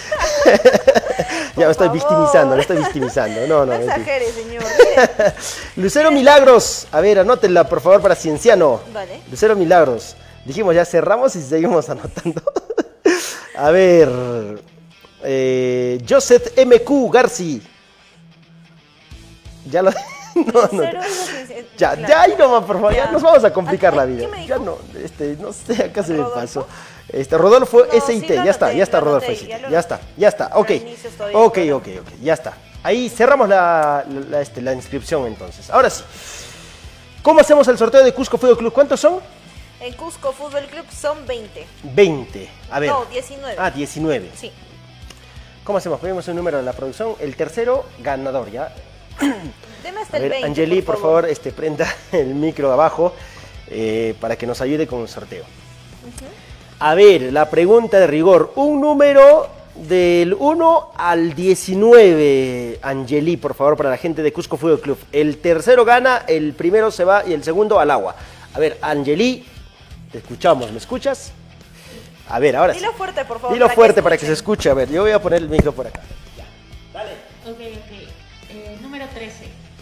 [1.60, 3.46] ya me estoy victimizando, me estoy victimizando.
[3.46, 4.62] No, no, No exagere, señor.
[5.76, 8.80] Lucero Milagros, a ver, anótenla por favor para Cienciano.
[8.92, 9.20] Vale.
[9.30, 10.16] Lucero Milagros.
[10.44, 12.42] Dijimos, ya cerramos y seguimos anotando.
[13.56, 14.08] a ver.
[15.22, 17.62] Eh, Joseph MQ Garci.
[19.66, 19.90] Ya lo.
[20.34, 20.82] no, no.
[21.76, 24.20] Ya, ya ahí nomás, por favor, ya, nos vamos a complicar Ay, la vida.
[24.20, 26.66] ¿qué me Ya no, este, no sé, acá se me pasó.
[27.12, 30.28] Este, Rodolfo No, SIT, sí lo ya está, ya está Rodolfo SIT, ya está, ya
[30.28, 30.70] está, ok.
[31.34, 32.54] Ok, ok, ok, ya está.
[32.82, 35.68] Ahí cerramos la, la- este, la inscripción entonces.
[35.70, 36.02] Ahora sí.
[37.22, 38.72] ¿Cómo hacemos el sorteo de Cusco Fútbol Club?
[38.72, 39.20] ¿Cuántos son?
[39.80, 41.66] En Cusco Fútbol Club son 20.
[41.82, 42.48] 20.
[42.70, 42.90] A ver.
[42.90, 43.56] No, 19.
[43.58, 44.30] Ah, 19.
[44.34, 44.50] Sí.
[45.64, 46.00] ¿Cómo hacemos?
[46.00, 47.14] Pedimos un número de la producción.
[47.20, 48.74] El tercero, ganador, ¿ya?
[49.82, 50.46] Deme hasta A el ver, 20.
[50.46, 53.14] Angeli, por favor, este, prenda el micro abajo
[53.68, 55.44] eh, para que nos ayude con el sorteo.
[56.82, 58.52] A ver, la pregunta de rigor.
[58.56, 64.80] Un número del 1 al 19, Angeli, por favor, para la gente de Cusco Fútbol
[64.80, 64.98] Club.
[65.12, 68.16] El tercero gana, el primero se va y el segundo al agua.
[68.54, 69.44] A ver, Angeli,
[70.10, 71.32] te escuchamos, ¿me escuchas?
[72.30, 72.80] A ver, ahora sí.
[72.80, 73.52] Dilo fuerte, por favor.
[73.52, 74.70] Dilo para fuerte para que se escuche.
[74.70, 76.00] A ver, yo voy a poner el micro por acá.
[77.46, 77.56] Ok, ok.
[77.56, 77.99] Eh, número 13.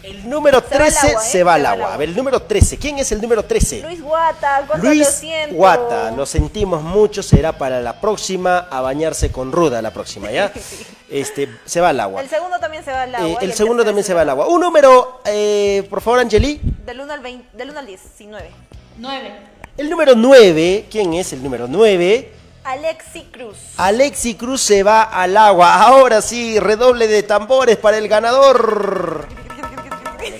[0.09, 1.13] El número Se va al 13 agua, ¿eh?
[1.13, 1.85] se va al Se va al agua.
[1.85, 1.93] agua.
[1.93, 2.77] A ver, el número 13.
[2.77, 3.81] ¿Quién es el número 13?
[3.81, 5.55] Luis Guata, ¿cuánto Luis lo siento?
[5.55, 10.51] Guata, lo sentimos mucho, será para la próxima, a bañarse con ruda la próxima, ¿ya?
[11.09, 12.21] Este, se va al agua.
[12.21, 13.37] El segundo también se va al Eh, agua.
[13.41, 14.47] y el segundo tercero también se va al agua.
[14.47, 16.61] Un número, eh, por favor, Angeli.
[16.85, 18.51] Del 1 al 20, del 1 al 19.
[18.99, 19.33] 9.
[19.77, 22.31] El número 9, ¿quién es el número 9?
[22.63, 23.57] Alexi Cruz.
[23.77, 25.81] Alexi Cruz se va al agua.
[25.81, 29.25] Ahora sí, redoble de tambores para el ganador.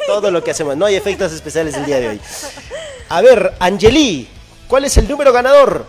[0.08, 0.76] Todo lo que hacemos.
[0.78, 2.22] No hay efectos especiales el día de hoy.
[3.10, 4.28] A ver, Angeli,
[4.68, 5.86] ¿cuál es el número ganador?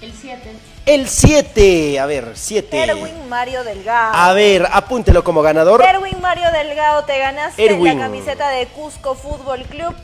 [0.00, 0.40] El 7.
[0.86, 1.98] El 7.
[1.98, 2.82] A ver, 7.
[2.82, 4.14] Erwin Mario Delgado.
[4.14, 5.82] A ver, apúntelo como ganador.
[5.82, 7.98] Erwin Mario Delgado, te ganaste Erwin.
[7.98, 9.94] la camiseta de Cusco Fútbol Club.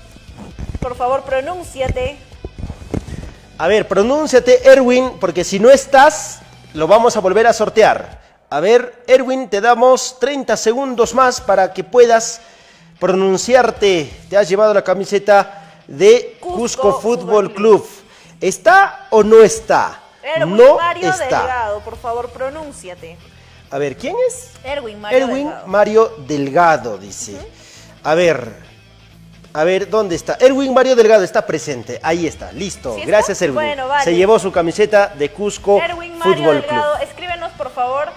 [0.81, 2.17] Por favor, pronúnciate.
[3.59, 6.41] A ver, pronúnciate, Erwin, porque si no estás,
[6.73, 8.19] lo vamos a volver a sortear.
[8.49, 12.41] A ver, Erwin, te damos 30 segundos más para que puedas
[13.01, 14.11] pronunciarte.
[14.29, 17.85] Te has llevado la camiseta de Cusco Cusco, Fútbol Club.
[18.41, 20.01] ¿Está o no está?
[20.23, 21.25] Erwin no Mario está.
[21.25, 23.17] Delgado, por favor, pronúnciate.
[23.71, 24.51] A ver, ¿quién es?
[24.65, 25.67] Erwin Mario Erwin Delgado.
[25.67, 27.37] Mario Delgado, dice.
[28.05, 28.71] A ver.
[29.53, 30.37] A ver, ¿dónde está?
[30.39, 31.99] Erwin Mario Delgado está presente.
[32.03, 32.95] Ahí está, listo.
[32.95, 33.11] ¿Sí está?
[33.11, 33.55] Gracias, Erwin.
[33.57, 34.05] Bueno, vale.
[34.05, 37.09] Se llevó su camiseta de Cusco Erwin Mario Fútbol Delgado, Club.
[37.09, 38.11] escríbenos por favor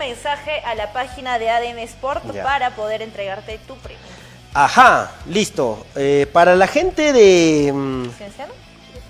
[0.00, 2.42] mensaje a la página de ADN Sport Ya.
[2.42, 4.00] para poder entregarte tu premio.
[4.52, 5.86] Ajá, listo.
[5.94, 7.70] Eh, para la gente de.
[7.72, 8.52] mm, ¿Cienciano?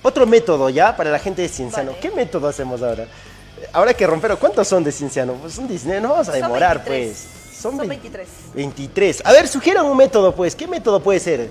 [0.02, 1.92] otro método ya, para la gente de Cienciano.
[1.92, 2.00] Vale.
[2.02, 3.06] ¿Qué método hacemos ahora?
[3.72, 4.36] Ahora que romper.
[4.36, 5.34] ¿Cuántos son de Cienciano?
[5.34, 7.06] Pues son 19, no vamos a demorar, 23.
[7.08, 7.56] pues.
[7.60, 8.28] Son vein- 23.
[8.54, 9.22] 23.
[9.24, 10.54] A ver, sugieran un método, pues.
[10.56, 11.48] ¿Qué método puede ser?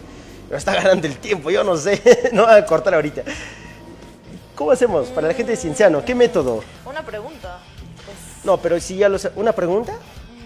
[0.52, 2.02] Está ganando el tiempo, yo no sé.
[2.34, 3.22] no voy a cortar ahorita.
[4.56, 6.04] ¿Cómo hacemos para la gente de Cienciano?
[6.04, 6.64] ¿Qué método?
[6.86, 7.60] Una pregunta.
[8.44, 9.32] No, pero si ya lo sé.
[9.36, 9.94] ¿Una pregunta?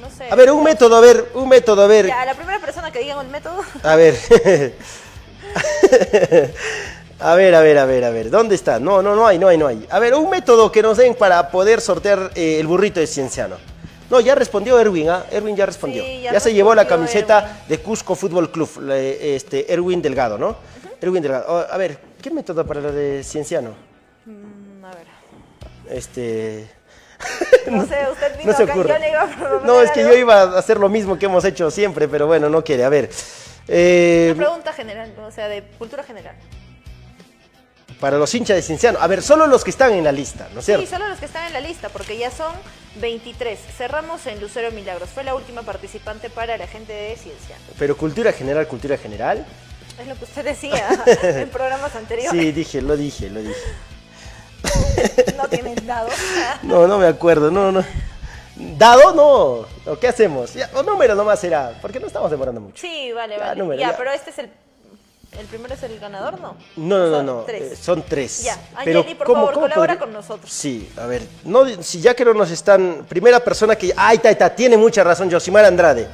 [0.01, 0.29] no sé.
[0.29, 2.07] A ver, un método, a ver, un método, a ver.
[2.07, 3.61] Ya, a la primera persona que diga el método.
[3.83, 4.15] A ver.
[7.19, 8.29] a ver, a ver, a ver, a ver.
[8.29, 8.79] ¿Dónde está?
[8.79, 9.85] No, no, no hay, no hay, no hay.
[9.89, 13.55] A ver, un método que nos den para poder sortear eh, el burrito de Cienciano.
[14.09, 15.25] No, ya respondió Erwin, ¿ah?
[15.31, 16.03] Erwin ya respondió.
[16.03, 17.67] Sí, ya ya se llevó la respondió camiseta Erwin.
[17.69, 20.57] de Cusco Fútbol Club, la, eh, este, Erwin Delgado, ¿no?
[21.01, 21.45] Erwin Delgado.
[21.47, 23.71] Oh, a ver, ¿qué método para lo de Cienciano?
[24.25, 25.07] Mm, a ver.
[25.89, 26.69] Este...
[27.71, 28.89] No sé, usted vino No se acá, ocurre.
[28.89, 30.13] yo le iba a No, es que algo.
[30.13, 32.83] yo iba a hacer lo mismo que hemos hecho siempre, pero bueno, no quiere.
[32.83, 33.09] A ver.
[33.67, 36.35] eh, Una pregunta general, o sea, de cultura general.
[37.99, 38.99] para los hinchas de Cienciano.
[39.01, 40.85] A ver, solo los que están en la lista, ¿no es cierto?
[40.85, 42.53] Sí, solo los que están en la lista, porque ya son
[42.97, 43.57] 23.
[43.77, 45.09] Cerramos en Lucero Milagros.
[45.09, 47.55] Fue la última participante para la gente de Ciencia.
[47.79, 49.45] Pero cultura general, cultura general.
[49.99, 50.87] Es lo que usted decía
[51.23, 52.31] en programas anteriores.
[52.39, 53.55] Sí, dije, lo dije, lo dije.
[55.37, 56.09] no tienen dado.
[56.63, 57.83] No, no me acuerdo, no, no.
[58.55, 59.13] ¿Dado?
[59.13, 59.91] No.
[59.91, 60.53] ¿O qué hacemos?
[60.53, 62.79] Ya, o número nomás será, porque no estamos demorando mucho.
[62.81, 63.59] Sí, vale, Ya, vale.
[63.59, 63.97] número, ya, ya.
[63.97, 64.49] pero este es el.
[65.39, 66.55] El primero es el ganador, ¿no?
[66.75, 67.41] No, no, no, Son no.
[67.41, 67.61] Tres.
[67.71, 68.43] eh, son tres.
[68.43, 70.51] Ya, Pero Angeli, por ¿cómo- favor, cómo colabora con nosotros.
[70.51, 74.29] Sí, a ver, no, si ya que no nos están, primera persona que, ahí está,
[74.29, 76.07] está, tiene mucha razón, Josimar Andrade.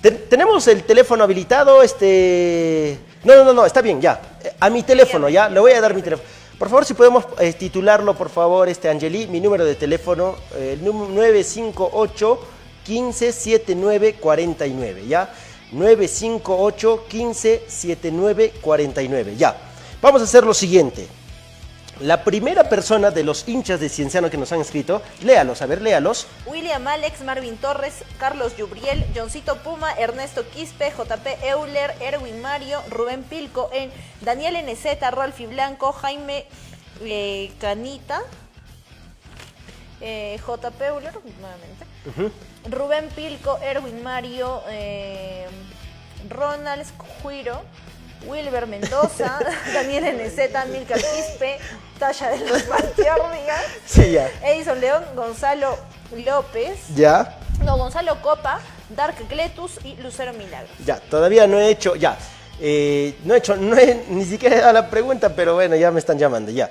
[0.00, 4.70] Ten- tenemos el teléfono habilitado, este, no, no, no, no, está bien, ya, Eh, a
[4.70, 6.28] mi teléfono, ya, le voy a dar mi teléfono.
[6.58, 10.74] Por favor, si podemos eh, titularlo, por favor, este Angeli, mi número de teléfono, eh,
[10.74, 12.38] el número 958
[12.86, 15.34] 1579 49, ya,
[15.72, 19.56] 958 1579 49, ya.
[20.00, 21.08] Vamos a hacer lo siguiente.
[22.00, 25.80] La primera persona de los hinchas de Cienciano que nos han escrito, léalos, a ver,
[25.80, 26.26] léalos.
[26.46, 33.22] William Alex, Marvin Torres, Carlos Yubriel, Johncito Puma, Ernesto Quispe, JP Euler, Erwin Mario, Rubén
[33.22, 33.92] Pilco, en
[34.22, 36.46] Daniel NZ, Rolfi Blanco, Jaime
[37.02, 38.22] eh, Canita,
[40.00, 42.34] eh, JP Euler, nuevamente,
[42.68, 45.46] Rubén Pilco, Erwin Mario, eh,
[46.28, 46.86] Ronald
[47.22, 47.62] Juiro,
[48.26, 49.38] Wilber Mendoza,
[49.74, 50.38] Daniel NZ,
[50.70, 51.58] Milka Quispe,
[51.98, 54.30] Tasha de los Panteórdigas, Sí, ya.
[54.42, 55.76] Edison León, Gonzalo
[56.24, 58.60] López, Ya, no, Gonzalo Copa,
[58.90, 60.68] Dark Gletus y Lucero Milagro.
[60.84, 62.16] ya, todavía no he hecho, ya.
[62.60, 65.98] Eh, no he hecho, no he ni siquiera dado la pregunta, pero bueno, ya me
[65.98, 66.70] están llamando, ya.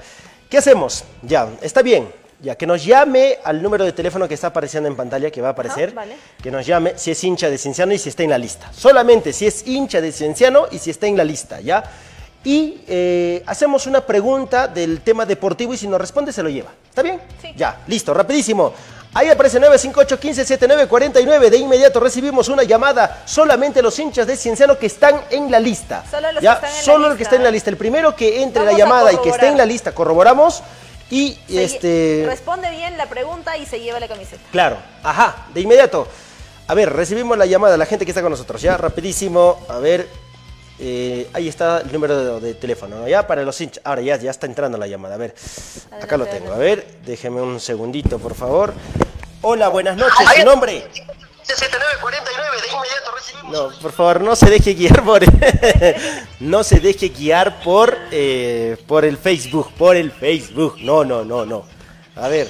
[0.49, 1.03] ¿Qué hacemos?
[1.21, 2.11] Ya, está bien.
[2.43, 5.47] Ya, que nos llame al número de teléfono que está apareciendo en pantalla, que va
[5.47, 5.93] a aparecer.
[5.93, 6.17] vale.
[6.41, 8.69] Que nos llame si es hincha de Cienciano y si está en la lista.
[8.73, 11.81] Solamente si es hincha de Cienciano y si está en la lista, ¿ya?
[12.43, 16.71] Y eh, hacemos una pregunta del tema deportivo y si nos responde se lo lleva.
[16.89, 17.21] ¿Está bien?
[17.41, 17.53] Sí.
[17.55, 18.73] Ya, listo, rapidísimo.
[19.13, 21.49] Ahí aparece 958 1579 49.
[21.49, 23.23] De inmediato recibimos una llamada.
[23.25, 26.03] Solamente los hinchas de Cienciano que están en la lista.
[26.11, 26.59] Solo los ¿Ya?
[26.59, 27.69] que están en la Solo el lista, que está en la lista.
[27.69, 30.61] El primero que entre Vamos la llamada y que esté en la lista, corroboramos.
[31.09, 32.23] Y Se este.
[32.27, 34.41] Responde bien la pregunta y se lleva la camiseta.
[34.51, 36.07] Claro, ajá, de inmediato.
[36.67, 39.65] A ver, recibimos la llamada de la gente que está con nosotros, ya, rapidísimo.
[39.67, 40.07] A ver,
[40.79, 43.07] eh, ahí está el número de, de teléfono, ¿no?
[43.07, 43.81] Ya para los hinchas.
[43.85, 45.15] Ahora ya, ya está entrando la llamada.
[45.15, 45.35] A ver,
[45.91, 46.53] acá lo Adelante, tengo.
[46.53, 48.73] A ver, déjeme un segundito, por favor.
[49.41, 50.87] Hola, buenas noches, ¿su nombre?
[51.43, 53.02] 6949, de inmediato.
[53.51, 55.21] No, por favor, no se deje guiar por
[56.39, 60.77] no se deje guiar por eh, por el Facebook, por el Facebook.
[60.81, 61.65] No, no, no, no.
[62.15, 62.47] A ver.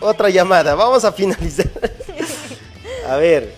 [0.00, 1.70] Otra llamada, vamos a finalizar.
[3.08, 3.54] A ver.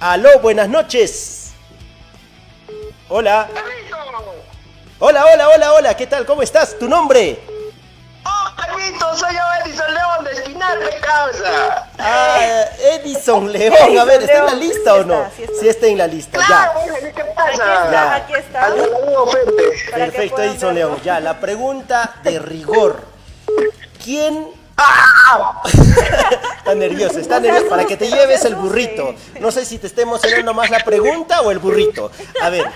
[0.00, 1.52] Aló, buenas noches.
[3.08, 3.48] Hola.
[4.98, 5.96] Hola, hola, hola, hola.
[5.96, 6.24] ¿Qué tal?
[6.26, 6.78] ¿Cómo estás?
[6.78, 7.38] ¿Tu nombre?
[8.52, 9.16] ¡Oh, Carlito!
[9.16, 11.88] Soy yo, Edison León, de Espinal, de causa.
[11.98, 13.98] Ah, Edison León.
[13.98, 15.22] A ver, ¿está en la lista Sí o no?
[15.22, 15.60] está, sí está.
[15.60, 16.46] Sí está en la lista, ya.
[16.46, 16.80] Claro,
[17.14, 17.90] ¿qué pasa?
[17.90, 18.14] Ya.
[18.16, 18.60] Aquí está.
[18.60, 20.74] Para que Perfecto, Edison.
[20.74, 21.00] León.
[21.04, 23.00] Ya, la pregunta de rigor.
[24.02, 24.61] ¿Quién...
[26.58, 27.68] está nervioso, está nervioso.
[27.68, 29.14] Para que te lleves el burrito.
[29.40, 32.10] No sé si te está emocionando más la pregunta o el burrito.
[32.40, 32.64] A ver.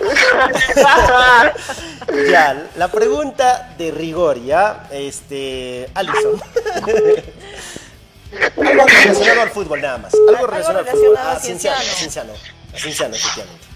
[2.29, 4.87] ya, la pregunta de rigor, ¿ya?
[4.91, 5.89] Este...
[5.93, 6.37] Alison.
[8.57, 10.13] Algo relacionado al fútbol nada más.
[10.13, 11.15] Algo Algo relacionado al fútbol.
[11.15, 12.33] relacionado A a Cienciano, a Cienciano.
[12.33, 12.57] Cienciano.
[12.73, 13.67] A Cienciano, efectivamente.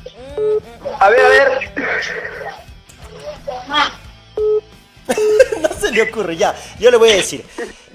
[1.00, 1.72] A ver, a ver.
[5.62, 6.56] no se le ocurre, ya.
[6.80, 7.46] Yo le voy a decir.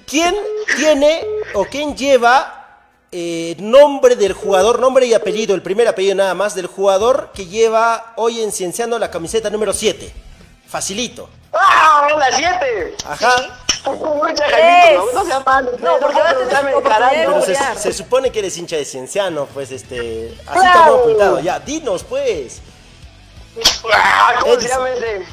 [0.07, 0.35] ¿Quién
[0.77, 1.25] tiene
[1.55, 2.79] o quién lleva
[3.13, 7.47] eh, nombre del jugador, nombre y apellido, el primer apellido nada más, del jugador que
[7.47, 10.13] lleva hoy en Cienciano la camiseta número 7?
[10.69, 11.29] Facilito.
[11.53, 12.09] ¡Ah!
[12.19, 12.97] ¡La 7!
[13.05, 13.61] Ajá.
[13.87, 14.51] Mucha Es.
[14.51, 15.71] Carlito, no, no sea malo.
[15.79, 17.41] No, porque va a tener Dame oportunidad de carajo.
[17.47, 20.37] Pero se, se supone que eres hincha de Cienciano, pues este.
[20.47, 20.81] Así Claro.
[20.91, 21.41] como apuntado.
[21.41, 22.61] Ya, dinos pues.
[23.93, 24.77] Ah, ¿Cómo se Edison.
[24.79, 25.27] llama ese?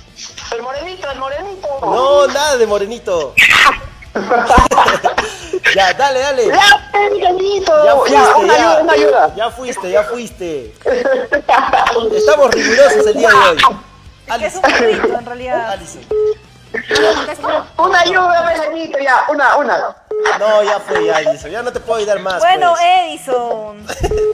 [0.56, 1.68] El morenito, el morenito.
[1.82, 3.34] No, nada de morenito.
[5.76, 6.48] ya, dale, dale.
[6.48, 6.90] ¡Ya,
[7.22, 7.86] Carlito!
[7.86, 8.54] Ya fuiste, Ya, una ya.
[8.54, 9.36] ayuda, una ayuda.
[9.36, 10.74] Ya fuiste, ya fuiste.
[12.16, 13.58] Estamos rigurosos el día de hoy.
[14.40, 15.72] Que es un burrito, en realidad.
[15.72, 16.02] Alison.
[17.78, 19.26] Una ayuda, Benito, ya.
[19.30, 19.96] Una, una.
[20.40, 21.52] No, ya fue, ya, Alison.
[21.52, 22.40] Ya no te puedo ayudar más.
[22.40, 22.84] Bueno, pues.
[22.86, 23.86] Edison,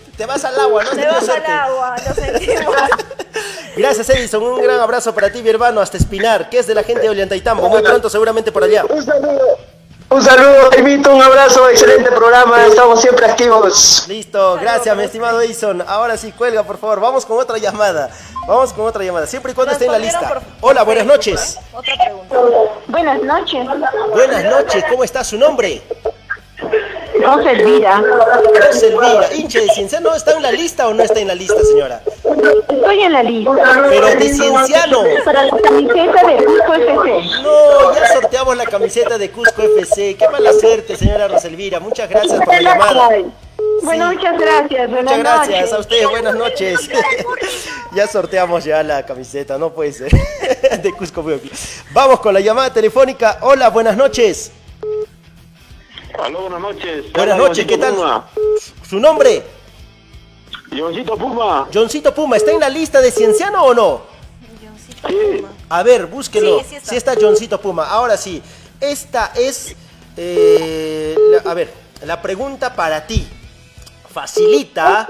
[0.17, 0.89] Te vas al agua, ¿no?
[0.91, 2.75] Te vas al agua, lo sentimos.
[3.77, 4.43] Gracias, Edison.
[4.43, 7.09] Un gran abrazo para ti, mi hermano, hasta Espinar, que es de la gente de
[7.09, 7.67] Ollantaytambo.
[7.69, 8.83] Muy pronto, seguramente por allá.
[8.89, 9.57] Un saludo.
[10.11, 14.05] Un saludo, Jaimito, un abrazo, excelente programa, estamos siempre activos.
[14.07, 15.83] Listo, gracias, mi estimado Edison.
[15.87, 16.99] Ahora sí, cuelga, por favor.
[16.99, 18.09] Vamos con otra llamada.
[18.47, 20.41] Vamos con otra llamada, siempre y cuando esté en la lista.
[20.61, 21.59] Hola, buenas noches.
[21.71, 22.08] Otra pregunta.
[22.89, 23.67] Buenas noches.
[24.11, 25.81] Buenas noches, ¿cómo está su nombre?
[27.21, 28.01] Rosa Elvira.
[28.01, 31.63] Rosa Elvira, hincha de Cienciano, ¿está en la lista o no está en la lista,
[31.63, 32.01] señora?
[32.67, 33.51] Estoy en la lista.
[33.89, 35.03] Pero de Cienciano.
[35.23, 37.41] Para la camiseta de Cusco FC.
[37.43, 40.15] No, ya sorteamos la camiseta de Cusco FC.
[40.17, 41.79] Qué mala suerte, señora Roselvira.
[41.79, 43.09] Muchas gracias por la llamada.
[43.83, 44.15] Bueno, Sí.
[44.17, 44.89] muchas gracias.
[44.89, 45.73] Buenas Muchas gracias noches.
[45.73, 46.89] a ustedes, buenas noches.
[47.93, 50.11] ya sorteamos ya la camiseta, no puede ser.
[50.81, 51.83] de Cusco FC.
[51.91, 53.39] Vamos con la llamada telefónica.
[53.41, 54.51] Hola, buenas noches.
[56.21, 57.11] Aló, buenas noches.
[57.13, 57.95] Buenas noches, ¿qué Johncito tal?
[57.95, 58.29] Puma.
[58.87, 59.43] ¿Su nombre?
[60.77, 61.67] Johncito Puma.
[61.73, 64.01] Johncito Puma, ¿está en la lista de Cienciano o no?
[65.07, 65.45] Sí.
[65.69, 66.59] A ver, búsquelo.
[66.59, 66.89] Sí, sí está.
[66.89, 67.87] Sí está Johncito Puma.
[67.89, 68.41] Ahora sí,
[68.81, 69.73] esta es,
[70.17, 71.71] eh, la- a ver,
[72.03, 73.25] la pregunta para ti.
[74.11, 75.07] Facilita,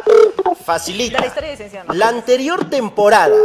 [0.65, 1.19] facilita.
[1.21, 1.93] La historia de Cienciano.
[1.93, 3.35] La anterior temporada,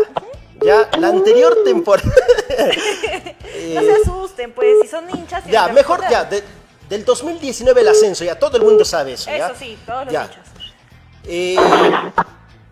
[0.64, 2.10] ya, la anterior temporada.
[3.74, 5.44] No se asusten, pues, si son hinchas.
[5.46, 6.44] ya, mejor ya, de-
[6.88, 9.30] del 2019 el ascenso, ya todo el mundo sabe eso.
[9.30, 9.46] ¿ya?
[9.46, 10.24] Eso sí, todos los Ya.
[10.24, 10.46] hinchas.
[11.24, 11.56] Eh,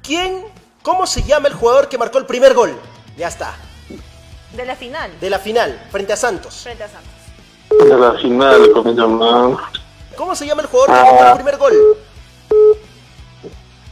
[0.03, 0.45] ¿Quién,
[0.83, 2.79] cómo se llama el jugador que marcó el primer gol?
[3.17, 3.55] Ya está,
[4.53, 6.61] De la final, de la final, frente a Santos.
[6.63, 7.87] frente a Santos.
[7.89, 9.73] De la final, ¿cómo se llama?
[10.17, 11.73] ¿Cómo se llama el jugador que marcó el primer gol?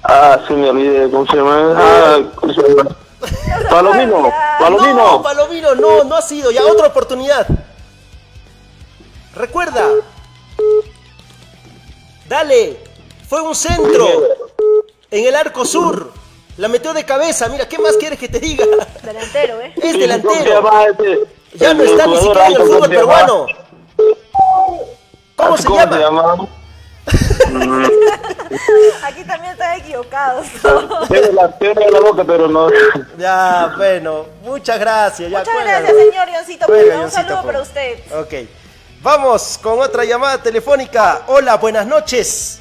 [0.02, 1.74] Ah, sí, me olvidé, ¿cómo se llama?
[1.76, 2.96] Ah, ¿cómo se llama?
[3.70, 4.94] Palomino, Palomino.
[4.94, 6.50] No, Palomino, no, no ha sido.
[6.50, 7.46] Ya otra oportunidad.
[9.34, 9.86] Recuerda.
[12.28, 12.78] Dale.
[13.28, 14.06] Fue un centro.
[15.10, 16.12] En el arco sur.
[16.56, 17.48] La metió de cabeza.
[17.48, 18.64] Mira, ¿qué más quieres que te diga?
[19.02, 19.72] Delantero, ¿eh?
[19.76, 20.62] Es ¿Cómo se delantero.
[21.54, 23.16] Ya no está ni siquiera en el fútbol ¿cómo se llama?
[23.16, 23.46] peruano.
[25.36, 26.48] ¿Cómo se ¿Cómo llama?
[29.04, 30.46] Aquí también están equivocados.
[31.08, 32.68] Tiene la, tiene la boca, pero no.
[33.18, 34.26] Ya, bueno.
[34.42, 35.30] Muchas gracias.
[35.30, 35.86] Ya, Muchas cuélgalo.
[35.86, 36.94] gracias, señor Ioncito Cuelga, Puma.
[36.94, 37.98] Un Ioncito saludo para usted.
[38.14, 38.34] Ok.
[39.02, 41.22] Vamos con otra llamada telefónica.
[41.26, 42.58] Hola, buenas noches.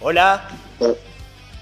[0.00, 0.42] Hola.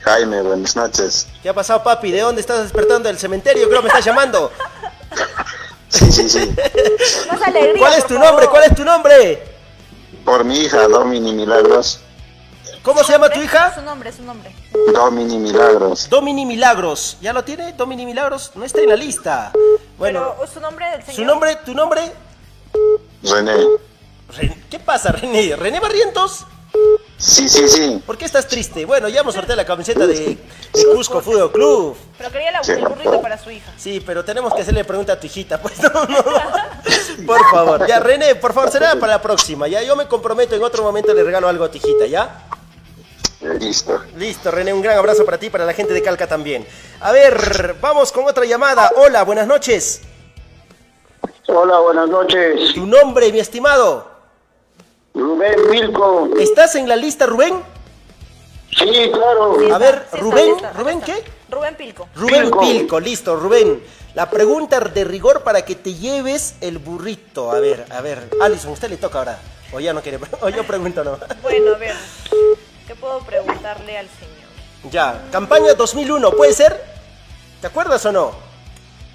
[0.00, 1.28] Jaime, buenas noches.
[1.42, 2.10] ¿Qué ha pasado, papi?
[2.10, 3.08] ¿De dónde estás despertando?
[3.08, 3.68] ¿Del cementerio?
[3.68, 4.50] Creo que me estás llamando.
[5.88, 6.54] Sí, sí, sí.
[7.30, 7.78] Más alegría.
[7.78, 8.26] ¿Cuál es tu favor.
[8.28, 8.46] nombre?
[8.48, 9.42] ¿Cuál es tu nombre?
[10.24, 12.00] Por mi hija, Domini Milagros.
[12.82, 13.74] ¿Cómo se llama tu Su hija?
[13.84, 14.54] nombre, su nombre.
[14.94, 16.08] Domini Milagros.
[16.08, 17.18] Domini Milagros.
[17.20, 17.72] ¿Ya lo tiene?
[17.72, 19.52] Domini Milagros no está en la lista.
[19.98, 21.16] Bueno, Pero su nombre del señor.
[21.16, 21.56] ¿su nombre?
[21.64, 22.12] ¿Tu nombre?
[23.22, 23.52] René.
[24.36, 25.56] Ren- ¿Qué pasa, René?
[25.56, 26.46] ¿René Barrientos?
[27.16, 28.00] Sí, sí, sí.
[28.06, 28.84] ¿Por qué estás triste?
[28.84, 30.14] Bueno, ya hemos sorteado la camiseta de,
[30.72, 31.96] de Cusco Fútbol Club.
[32.16, 33.72] Pero quería la- el burrito para su hija.
[33.76, 36.24] Sí, pero tenemos que hacerle pregunta a tu hijita, pues no, no.
[37.26, 39.66] Por favor, ya René, por favor, será para la próxima.
[39.66, 42.44] Ya yo me comprometo, en otro momento le regalo algo a tu hijita, ¿ya?
[43.40, 44.02] Listo.
[44.16, 46.66] Listo, René, un gran abrazo para ti y para la gente de Calca también.
[47.00, 48.90] A ver, vamos con otra llamada.
[48.96, 50.00] Hola, buenas noches.
[51.46, 52.74] Hola, buenas noches.
[52.74, 54.10] Tu nombre, mi estimado.
[55.14, 56.30] Rubén Milco.
[56.38, 57.62] ¿Estás en la lista, Rubén?
[58.76, 59.56] Sí, claro.
[59.58, 61.06] Sí A ver, sí Rubén, está, ¿Rubén está.
[61.14, 61.24] qué?
[61.50, 62.08] Rubén Pilco.
[62.14, 62.60] Rubén Pilco.
[62.60, 63.82] Pilco, listo, Rubén.
[64.14, 67.52] La pregunta de rigor para que te lleves el burrito.
[67.52, 68.28] A ver, a ver.
[68.40, 69.38] Alison, usted le toca ahora.
[69.72, 70.18] O ya no quiere.
[70.40, 71.18] O yo pregunto, no.
[71.42, 71.94] Bueno, a ver.
[72.98, 74.90] ¿Qué puedo preguntarle al señor?
[74.90, 76.84] Ya, campaña 2001, ¿puede ser?
[77.60, 78.32] ¿Te acuerdas o no?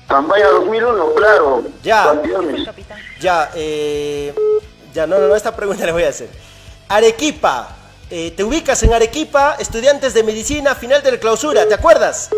[0.07, 1.64] Campaña 2001, claro.
[1.84, 2.05] Ya.
[2.05, 2.65] Campeones.
[2.65, 2.97] capitán.
[3.19, 4.34] Ya, eh,
[4.93, 6.30] ya, no, no, no, esta pregunta la voy a hacer.
[6.88, 7.76] Arequipa,
[8.10, 12.30] eh, te ubicas en Arequipa, estudiantes de medicina, final de la clausura, ¿te acuerdas?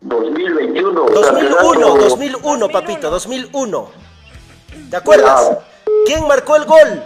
[0.00, 1.00] 2021.
[1.00, 1.96] 2001, campeonato.
[2.08, 3.90] 2001, papito, 2001.
[4.90, 5.58] ¿Te acuerdas?
[6.06, 7.04] ¿Quién marcó el gol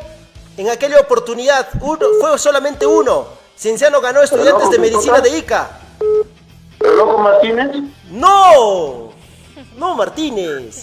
[0.57, 1.69] en aquella oportunidad?
[1.81, 3.27] Uno, fue solamente uno.
[3.57, 5.79] Cienciano ganó estudiantes de medicina de Ica.
[6.81, 7.71] ¿El Loco Martínez?
[8.11, 9.13] ¡No!
[9.77, 10.83] No, Martínez.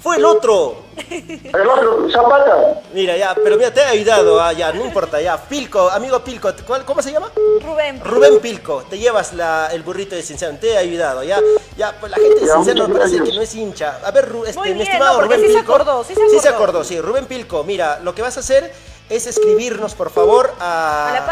[0.00, 0.76] Fue el otro.
[1.10, 2.82] El otro, Zapata.
[2.92, 5.38] Mira, ya, pero mira, te he ayudado, ah, ya, no importa, ya.
[5.38, 7.32] Pilco, amigo Pilco, ¿cuál- ¿cómo se llama?
[7.62, 7.94] Rubén.
[8.00, 8.10] Pilco.
[8.10, 11.40] Rubén Pilco, te llevas la- el burrito de Cienciano, te he ayudado, ya.
[11.78, 13.98] Ya, pues la gente de muchas parece que no es hincha.
[14.04, 15.72] A ver, Ru- este, Muy mi bien, estimado no, Rubén sí se Pilco.
[15.74, 16.64] acordó, sí se Sí se acordó.
[16.64, 17.00] acordó, sí.
[17.00, 18.72] Rubén Pilco, mira, lo que vas a hacer
[19.16, 21.26] es escribirnos, por favor, a, A la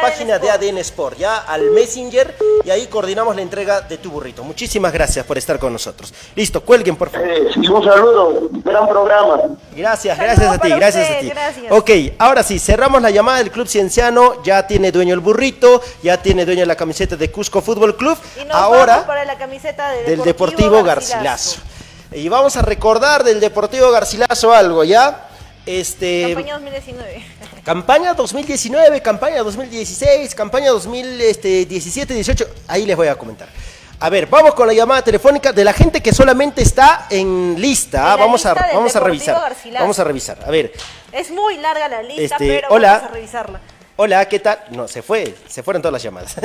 [0.00, 1.14] página a de ADN de Sport.
[1.14, 4.42] ADN Sport, ya, al Messenger, y ahí coordinamos la entrega de tu burrito.
[4.44, 6.12] Muchísimas gracias por estar con nosotros.
[6.34, 7.28] Listo, cuelguen, por favor.
[7.28, 9.42] Eh, un saludo, gran programa.
[9.74, 11.28] Gracias, Saludo gracias a ti, gracias a ti.
[11.28, 11.72] gracias.
[11.72, 16.20] Ok, ahora sí, cerramos la llamada del Club Cienciano, ya tiene dueño el burrito, ya
[16.20, 18.18] tiene dueño la camiseta de Cusco Fútbol Club.
[18.40, 21.60] Y nos Ahora vamos para la camiseta de del Deportivo Garcilaso.
[22.12, 25.27] Y vamos a recordar del Deportivo Garcilaso algo, ¿ya?
[25.68, 27.24] Este, Campaña 2019.
[27.64, 33.48] Campaña 2019, campaña 2016, campaña 2017, 18, ahí les voy a comentar.
[34.00, 38.14] A ver, vamos con la llamada telefónica de la gente que solamente está en lista.
[38.14, 39.40] En vamos a, lista vamos a revisar.
[39.40, 39.82] Garcilaso.
[39.82, 40.38] Vamos a revisar.
[40.46, 40.72] A ver,
[41.12, 42.92] Es muy larga la lista, Este, pero hola.
[42.94, 43.60] vamos a revisarla.
[44.00, 44.60] Hola, ¿qué tal?
[44.70, 46.36] No, se fue, se fueron todas las llamadas.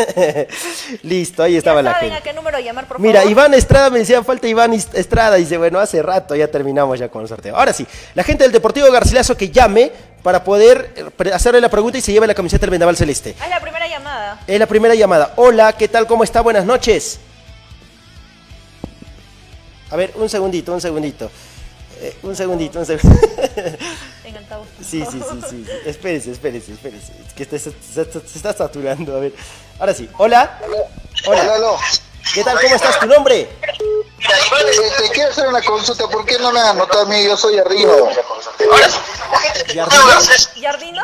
[1.03, 2.15] Listo, ahí estaba ya la gente.
[2.15, 3.31] a qué número llamar, por Mira, favor.
[3.31, 5.35] Iván Estrada me decía, falta Iván Estrada.
[5.35, 7.55] Dice, bueno, hace rato ya terminamos ya con el sorteo.
[7.55, 7.85] Ahora sí,
[8.15, 9.91] la gente del Deportivo Garcilaso que llame
[10.23, 13.31] para poder eh, hacerle la pregunta y se lleve la camiseta del Vendaval Celeste.
[13.31, 14.39] Es la primera llamada.
[14.47, 15.33] Es la primera llamada.
[15.35, 16.07] Hola, ¿qué tal?
[16.07, 16.41] ¿Cómo está?
[16.41, 17.19] Buenas noches.
[19.91, 21.29] A ver, un segundito, un segundito.
[22.01, 23.27] Eh, un segundito, un segundito.
[24.43, 24.67] Altavoz.
[24.81, 25.65] Sí, sí, sí, sí.
[25.85, 27.13] Espérese, espérese, espérese.
[27.27, 29.15] Es que este se, se- se- se está saturando.
[29.15, 29.33] A ver.
[29.79, 30.09] Ahora sí.
[30.17, 30.59] Hola.
[31.27, 31.77] Hola.
[32.33, 32.59] ¿Qué tal?
[32.61, 32.99] ¿Cómo estás?
[32.99, 33.47] ¿Tu nombre?
[34.97, 37.23] Te quiero hacer una consulta, ¿por qué no me han anotado a mí?
[37.25, 37.91] Yo soy Arrino.
[40.55, 41.01] ¿Yardino?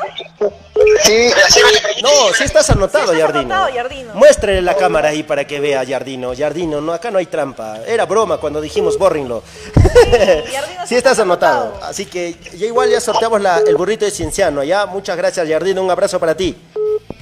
[1.03, 1.29] Sí.
[2.01, 3.39] No, sí estás anotado, Yardino.
[3.53, 4.13] anotado, Yardino.
[4.13, 6.33] Muéstrele la cámara ahí para que vea, Yardino.
[6.33, 7.79] Yardino, no, acá no hay trampa.
[7.85, 9.43] Era broma cuando dijimos bórrenlo.
[10.87, 11.77] Sí, estás anotado.
[11.83, 14.85] Así que ya igual ya sorteamos la- el burrito de Cienciano, ¿ya?
[14.85, 15.81] Muchas gracias, Yardino.
[15.83, 16.55] Un abrazo para ti.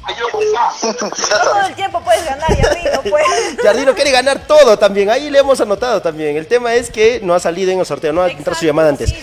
[0.08, 3.26] No todo el tiempo puedes ganar, Yardino, pues.
[3.64, 5.10] Yardino quiere ganar todo también.
[5.10, 6.38] Ahí le hemos anotado también.
[6.38, 8.90] El tema es que no ha salido en el sorteo, no ha entrado su llamada
[8.90, 9.14] antes.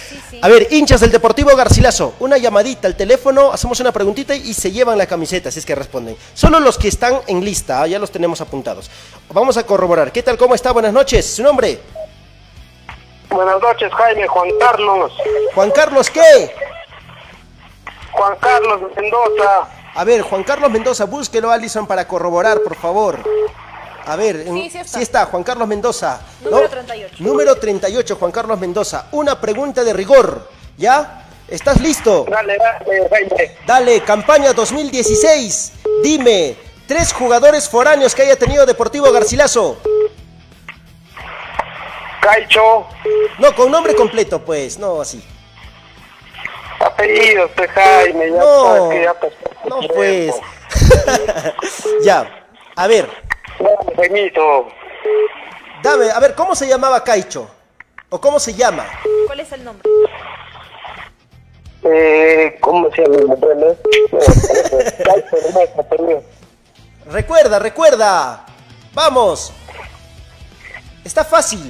[0.42, 4.70] A ver, hinchas del Deportivo Garcilaso, una llamadita al teléfono, hacemos una preguntita y se
[4.70, 6.16] llevan la camiseta, si es que responden.
[6.34, 8.90] Solo los que están en lista, ah, ya los tenemos apuntados.
[9.30, 10.12] Vamos a corroborar.
[10.12, 10.36] ¿Qué tal?
[10.36, 10.72] ¿Cómo está?
[10.72, 11.34] Buenas noches.
[11.34, 11.80] ¿Su nombre?
[13.30, 15.12] Buenas noches, Jaime, Juan Carlos.
[15.54, 16.54] Juan Carlos, ¿qué?
[18.12, 19.68] Juan Carlos Mendoza.
[19.96, 23.20] A ver, Juan Carlos Mendoza, búsquelo, Alison, para corroborar, por favor.
[24.06, 24.44] A ver,
[24.84, 25.26] sí está.
[25.26, 26.20] Juan Carlos Mendoza.
[26.42, 26.68] Número ¿no?
[26.68, 27.16] 38.
[27.20, 29.06] Número 38, Juan Carlos Mendoza.
[29.12, 31.26] Una pregunta de rigor, ¿ya?
[31.48, 32.26] ¿Estás listo?
[32.28, 33.56] Dale, dale, Jaime.
[33.66, 35.72] Dale, campaña 2016.
[36.02, 36.56] Dime,
[36.88, 39.78] tres jugadores foráneos que haya tenido Deportivo Garcilaso.
[42.20, 42.86] Caicho.
[43.38, 45.22] No, con nombre completo, pues, no así.
[46.80, 48.30] Apellidos, pues, Jaime.
[48.30, 50.34] Ya No, sabes que ya pasó No, pues.
[52.02, 52.46] ya,
[52.76, 53.08] a ver,
[53.96, 54.68] Jaimito.
[55.82, 57.48] dame, a ver, ¿cómo se llamaba Caicho?
[58.10, 58.86] ¿O cómo se llama?
[59.26, 59.88] ¿Cuál es el nombre?
[61.82, 63.34] Eh, ¿Cómo se llama.
[67.06, 68.46] Recuerda, recuerda.
[68.94, 69.52] Vamos.
[71.04, 71.68] Está fácil.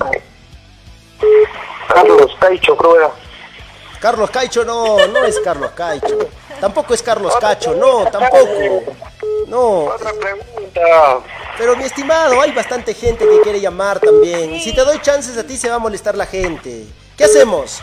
[1.89, 3.11] Carlos Caicho, creo era.
[4.05, 6.29] Carlos Caicho no, no es Carlos Caicho.
[6.61, 8.83] Tampoco es Carlos Cacho, no, tampoco.
[9.47, 9.85] No.
[9.85, 11.21] Otra pregunta.
[11.57, 14.61] Pero mi estimado, hay bastante gente que quiere llamar también.
[14.61, 16.85] Si te doy chances a ti se va a molestar la gente.
[17.17, 17.83] ¿Qué hacemos?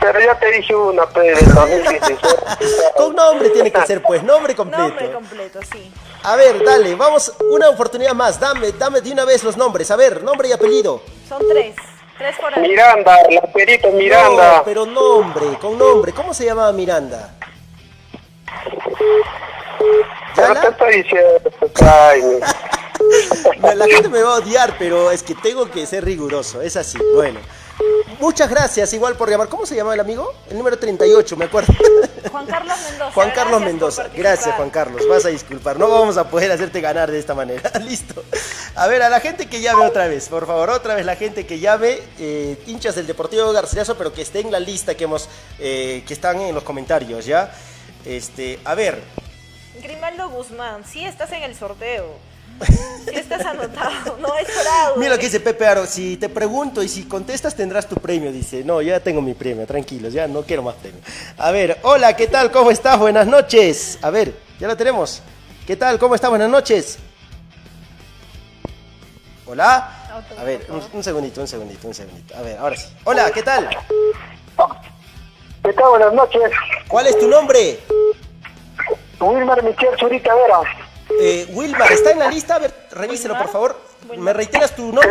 [0.00, 2.20] Pero ya te dije una, pero 2016.
[2.96, 4.84] Con nombre tiene que ser, pues, nombre completo.
[4.84, 5.92] Nombre completo, sí.
[6.22, 8.38] A ver, dale, vamos, una oportunidad más.
[8.38, 9.90] Dame, dame de una vez los nombres.
[9.90, 11.02] A ver, nombre y apellido.
[11.28, 11.74] Son tres.
[12.22, 12.68] Tres por ahí.
[12.68, 14.58] Miranda, la perito Miranda.
[14.58, 16.12] No, pero nombre, con nombre.
[16.12, 17.34] ¿Cómo se llamaba Miranda?
[20.36, 22.38] Ya te estoy diciendo, Jaime.
[23.74, 26.62] La gente me va a odiar, pero es que tengo que ser riguroso.
[26.62, 26.96] Es así.
[27.12, 27.40] Bueno.
[28.20, 29.48] Muchas gracias igual por llamar.
[29.48, 30.32] ¿Cómo se llamaba el amigo?
[30.48, 31.72] El número 38, me acuerdo.
[32.30, 33.12] Juan Carlos Mendoza.
[33.12, 34.08] Juan Carlos gracias Mendoza.
[34.14, 35.08] Gracias, Juan Carlos.
[35.08, 35.78] Vas a disculpar.
[35.78, 37.70] No vamos a poder hacerte ganar de esta manera.
[37.84, 38.22] Listo.
[38.74, 40.28] A ver, a la gente que llame otra vez.
[40.28, 41.98] Por favor, otra vez la gente que llame.
[42.18, 45.28] eh, hinchas del Deportivo Garcilaso, pero que esté en la lista que hemos,
[45.58, 47.52] eh, que están en los comentarios, ¿ya?
[48.04, 49.02] Este, a ver.
[49.82, 52.31] Grimaldo Guzmán, sí estás en el sorteo.
[53.04, 54.98] Sí estás anotado, no es fraude.
[54.98, 58.30] Mira lo que dice Pepe Aro, si te pregunto y si contestas tendrás tu premio,
[58.30, 58.62] dice.
[58.64, 61.00] No, ya tengo mi premio, tranquilos, ya no quiero más premio.
[61.38, 62.50] A ver, hola, ¿qué tal?
[62.50, 62.98] ¿Cómo estás?
[62.98, 63.98] Buenas noches.
[64.02, 65.22] A ver, ya lo tenemos.
[65.66, 65.98] ¿Qué tal?
[65.98, 66.30] ¿Cómo estás?
[66.30, 66.98] Buenas noches.
[69.46, 69.98] Hola.
[70.38, 72.36] A ver, un, un segundito, un segundito, un segundito.
[72.36, 72.86] A ver, ahora sí.
[73.04, 73.68] Hola, ¿qué tal?
[75.64, 75.88] ¿Qué tal?
[75.90, 76.50] Buenas noches.
[76.86, 77.80] ¿Cuál es tu nombre?
[79.20, 80.60] Wilmar Michel Zurita Vera.
[81.20, 82.56] Eh, Wilmar, ¿está en la lista?
[82.56, 83.76] A ver, revíselo, por favor.
[84.16, 85.10] ¿Me reiteras tu nombre?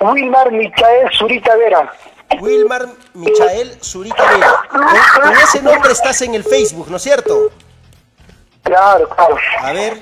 [0.00, 1.92] Wilmar Michael Zurita Vera.
[2.40, 4.62] Wilmar Michael Zurita Vera.
[4.70, 7.50] Con, con ese nombre estás en el Facebook, ¿no es cierto?
[8.62, 9.36] Claro, claro.
[9.60, 9.98] A ver,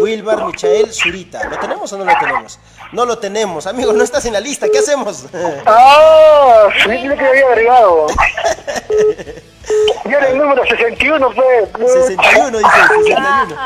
[0.00, 1.44] Wilmar Michael Zurita.
[1.48, 2.58] ¿Lo tenemos o no lo tenemos?
[2.92, 5.24] No lo tenemos, amigo, no estás en la lista, ¿qué hacemos?
[5.66, 8.06] Ah, sí, dile que me había agregado.
[10.04, 11.68] Yo era el número 61, pues.
[12.06, 12.70] 61, dice,
[13.04, 13.56] 61.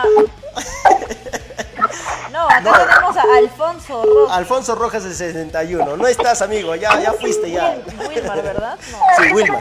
[2.33, 4.37] No, acá tenemos a Alfonso Rojas.
[4.39, 5.97] Alfonso Rojas el 61.
[5.97, 7.77] No estás, amigo, ya, ya fuiste, ya.
[8.09, 8.79] Wilmar, ¿verdad?
[8.93, 8.99] No.
[9.23, 9.61] Sí, Wilmar.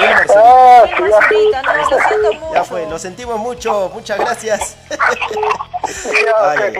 [0.00, 1.02] Wilmar Ah, Zurita.
[1.02, 2.54] Wilmar Zurita, no, lo siento mucho.
[2.54, 4.76] Ya fue, lo sentimos mucho, muchas gracias.
[6.40, 6.74] Ay, ay.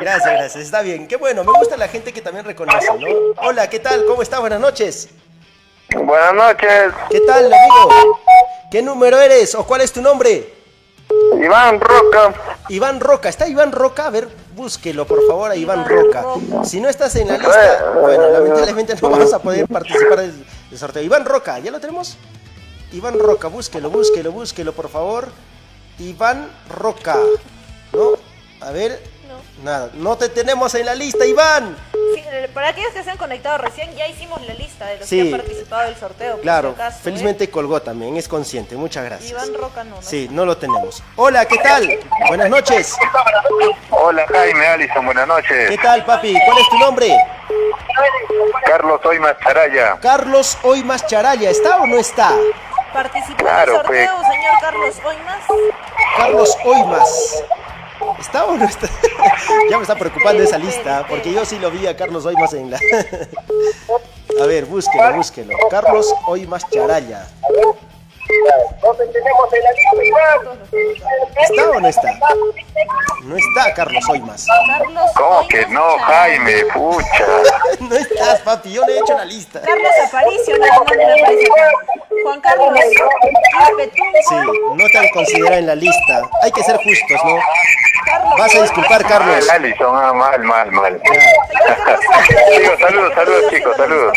[0.00, 0.64] Gracias, gracias.
[0.64, 1.06] Está bien.
[1.08, 1.44] Qué bueno.
[1.44, 3.06] Me gusta la gente que también reconoce, ¿no?
[3.42, 4.04] Hola, ¿qué tal?
[4.06, 4.38] ¿Cómo está?
[4.38, 5.08] Buenas noches.
[5.94, 6.92] Buenas noches.
[7.10, 8.20] ¿Qué tal, amigo?
[8.70, 10.54] ¿Qué número eres o cuál es tu nombre?
[11.40, 12.34] Iván Roca.
[12.68, 13.28] Iván Roca.
[13.28, 14.06] ¿Está Iván Roca?
[14.06, 16.24] A ver, búsquelo, por favor, a Iván Roca.
[16.64, 20.78] Si no estás en la lista, bueno, lamentablemente no vas a poder participar del, del
[20.78, 21.02] sorteo.
[21.02, 22.16] Iván Roca, ¿ya lo tenemos?
[22.92, 25.28] Iván Roca, búsquelo, búsquelo, búsquelo, por favor.
[25.98, 27.16] Iván Roca.
[27.92, 28.10] ¿No?
[28.66, 29.00] A ver.
[29.62, 31.76] Nada, no te tenemos en la lista, Iván.
[32.14, 35.08] Sí, eh, para aquellos que se han conectado recién, ya hicimos la lista de los
[35.08, 35.16] Sí.
[35.22, 36.32] que han participado del sorteo.
[36.32, 37.00] por Claro, si acaso, ¿eh?
[37.04, 38.76] felizmente colgó también, es consciente.
[38.76, 39.30] Muchas gracias.
[39.30, 40.02] Iván Roca no, ¿no?
[40.02, 41.02] Sí, no lo tenemos.
[41.16, 41.88] Hola, ¿qué tal?
[42.28, 42.94] Buenas noches.
[43.90, 45.70] Hola Jaime, Alison, buenas noches.
[45.70, 46.36] ¿Qué tal, papi?
[46.44, 47.16] ¿Cuál es tu nombre?
[48.66, 49.98] Carlos Oimas Charaya.
[50.00, 51.50] Carlos Oimas Charaya.
[51.50, 52.32] ¿Está o no está?
[52.92, 54.28] ¿Participó Claro, en el sorteo, pues.
[54.28, 55.44] señor Carlos Oimas?
[56.16, 57.42] Carlos Oimas.
[58.18, 58.88] ¿Está o no está?
[59.70, 62.70] ya me está preocupando esa lista, porque yo sí lo vi a Carlos Oimas en
[62.70, 62.78] la...
[64.42, 65.54] a ver, búsquelo, búsquelo.
[65.70, 67.26] Carlos Oimas Charaya.
[71.40, 72.18] ¿Está o no está?
[73.24, 74.46] No está Carlos Oimas.
[75.16, 76.64] ¿Cómo que no, Jaime?
[76.72, 77.26] Pucha.
[77.80, 79.60] no estás, papi, yo le he hecho la lista.
[79.60, 80.74] Carlos Aparicio, no, no.
[82.22, 82.78] Juan Carlos.
[84.28, 84.34] Sí,
[84.74, 86.22] no te han considerado en la lista.
[86.42, 87.38] Hay que ser justos, ¿no?
[88.38, 89.46] Vas a disculpar, Carlos.
[89.46, 91.00] Mal, Alison, ah, mal, mal, mal.
[91.02, 94.12] chicos, saludos, saludos, chicos, saludos.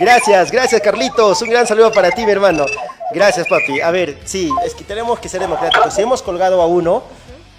[0.00, 1.42] Gracias, gracias Carlitos.
[1.42, 2.66] Un gran saludo para ti, mi hermano.
[3.14, 3.80] Gracias, papi.
[3.80, 5.94] A ver, sí, es que tenemos que ser democráticos.
[5.94, 7.02] Si hemos colgado a uno,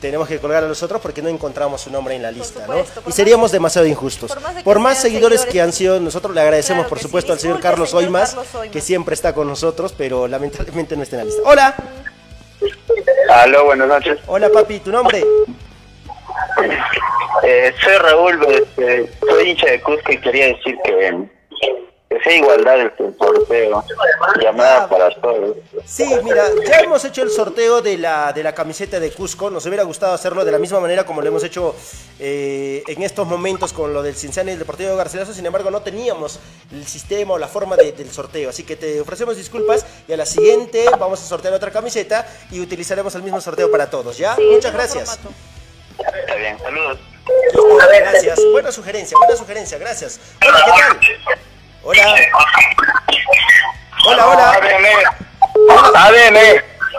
[0.01, 2.75] tenemos que colgar a los otros porque no encontramos su nombre en la lista, ¿no?
[3.07, 4.31] Y seríamos demasiado injustos.
[4.31, 7.03] por más Por seguidores seguidores que han sido, nosotros le agradecemos, Claro por sí.
[7.05, 8.73] supuesto, al señor Carlos señor Oimas, Carlos Oimas.
[8.73, 11.41] que siempre está con nosotros, pero lamentablemente no está en la lista.
[11.45, 11.75] Hola.
[13.29, 14.19] Aló, buenas noches.
[14.27, 15.23] Hola, papi, ¿tu nombre?
[17.43, 21.87] Eh, soy Raúl, este, soy hincha de Cusco y quería decir que, que
[22.23, 23.83] sea igualdad el sorteo.
[24.41, 25.57] Llamada para todos.
[25.85, 29.49] Sí, mira, ya hemos hecho el sorteo de la, de la camiseta de Cusco.
[29.49, 31.75] Nos hubiera gustado hacerlo de la misma manera como lo hemos hecho
[32.19, 35.33] eh, en estos momentos con lo del Cinciano y el Deportivo de Garcilaso.
[35.33, 36.39] Sin embargo, no teníamos
[36.71, 38.49] el sistema o la forma de- del sorteo.
[38.49, 42.59] Así que te ofrecemos disculpas y a la siguiente vamos a sortear otra camiseta y
[42.61, 44.35] utilizaremos el mismo sorteo para todos, ¿ya?
[44.51, 45.19] Muchas gracias.
[45.97, 46.99] Está bien, saludos.
[47.99, 48.39] Gracias.
[48.51, 50.19] Buena sugerencia, buena sugerencia, gracias.
[50.45, 50.71] Hola, ¿qué
[51.25, 51.39] tal?
[51.87, 52.15] Hola.
[54.07, 54.59] Hola, hola.
[56.07, 56.37] ADN.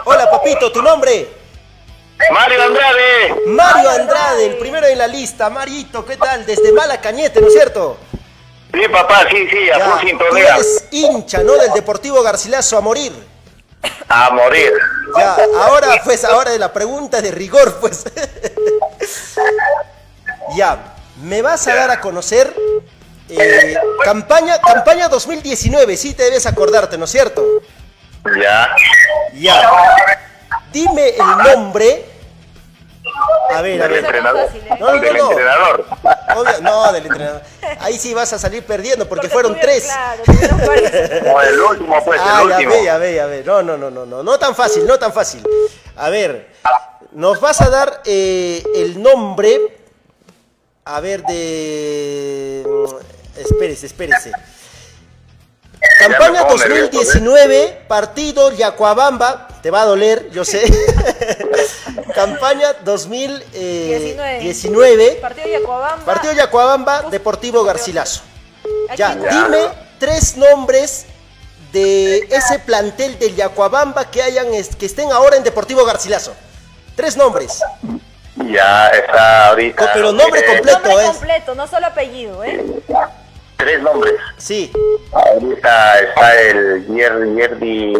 [0.05, 1.27] Hola, papito, ¿tu nombre?
[2.31, 3.35] Mario Andrade.
[3.47, 5.49] Mario Andrade, el primero en la lista.
[5.49, 6.45] Marito, ¿qué tal?
[6.45, 7.97] Desde Malacañete, ¿no es cierto?
[8.73, 10.55] Sí, papá, sí, sí, a Ya, full tú sintonía.
[10.55, 11.53] eres hincha, ¿no?
[11.57, 13.11] Del Deportivo Garcilaso a morir.
[14.07, 14.71] A morir.
[15.17, 15.35] Ya,
[15.65, 18.05] ahora, pues, ahora de la pregunta de rigor, pues.
[20.55, 22.55] ya, me vas a dar a conocer
[23.29, 27.43] eh, campaña, campaña 2019, sí te debes acordarte, ¿no es cierto?
[28.41, 28.69] Ya.
[29.33, 29.69] Ya.
[30.71, 32.05] Dime el nombre.
[33.53, 34.03] A ver, a Del ver.
[34.03, 34.49] entrenador.
[34.79, 35.29] No, no, Del no.
[35.31, 35.85] entrenador.
[36.35, 37.41] Obvio- no, del entrenador.
[37.79, 39.89] Ahí sí vas a salir perdiendo porque, fueron tres.
[40.25, 42.71] Como el último, pues, Ah, el ya último.
[42.73, 43.43] ve, ya ve, ya ve.
[43.45, 44.23] No, no, no, no, no.
[44.23, 45.41] No tan fácil, no tan fácil.
[45.95, 46.49] A ver,
[47.13, 49.59] nos vas a dar eh, el nombre.
[50.85, 52.63] A ver, de.
[53.37, 54.31] Espérese, espérese.
[55.99, 59.47] Campaña me pongo nervioso, 2019, partido Yacuabamba.
[59.61, 60.63] Te va a doler, yo sé.
[62.15, 65.19] Campaña 2019.
[65.21, 66.05] Partido Yacuabamba.
[66.05, 68.23] Partido Yacuabamba, Deportivo Garcilaso.
[68.95, 69.69] Ya, dime
[69.99, 71.05] tres nombres
[71.71, 74.47] de ese plantel del Yacuabamba que hayan
[74.77, 76.33] que estén ahora en Deportivo Garcilaso.
[76.95, 77.61] Tres nombres.
[78.45, 79.91] Ya está ahorita.
[79.93, 81.09] Pero nombre eh, completo Nombre es.
[81.09, 82.63] completo, no solo apellido, ¿eh?
[83.57, 84.13] Tres nombres.
[84.37, 84.71] Sí.
[85.11, 87.35] Ahorita está el Yerdi.
[87.35, 87.93] Yerdi.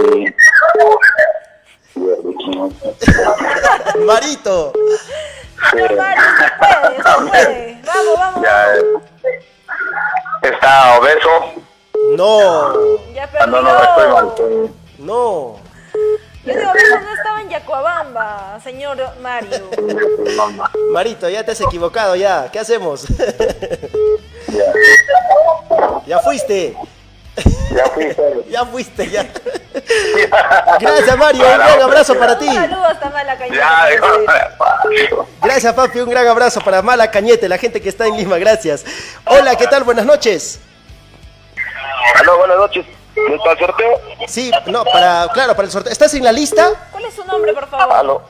[4.06, 4.74] Marito.
[5.72, 7.82] Señor Mario, usted puede, usted puede.
[7.86, 8.68] Vamos, vamos, Ya.
[8.68, 9.04] vamos.
[10.44, 11.30] Está obeso.
[12.16, 12.74] No.
[13.14, 13.48] Ya Ah, perdió.
[13.48, 14.34] no, no, estoy mal.
[15.00, 15.56] No.
[16.46, 19.70] Yo digo, eso no estaba en Yacuabamba, señor Mario.
[20.92, 22.50] Marito, ya te has equivocado ya.
[22.52, 23.06] ¿Qué hacemos?
[26.06, 26.76] ya fuiste.
[27.72, 28.06] Ya fui.
[28.50, 29.24] Ya fuiste, ya.
[30.80, 31.44] Gracias, Mario.
[31.46, 32.48] Un gran abrazo para ti.
[32.48, 33.58] Un saludo hasta Malacañete.
[33.58, 35.28] Ya, dijo.
[35.44, 36.00] Gracias, papi.
[36.00, 38.38] Un gran abrazo para Mala Cañete, la gente que está en Lima.
[38.38, 38.86] Gracias.
[39.26, 39.84] Hola, ¿qué tal?
[39.84, 40.62] Buenas noches.
[42.16, 42.86] Aló, buenas noches.
[43.16, 44.02] ¿No para el sorteo?
[44.28, 45.92] Sí, no, para, claro, para el sorteo.
[45.92, 46.70] ¿Estás en la lista?
[46.92, 47.96] ¿Cuál es su nombre, por favor?
[47.96, 48.22] Aló.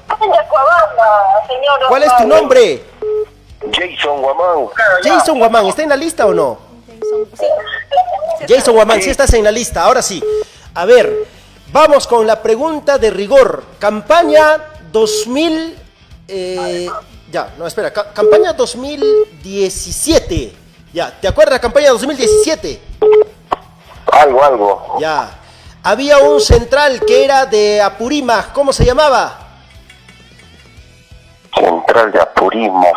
[1.88, 2.84] ¿Cuál es tu nombre?
[3.72, 4.68] Jason Guamán.
[5.04, 6.58] Jason Guamán, ¿está en la lista o no?
[8.48, 10.24] Jason Guamán, sí estás en la lista, ahora sí.
[10.76, 11.26] A ver,
[11.72, 13.64] vamos con la pregunta de rigor.
[13.80, 14.62] Campaña
[14.92, 15.78] 2000...
[16.28, 16.90] eh,
[17.32, 20.54] ya, no, espera, ca- campaña 2017.
[20.94, 22.82] Ya, ¿te acuerdas de la campaña 2017?
[24.12, 24.98] Algo, algo.
[25.00, 25.30] Ya.
[25.84, 29.40] Había un central que era de Apurímac, ¿cómo se llamaba?
[31.56, 32.88] Central de Apurismo.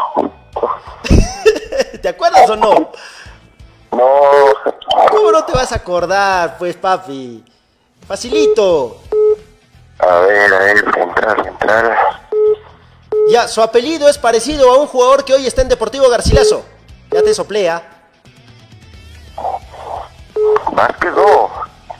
[2.02, 2.92] ¿Te acuerdas o no?
[3.92, 4.10] No.
[5.10, 7.44] ¿Cómo no te vas a acordar, pues, papi?
[8.06, 9.00] Facilito.
[9.98, 11.96] A ver, a ver, central, central.
[13.28, 16.64] Ya, su apellido es parecido a un jugador que hoy está en Deportivo Garcilaso.
[17.10, 17.82] Ya te soplea.
[20.72, 21.50] Vázquez, no.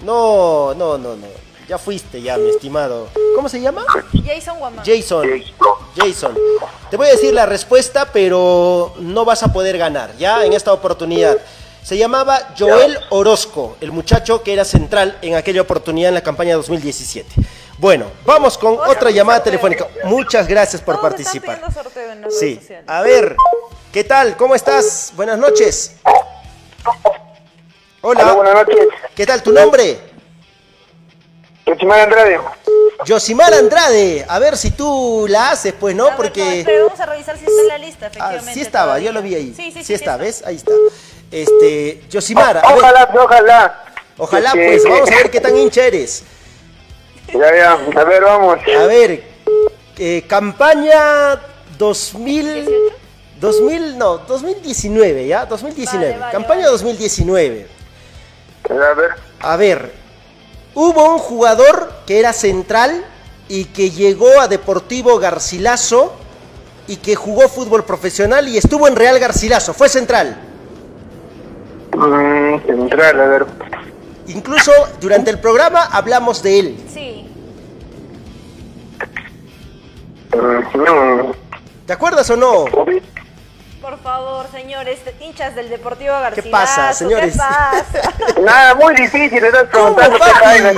[0.02, 1.49] No, no, no, no.
[1.70, 3.06] Ya fuiste ya, mi estimado.
[3.36, 3.84] ¿Cómo se llama?
[4.26, 4.84] Jason Guamán.
[4.84, 5.24] Jason.
[5.96, 6.36] Jason.
[6.90, 10.44] Te voy a decir la respuesta, pero no vas a poder ganar, ¿ya?
[10.44, 11.38] En esta oportunidad.
[11.84, 16.56] Se llamaba Joel Orozco, el muchacho que era central en aquella oportunidad en la campaña
[16.56, 17.36] 2017.
[17.78, 19.86] Bueno, vamos con otra llamada telefónica.
[20.02, 21.54] Muchas gracias por participar.
[21.60, 22.56] pidiendo sorteo en las redes Sí.
[22.56, 22.84] sociales.
[22.88, 23.36] A ver,
[23.92, 24.36] ¿qué tal?
[24.36, 25.12] ¿Cómo estás?
[25.14, 25.94] Buenas noches.
[28.02, 28.32] Hola.
[28.32, 28.88] buenas noches.
[29.14, 30.09] ¿Qué tal tu nombre?
[31.66, 32.40] Yosimar Andrade.
[33.04, 34.24] Yosimar Andrade.
[34.28, 36.16] A ver si tú la haces, pues, ¿no?
[36.16, 36.62] Porque...
[36.64, 38.54] Pero vamos a revisar si está en la lista, Ah, efectivamente.
[38.54, 39.06] sí estaba, todavía.
[39.06, 39.54] yo lo vi ahí.
[39.56, 39.84] Sí, sí, sí.
[39.84, 40.42] Sí está, ¿ves?
[40.44, 40.72] Ahí está.
[41.30, 42.64] Este, Yosimar, ver.
[42.64, 43.84] Ojalá, ojalá.
[44.18, 46.24] Ojalá, Este, pues, vamos a ver qué tan hincha eres.
[47.32, 48.58] Ya, ya, a ver, vamos.
[48.78, 49.22] A ver,
[49.98, 51.40] eh, campaña
[51.78, 52.68] 2000...
[53.40, 55.46] 2000, no, 2019, ¿ya?
[55.46, 56.18] 2019.
[56.30, 57.66] campaña 2019.
[58.68, 59.10] A ver.
[59.40, 59.92] A ver,
[60.74, 63.04] hubo un jugador que era central
[63.48, 66.12] y que llegó a Deportivo Garcilaso
[66.86, 69.74] y que jugó fútbol profesional y estuvo en Real Garcilaso.
[69.74, 70.36] Fue central.
[71.96, 73.46] Mm, central, a ver.
[74.28, 76.76] Incluso durante el programa hablamos de él.
[76.92, 77.26] Sí.
[80.32, 81.32] Mm,
[81.86, 82.66] ¿Te acuerdas o no?
[83.90, 86.50] Por favor, señores, hinchas del Deportivo Garcilaso.
[86.52, 87.32] pasa, señores?
[87.32, 88.12] ¿Qué pasa?
[88.40, 90.16] Nada, muy difícil, estás preguntando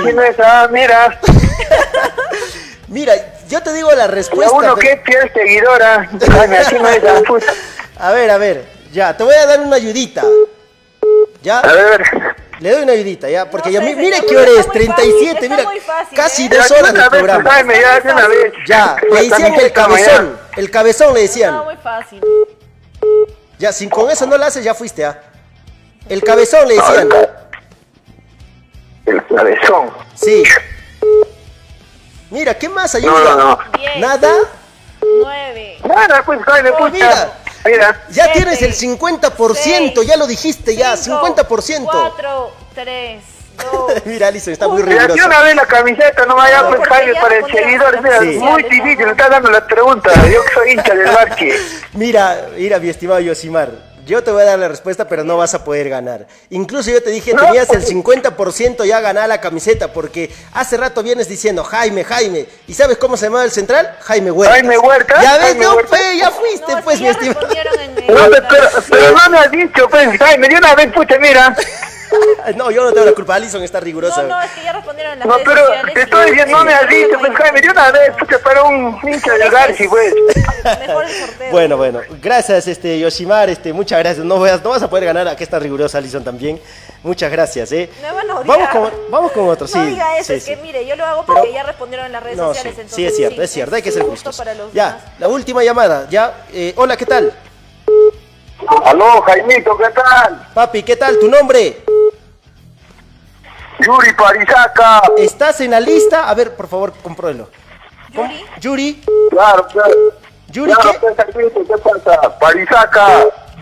[0.03, 1.19] qué no es, ah, mira.
[2.87, 3.13] Mira,
[3.47, 4.51] yo te digo la Y a respuesta.
[4.55, 6.09] uno pero- que es fiel seguidora,
[6.39, 7.03] ay, así no es.
[7.99, 10.23] A ver, a ver, ya, te voy a dar una ayudita.
[11.43, 11.59] ¿Ya?
[11.59, 12.03] A ver.
[12.59, 13.49] Le doy una ayudita, ¿ya?
[13.49, 15.55] Porque No ya, sé, mi- mira señor, qué hora está es, muy fácil, 37, está
[15.55, 16.49] mira, fácil, casi ¿eh?
[16.49, 17.51] dos horas de vez, programa.
[17.73, 18.53] ya, de una vez.
[18.67, 21.51] Ya, le decían el cabezón, el cabezón le decían.
[21.55, 22.21] No, muy fácil.
[23.63, 25.17] Ya, sin con eso no la haces, ya fuiste, ¿ah?
[26.09, 27.09] El cabezón le decían.
[29.05, 29.89] El cabezón.
[30.15, 30.43] Sí.
[32.29, 33.13] Mira, ¿qué más ayuda?
[33.13, 33.59] No, no, no.
[33.77, 33.99] Diez.
[33.99, 34.33] ¿Nada?
[35.01, 35.77] Nueve.
[35.85, 37.39] Nada, pues, Jaime, Oh, mira.
[37.63, 38.03] Mira.
[38.09, 41.85] Ya Siete, tienes el 50%, seis, ya lo dijiste ya, cinco, 50%.
[41.85, 43.23] Cuatro, tres,
[44.05, 45.27] Mira, Alison, está muy Mira, de rigurosa.
[45.27, 48.01] una vez la camiseta, no vaya, pues, Jaime, para el seguidor.
[48.01, 48.25] Mira, Sí.
[48.39, 50.13] muy difícil, me está dando las preguntas.
[50.31, 51.49] Yo que soy hincha del Barqui.
[51.93, 53.93] Mira, mira, mi estimado Yosimar.
[54.05, 56.27] Yo te voy a dar la respuesta, pero no vas a poder ganar.
[56.49, 60.75] Incluso yo te dije, No, tenías el porque- 50% ya ganar la camiseta, porque hace
[60.75, 62.45] rato vienes diciendo Jaime, Jaime.
[62.67, 63.95] ¿Y sabes cómo se llamaba el central?
[64.01, 64.55] Jaime Huerta.
[64.55, 67.47] Jaime Huerta, Ya ves, Jaime no, fe, ya fuiste, No, es pues, mi estimado.
[68.09, 71.55] No, pero, pero, pero no me has dicho, pues, Jaime, de una vez, pucha, mira.
[72.55, 73.35] No, yo no tengo la culpa.
[73.35, 74.21] Alison está rigurosa.
[74.23, 75.93] No, no, es que ya respondieron en las No, redes pero sociales.
[75.93, 78.63] te y- estoy diciendo, no me has dicho, pues, Jaime, de una vez, pucha, para
[78.63, 80.13] un hincha del Garci, pues.
[80.79, 81.51] Mejor el sorteo.
[81.51, 84.25] Bueno, bueno, gracias, este, Yoshimar, este, muchas gracias.
[84.25, 86.61] No, vas- no vas a poder ganar, aquí está rigurosa Alison también.
[87.03, 87.89] Muchas gracias, eh.
[88.01, 88.47] Me van a odiar.
[88.57, 89.77] Vamos con, vamos con otro, sí.
[89.77, 90.55] No diga eso, sí, es sí.
[90.55, 92.79] que mire, yo lo hago porque Pero- ya respondieron en las redes No, sí, sociales.
[92.79, 94.37] entonces sí, es cierto, es cierto, hay que ser justo justos.
[94.37, 95.03] para los Ya, demás.
[95.19, 96.45] la última llamada, ya.
[96.53, 97.33] eh, hola, ¿qué tal?
[98.85, 100.47] Aló, Jaimito, ¿qué tal?
[100.53, 101.19] Papi, ¿qué tal?
[101.19, 101.83] ¿Tu nombre?
[103.85, 105.01] Yuri Parisaca.
[105.17, 106.29] ¿Estás en la lista?
[106.29, 107.49] A ver, por favor, compruébelo.
[108.13, 109.93] Yuri, Yuri, Claro, claro.
[110.47, 111.51] Yuri, Claro, ¿qué?
[111.67, 112.39] ¿qué pasa?
[112.39, 113.07] Parisaca.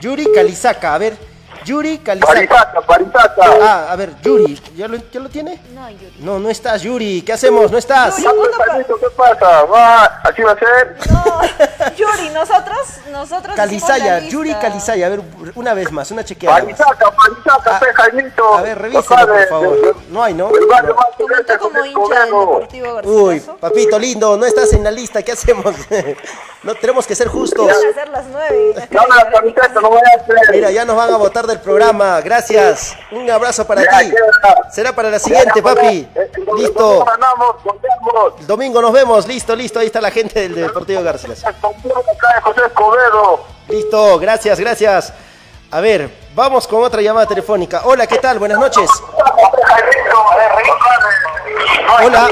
[0.01, 1.30] Yuri Calizaca, a ver.
[1.65, 2.33] Yuri Calizaca.
[2.33, 3.43] Parisaca, Parisaca.
[3.61, 5.61] Ah, a ver, Yuri, ¿ya lo, ya lo tiene?
[5.73, 6.15] no, Yuri.
[6.19, 7.71] No, no estás, Yuri, ¿qué hacemos?
[7.71, 8.17] ¿No estás?
[8.17, 8.49] Yuri.
[8.99, 9.63] ¿qué pasa?
[9.63, 10.97] Va, ¿Así va a ser?
[11.11, 12.79] No, Yuri, nosotros,
[13.11, 13.55] nosotros.
[13.55, 14.19] Calizaya.
[14.19, 15.21] Yuri Calizaya, a ver,
[15.55, 16.59] una vez más, una chequeada.
[16.59, 17.11] Parisaca,
[17.65, 18.53] Ah, Jaimito.
[18.55, 19.95] A ver, revíselo, por favor.
[20.09, 20.49] No hay, ¿no?
[20.49, 20.51] No.
[20.51, 25.75] Comentó sureste como hincha del Uy, papito lindo, no estás en la lista, ¿qué hacemos?
[26.63, 27.67] no tenemos que ser justos.
[27.67, 28.73] Van a ser las nueve.
[28.89, 30.35] Dame la camiseta, no voy a hacer.
[30.51, 32.19] Mira, ya nos van a votar de del programa.
[32.21, 32.95] Gracias.
[33.11, 34.13] Un abrazo para ti.
[34.71, 36.07] Será para la siguiente, papi.
[36.57, 37.05] Listo.
[38.39, 39.27] El domingo nos vemos.
[39.27, 39.79] Listo, listo.
[39.79, 41.43] Ahí está la gente del Deportivo Garcilas.
[43.67, 45.13] Listo, gracias, gracias.
[45.71, 47.81] A ver, vamos con otra llamada telefónica.
[47.85, 48.39] Hola, ¿qué tal?
[48.39, 48.89] Buenas noches.
[52.03, 52.29] Hola.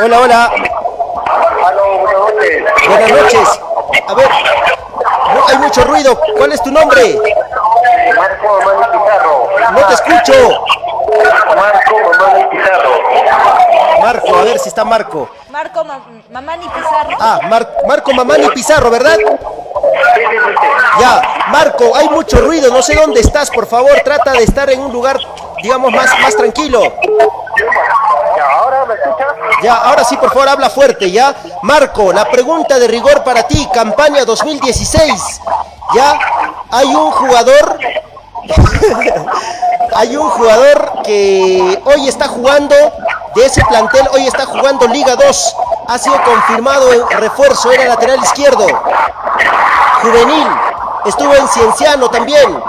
[0.00, 0.52] Hola, hola.
[2.88, 3.60] Buenas noches.
[4.08, 4.28] A ver,
[5.48, 6.18] hay mucho ruido.
[6.36, 7.18] ¿Cuál es tu nombre?
[8.16, 9.48] Marco Mamani Pizarro.
[9.72, 10.64] No te escucho.
[11.56, 12.90] Marco Mamani Pizarro.
[14.00, 15.28] Marco, a ver si está Marco.
[15.50, 16.00] Marco Ma-
[16.30, 17.16] Mamani Pizarro.
[17.20, 19.16] Ah, Mar- Marco Mamani Pizarro, ¿verdad?
[21.00, 24.80] Ya, Marco, hay mucho ruido, no sé dónde estás, por favor, trata de estar en
[24.80, 25.18] un lugar,
[25.62, 26.80] digamos, más, más tranquilo.
[29.62, 31.34] Ya, ahora sí, por favor, habla fuerte, ¿ya?
[31.62, 35.40] Marco, la pregunta de rigor para ti, campaña 2016.
[35.94, 36.18] ¿Ya?
[36.70, 37.78] Hay un jugador...
[39.94, 42.74] Hay un jugador que hoy está jugando
[43.34, 45.56] de ese plantel, hoy está jugando Liga 2.
[45.88, 48.66] Ha sido confirmado en refuerzo, era lateral izquierdo.
[50.02, 50.46] Juvenil,
[51.06, 52.62] estuvo en Cienciano también.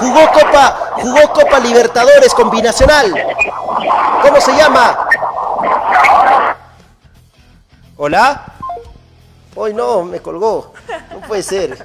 [0.00, 3.14] Jugó Copa, jugó Copa Libertadores combinacional.
[4.22, 5.07] ¿Cómo se llama?
[7.96, 8.44] ¿Hola?
[9.54, 10.72] Hoy no, me colgó.
[11.10, 11.84] No puede ser.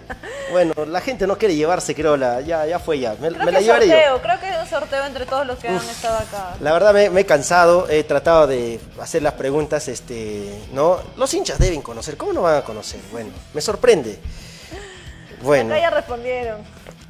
[0.52, 3.16] Bueno, la gente no quiere llevarse, creo, la, ya, ya fue ya.
[3.20, 3.94] Me, Creo me la que llevaré yo.
[3.94, 6.56] sorteo, creo que es un sorteo entre todos los que han estado acá.
[6.60, 11.00] La verdad me, me he cansado, he tratado de hacer las preguntas, este, ¿no?
[11.18, 13.00] Los hinchas deben conocer, ¿cómo no van a conocer?
[13.12, 14.20] Bueno, me sorprende.
[15.42, 16.62] Bueno, Acá ya respondieron.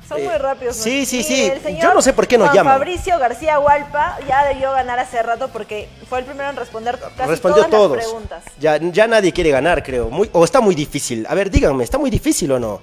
[0.08, 0.76] Son Eh, muy rápidos.
[0.76, 1.06] sí, ¿no?
[1.06, 1.52] sí, sí.
[1.82, 2.74] Yo no sé por qué nos Juan llaman.
[2.74, 7.30] Fabricio García Hualpa ya debió ganar hace rato porque fue el primero en responder casi
[7.30, 7.98] respondió todas todos.
[7.98, 8.44] las preguntas.
[8.60, 10.10] Ya, ya nadie quiere ganar, creo.
[10.10, 11.26] Muy, o está muy difícil.
[11.30, 12.82] A ver, díganme, ¿está muy difícil o no?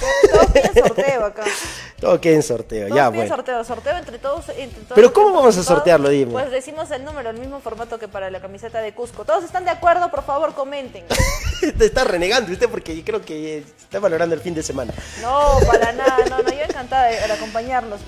[0.00, 1.44] Todos piden sorteo acá.
[2.00, 3.36] Todo queda en sorteo, Todos ya, piden bueno.
[3.36, 4.48] sorteo, sorteo entre todos.
[4.48, 6.08] entre todos Pero ¿cómo vamos a sortearlo?
[6.08, 6.32] Dime.
[6.32, 9.24] Pues decimos el número, el mismo formato que para la camiseta de Cusco.
[9.24, 10.10] ¿Todos están de acuerdo?
[10.10, 11.04] Por favor, comenten.
[11.78, 14.92] Te está renegando usted porque creo que está valorando el fin de semana.
[15.20, 18.00] No, para nada, no, no, yo encantada de, de acompañarlos.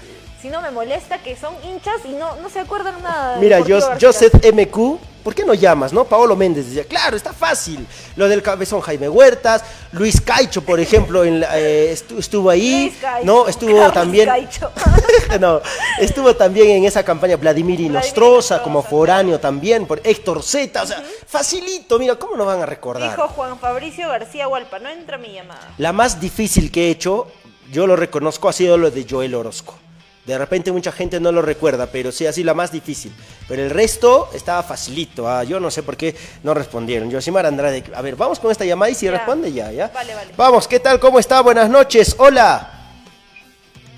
[0.43, 3.37] Si no me molesta que son hinchas y no, no se acuerdan nada.
[3.39, 3.99] Mira, Garcilas.
[4.01, 6.05] Joseph MQ, ¿por qué no llamas, no?
[6.05, 7.85] Paolo Méndez decía, claro, está fácil.
[8.15, 12.91] Lo del cabezón Jaime Huertas, Luis Caicho, por ejemplo, en la- eh, estu- estuvo ahí,
[12.91, 14.71] Luis Caicho, no, estuvo Carlos también, Caicho.
[15.41, 15.61] no,
[15.99, 21.03] estuvo también en esa campaña Vladimir Inostroza, como foráneo también, por Héctor Z, o sea,
[21.27, 23.11] facilito, mira, ¿cómo no van a recordar?
[23.11, 25.75] Dijo Juan Fabricio García Hualpa, no entra mi llamada.
[25.79, 27.27] La más difícil que he hecho,
[27.73, 29.79] yo lo reconozco, ha sido lo de Joel Orozco.
[30.25, 33.15] De repente mucha gente no lo recuerda, pero sí, así la más difícil.
[33.47, 35.29] Pero el resto estaba facilito.
[35.29, 37.11] ah, Yo no sé por qué no respondieron.
[37.11, 39.13] Yosimar Andrade, a ver, vamos con esta llamada y si Ya.
[39.13, 39.89] responde ya, ¿ya?
[39.93, 40.33] Vale, vale.
[40.37, 40.99] Vamos, ¿qué tal?
[40.99, 41.43] ¿Cómo está?
[41.43, 42.17] Buenas noches.
[42.19, 42.71] Hola.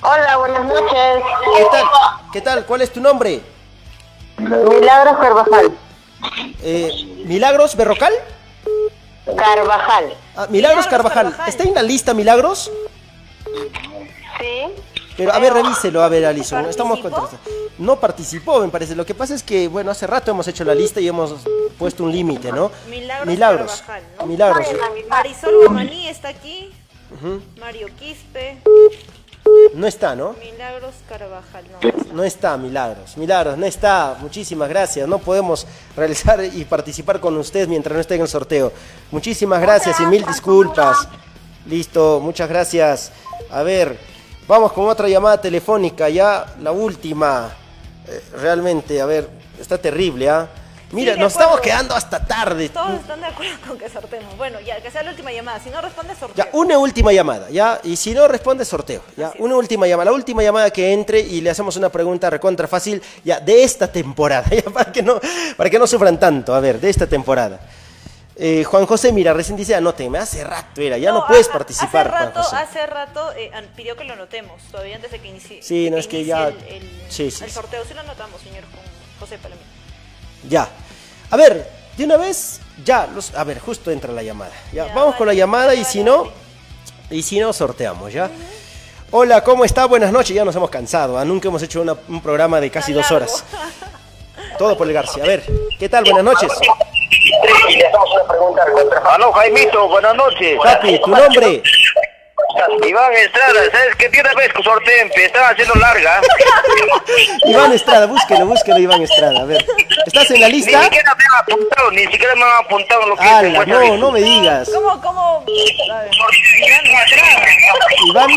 [0.03, 1.23] Hola, buenas noches.
[1.57, 1.85] ¿Qué tal?
[2.32, 2.66] ¿Qué tal?
[2.66, 3.40] ¿Cuál es tu nombre?
[4.39, 5.70] Milagros Carvajal.
[6.62, 6.90] Eh,
[7.24, 8.12] ¿Milagros Berrocal?
[9.36, 10.12] Carvajal.
[10.35, 11.36] Ah, Milagros Carvajal.
[11.47, 12.70] ¿Está en la lista Milagros?
[14.39, 14.66] Sí.
[15.16, 16.66] Pero a ver, revíselo, a ver, Alison.
[16.66, 17.22] Estamos contra...
[17.78, 18.94] No participó, me parece.
[18.94, 21.34] Lo que pasa es que, bueno, hace rato hemos hecho la lista y hemos
[21.78, 22.70] puesto un límite, ¿no?
[22.88, 24.26] Milagros Carvajal, ¿no?
[24.26, 24.66] Milagros.
[25.09, 26.72] Marisol Guamaní está aquí.
[27.60, 28.59] Mario Quispe.
[29.74, 30.34] No está, ¿no?
[30.40, 32.14] Milagros Carvajal, no.
[32.14, 33.16] No está, Milagros.
[33.16, 34.16] Milagros, no está.
[34.20, 35.06] Muchísimas gracias.
[35.06, 35.66] No podemos
[35.97, 38.72] realizar y participar con usted mientras no esté en el sorteo.
[39.10, 41.09] Muchísimas gracias y mil disculpas.
[41.66, 43.12] Listo, muchas gracias.
[43.51, 43.98] A ver,
[44.47, 47.51] vamos con otra llamada telefónica, ya la última.
[48.09, 49.28] Eh, realmente, a ver,
[49.60, 50.48] está terrible, ¿ah?
[50.93, 52.68] Mira, Sí, nos estamos quedando hasta tarde.
[52.68, 54.36] Todos están de acuerdo con que sortemos.
[54.36, 55.59] Bueno, ya, que sea la última llamada.
[55.59, 56.44] Si no responde, sorteo.
[56.44, 57.81] Ya, una última llamada, ¿ya?
[57.82, 59.02] Y si no responde, sorteo.
[59.16, 60.10] Ya, una última llamada.
[60.10, 63.90] La última llamada que entre y le hacemos una pregunta recontra fácil, ya, de esta
[63.90, 65.18] temporada, ya, para que no,
[65.56, 66.55] para que no sufran tanto.
[66.55, 67.59] A ver, de esta temporada.
[68.39, 72.07] Eh, Juan José, mira, recién dice, anóteme, hace rato era, ya no, No, puedes participar,
[72.09, 72.57] Hace Juan rato, José.
[72.57, 75.63] hace rato eh, pidió que lo anotemos, todavía antes de que inicie.
[75.63, 78.65] Sí, no, es que ya- El, el- sí, sí, el sorteo, sí lo anotamos, señor
[79.19, 79.65] José Palamín.
[80.49, 80.69] Ya.
[81.31, 84.53] A ver, de una vez, ya, los, a ver, justo entra la llamada.
[84.71, 86.29] Ya, vamos con la llamada y si no,
[87.11, 88.31] y si no, sorteamos, ¿ya?
[89.13, 89.87] Hola, ¿cómo está?
[89.87, 91.25] Buenas noches, ya nos hemos cansado, ¿ah?
[91.25, 93.45] nunca hemos hecho una- un programa de casi dos horas.
[94.59, 95.24] Todo por el García.
[95.24, 95.43] A ver,
[95.78, 96.05] ¿qué tal?
[96.05, 96.52] Buenas noches.
[99.10, 100.59] Aló, Jaimito, buenas noches.
[100.62, 101.62] Papi, ¿tu nombre?
[102.86, 104.20] Iván Estrada, ¿sabes qué?
[104.20, 106.20] Una vez que sorteen, están haciendo larga.
[107.44, 109.40] Iván Estrada, búsquelo, búsquelo, Iván Estrada.
[109.40, 109.64] A ver,
[110.06, 110.82] ¿estás en la Ni lista?
[110.85, 113.97] siquiera me han apuntado, ni siquiera me han apuntado lo que Ala, no, ahorita.
[113.98, 114.70] no me digas.
[114.74, 115.44] ¿Cómo, cómo?
[118.06, 118.31] Iván,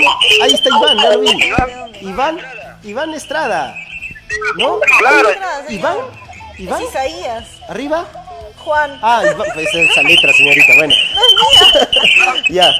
[0.44, 1.54] ahí está Iván, ya lo vi.
[2.02, 2.40] Iván,
[2.84, 3.74] Iván Estrada.
[4.58, 4.80] ¿No?
[5.00, 5.30] Claro.
[5.70, 5.98] Iván,
[6.54, 7.46] Es Iván, Isaías.
[7.68, 8.06] arriba.
[8.58, 9.00] Juan.
[9.02, 10.94] Ah, Iván, pues esa letra, señorita, bueno.
[11.16, 11.34] No es
[11.74, 12.44] mía.
[12.50, 12.72] Ya.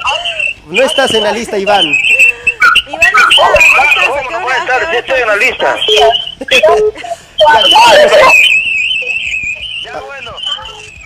[0.66, 1.84] No estás en la lista, Iván.
[1.84, 4.90] Iván no estás, ¿a qué ¿Cómo no puede estar?
[4.90, 5.76] Sí estoy en la lista.
[9.84, 10.32] Ya bueno.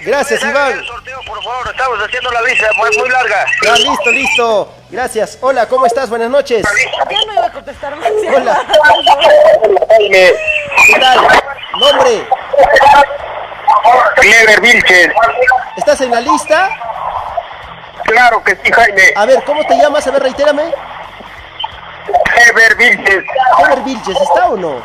[0.05, 0.72] Gracias, Iván.
[0.72, 3.47] El sorteo, por favor, estamos haciendo la visa, pues muy larga.
[3.64, 4.74] Ya, listo, listo.
[4.90, 5.39] Gracias.
[5.40, 6.10] Hola, ¿cómo estás?
[6.10, 6.62] Buenas noches.
[7.10, 8.10] Ya no iba a contestar más.
[8.36, 8.66] Hola.
[9.98, 11.18] ¿Qué tal?
[11.78, 12.28] Nombre.
[14.16, 15.10] Clever Vilches.
[15.76, 16.68] ¿Estás en la lista?
[18.05, 19.12] Claro que sí, Jaime.
[19.16, 20.06] A ver, ¿cómo te llamas?
[20.06, 20.70] A ver, reitérame.
[22.24, 23.24] Clever Vilches.
[23.59, 24.82] Heber Vilches, ¿está o no?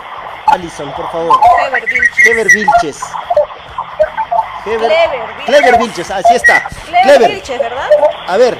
[0.48, 1.40] Alison, por favor.
[1.68, 2.28] Heber Vilches.
[2.28, 3.02] Heber Vilches.
[4.64, 5.46] Clever Vilches.
[5.46, 6.68] Clever Vilches, así está.
[6.86, 7.32] Clever Clever.
[7.32, 7.90] Vilches, ¿verdad?
[8.28, 8.58] A ver,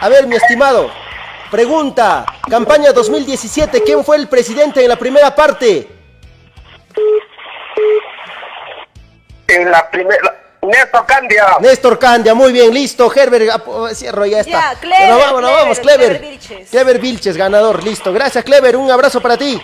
[0.00, 0.90] a ver, mi estimado.
[1.50, 5.88] Pregunta, campaña 2017, ¿quién fue el presidente en la primera parte?
[9.48, 10.36] En la primera.
[10.62, 11.56] Néstor Candia.
[11.60, 13.10] Néstor Candia, muy bien, listo.
[13.12, 14.74] Herbert, ap- cierro, ya está.
[14.74, 16.06] Ya, Clever, nos vamos, Clever, vamos, Clever.
[16.18, 16.70] Clever Vilches.
[16.70, 18.12] Clever Vilches, ganador, listo.
[18.12, 19.60] Gracias, Clever, un abrazo para ti.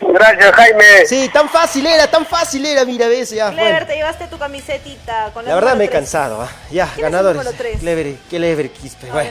[0.00, 1.06] Gracias, Jaime.
[1.06, 3.50] Sí, tan fácil era, tan fácil era, mira, ves, ya.
[3.50, 3.86] Clever, bueno.
[3.86, 6.50] te llevaste tu camisetita con La verdad me he cansado, ¿ah?
[6.70, 7.78] ya, ¿Quién es el ganadores.
[7.80, 9.30] Clever, Clever, Quispe, Ah, bueno.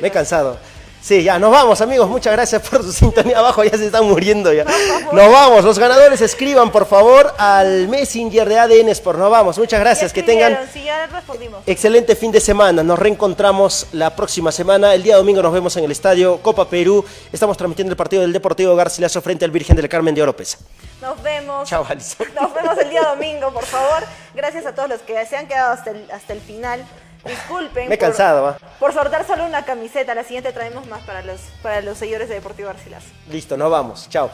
[0.00, 0.58] Me he cansado.
[1.02, 2.08] Sí, ya, nos vamos, amigos.
[2.08, 3.40] Muchas gracias por su sintonía.
[3.40, 4.64] Abajo ya se están muriendo ya.
[5.12, 5.64] Nos vamos.
[5.64, 9.18] Los ganadores escriban, por favor, al Messenger de ADN Sport.
[9.18, 9.58] Nos vamos.
[9.58, 10.12] Muchas gracias.
[10.12, 11.60] Que tengan Sí, ya respondimos.
[11.66, 12.84] excelente fin de semana.
[12.84, 14.94] Nos reencontramos la próxima semana.
[14.94, 17.04] El día domingo nos vemos en el estadio Copa Perú.
[17.32, 20.58] Estamos transmitiendo el partido del Deportivo Garcilaso frente al Virgen del Carmen de Oropesa.
[21.00, 21.68] Nos vemos.
[21.68, 22.28] Chao, Alison.
[22.40, 24.04] Nos vemos el día domingo, por favor.
[24.36, 26.84] Gracias a todos los que se han quedado hasta el, hasta el final.
[27.24, 27.88] Disculpen.
[27.88, 28.58] Me he por- cansado, ¿va?
[28.80, 30.14] Por sortear solo una camiseta.
[30.14, 33.06] La siguiente traemos más para los, para los seguidores de Deportivo Garcilaso.
[33.28, 34.08] Listo, nos vamos.
[34.08, 34.30] Chao.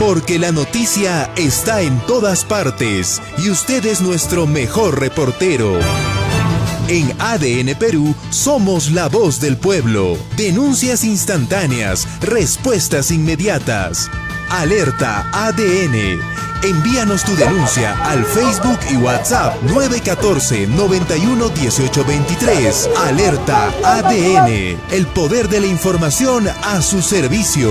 [0.00, 5.78] Porque la noticia está en todas partes y usted es nuestro mejor reportero.
[6.88, 10.16] En ADN Perú somos la voz del pueblo.
[10.38, 14.10] Denuncias instantáneas, respuestas inmediatas.
[14.48, 16.18] Alerta ADN.
[16.62, 22.90] Envíanos tu denuncia al Facebook y WhatsApp 914 91 18 23.
[23.04, 24.80] Alerta ADN.
[24.92, 27.70] El poder de la información a su servicio.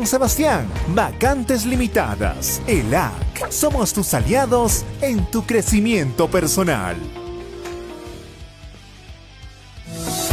[0.05, 0.67] Sebastián.
[0.95, 2.61] Vacantes limitadas.
[2.67, 3.49] ELAC.
[3.49, 7.20] Somos tus aliados en tu crecimiento personal.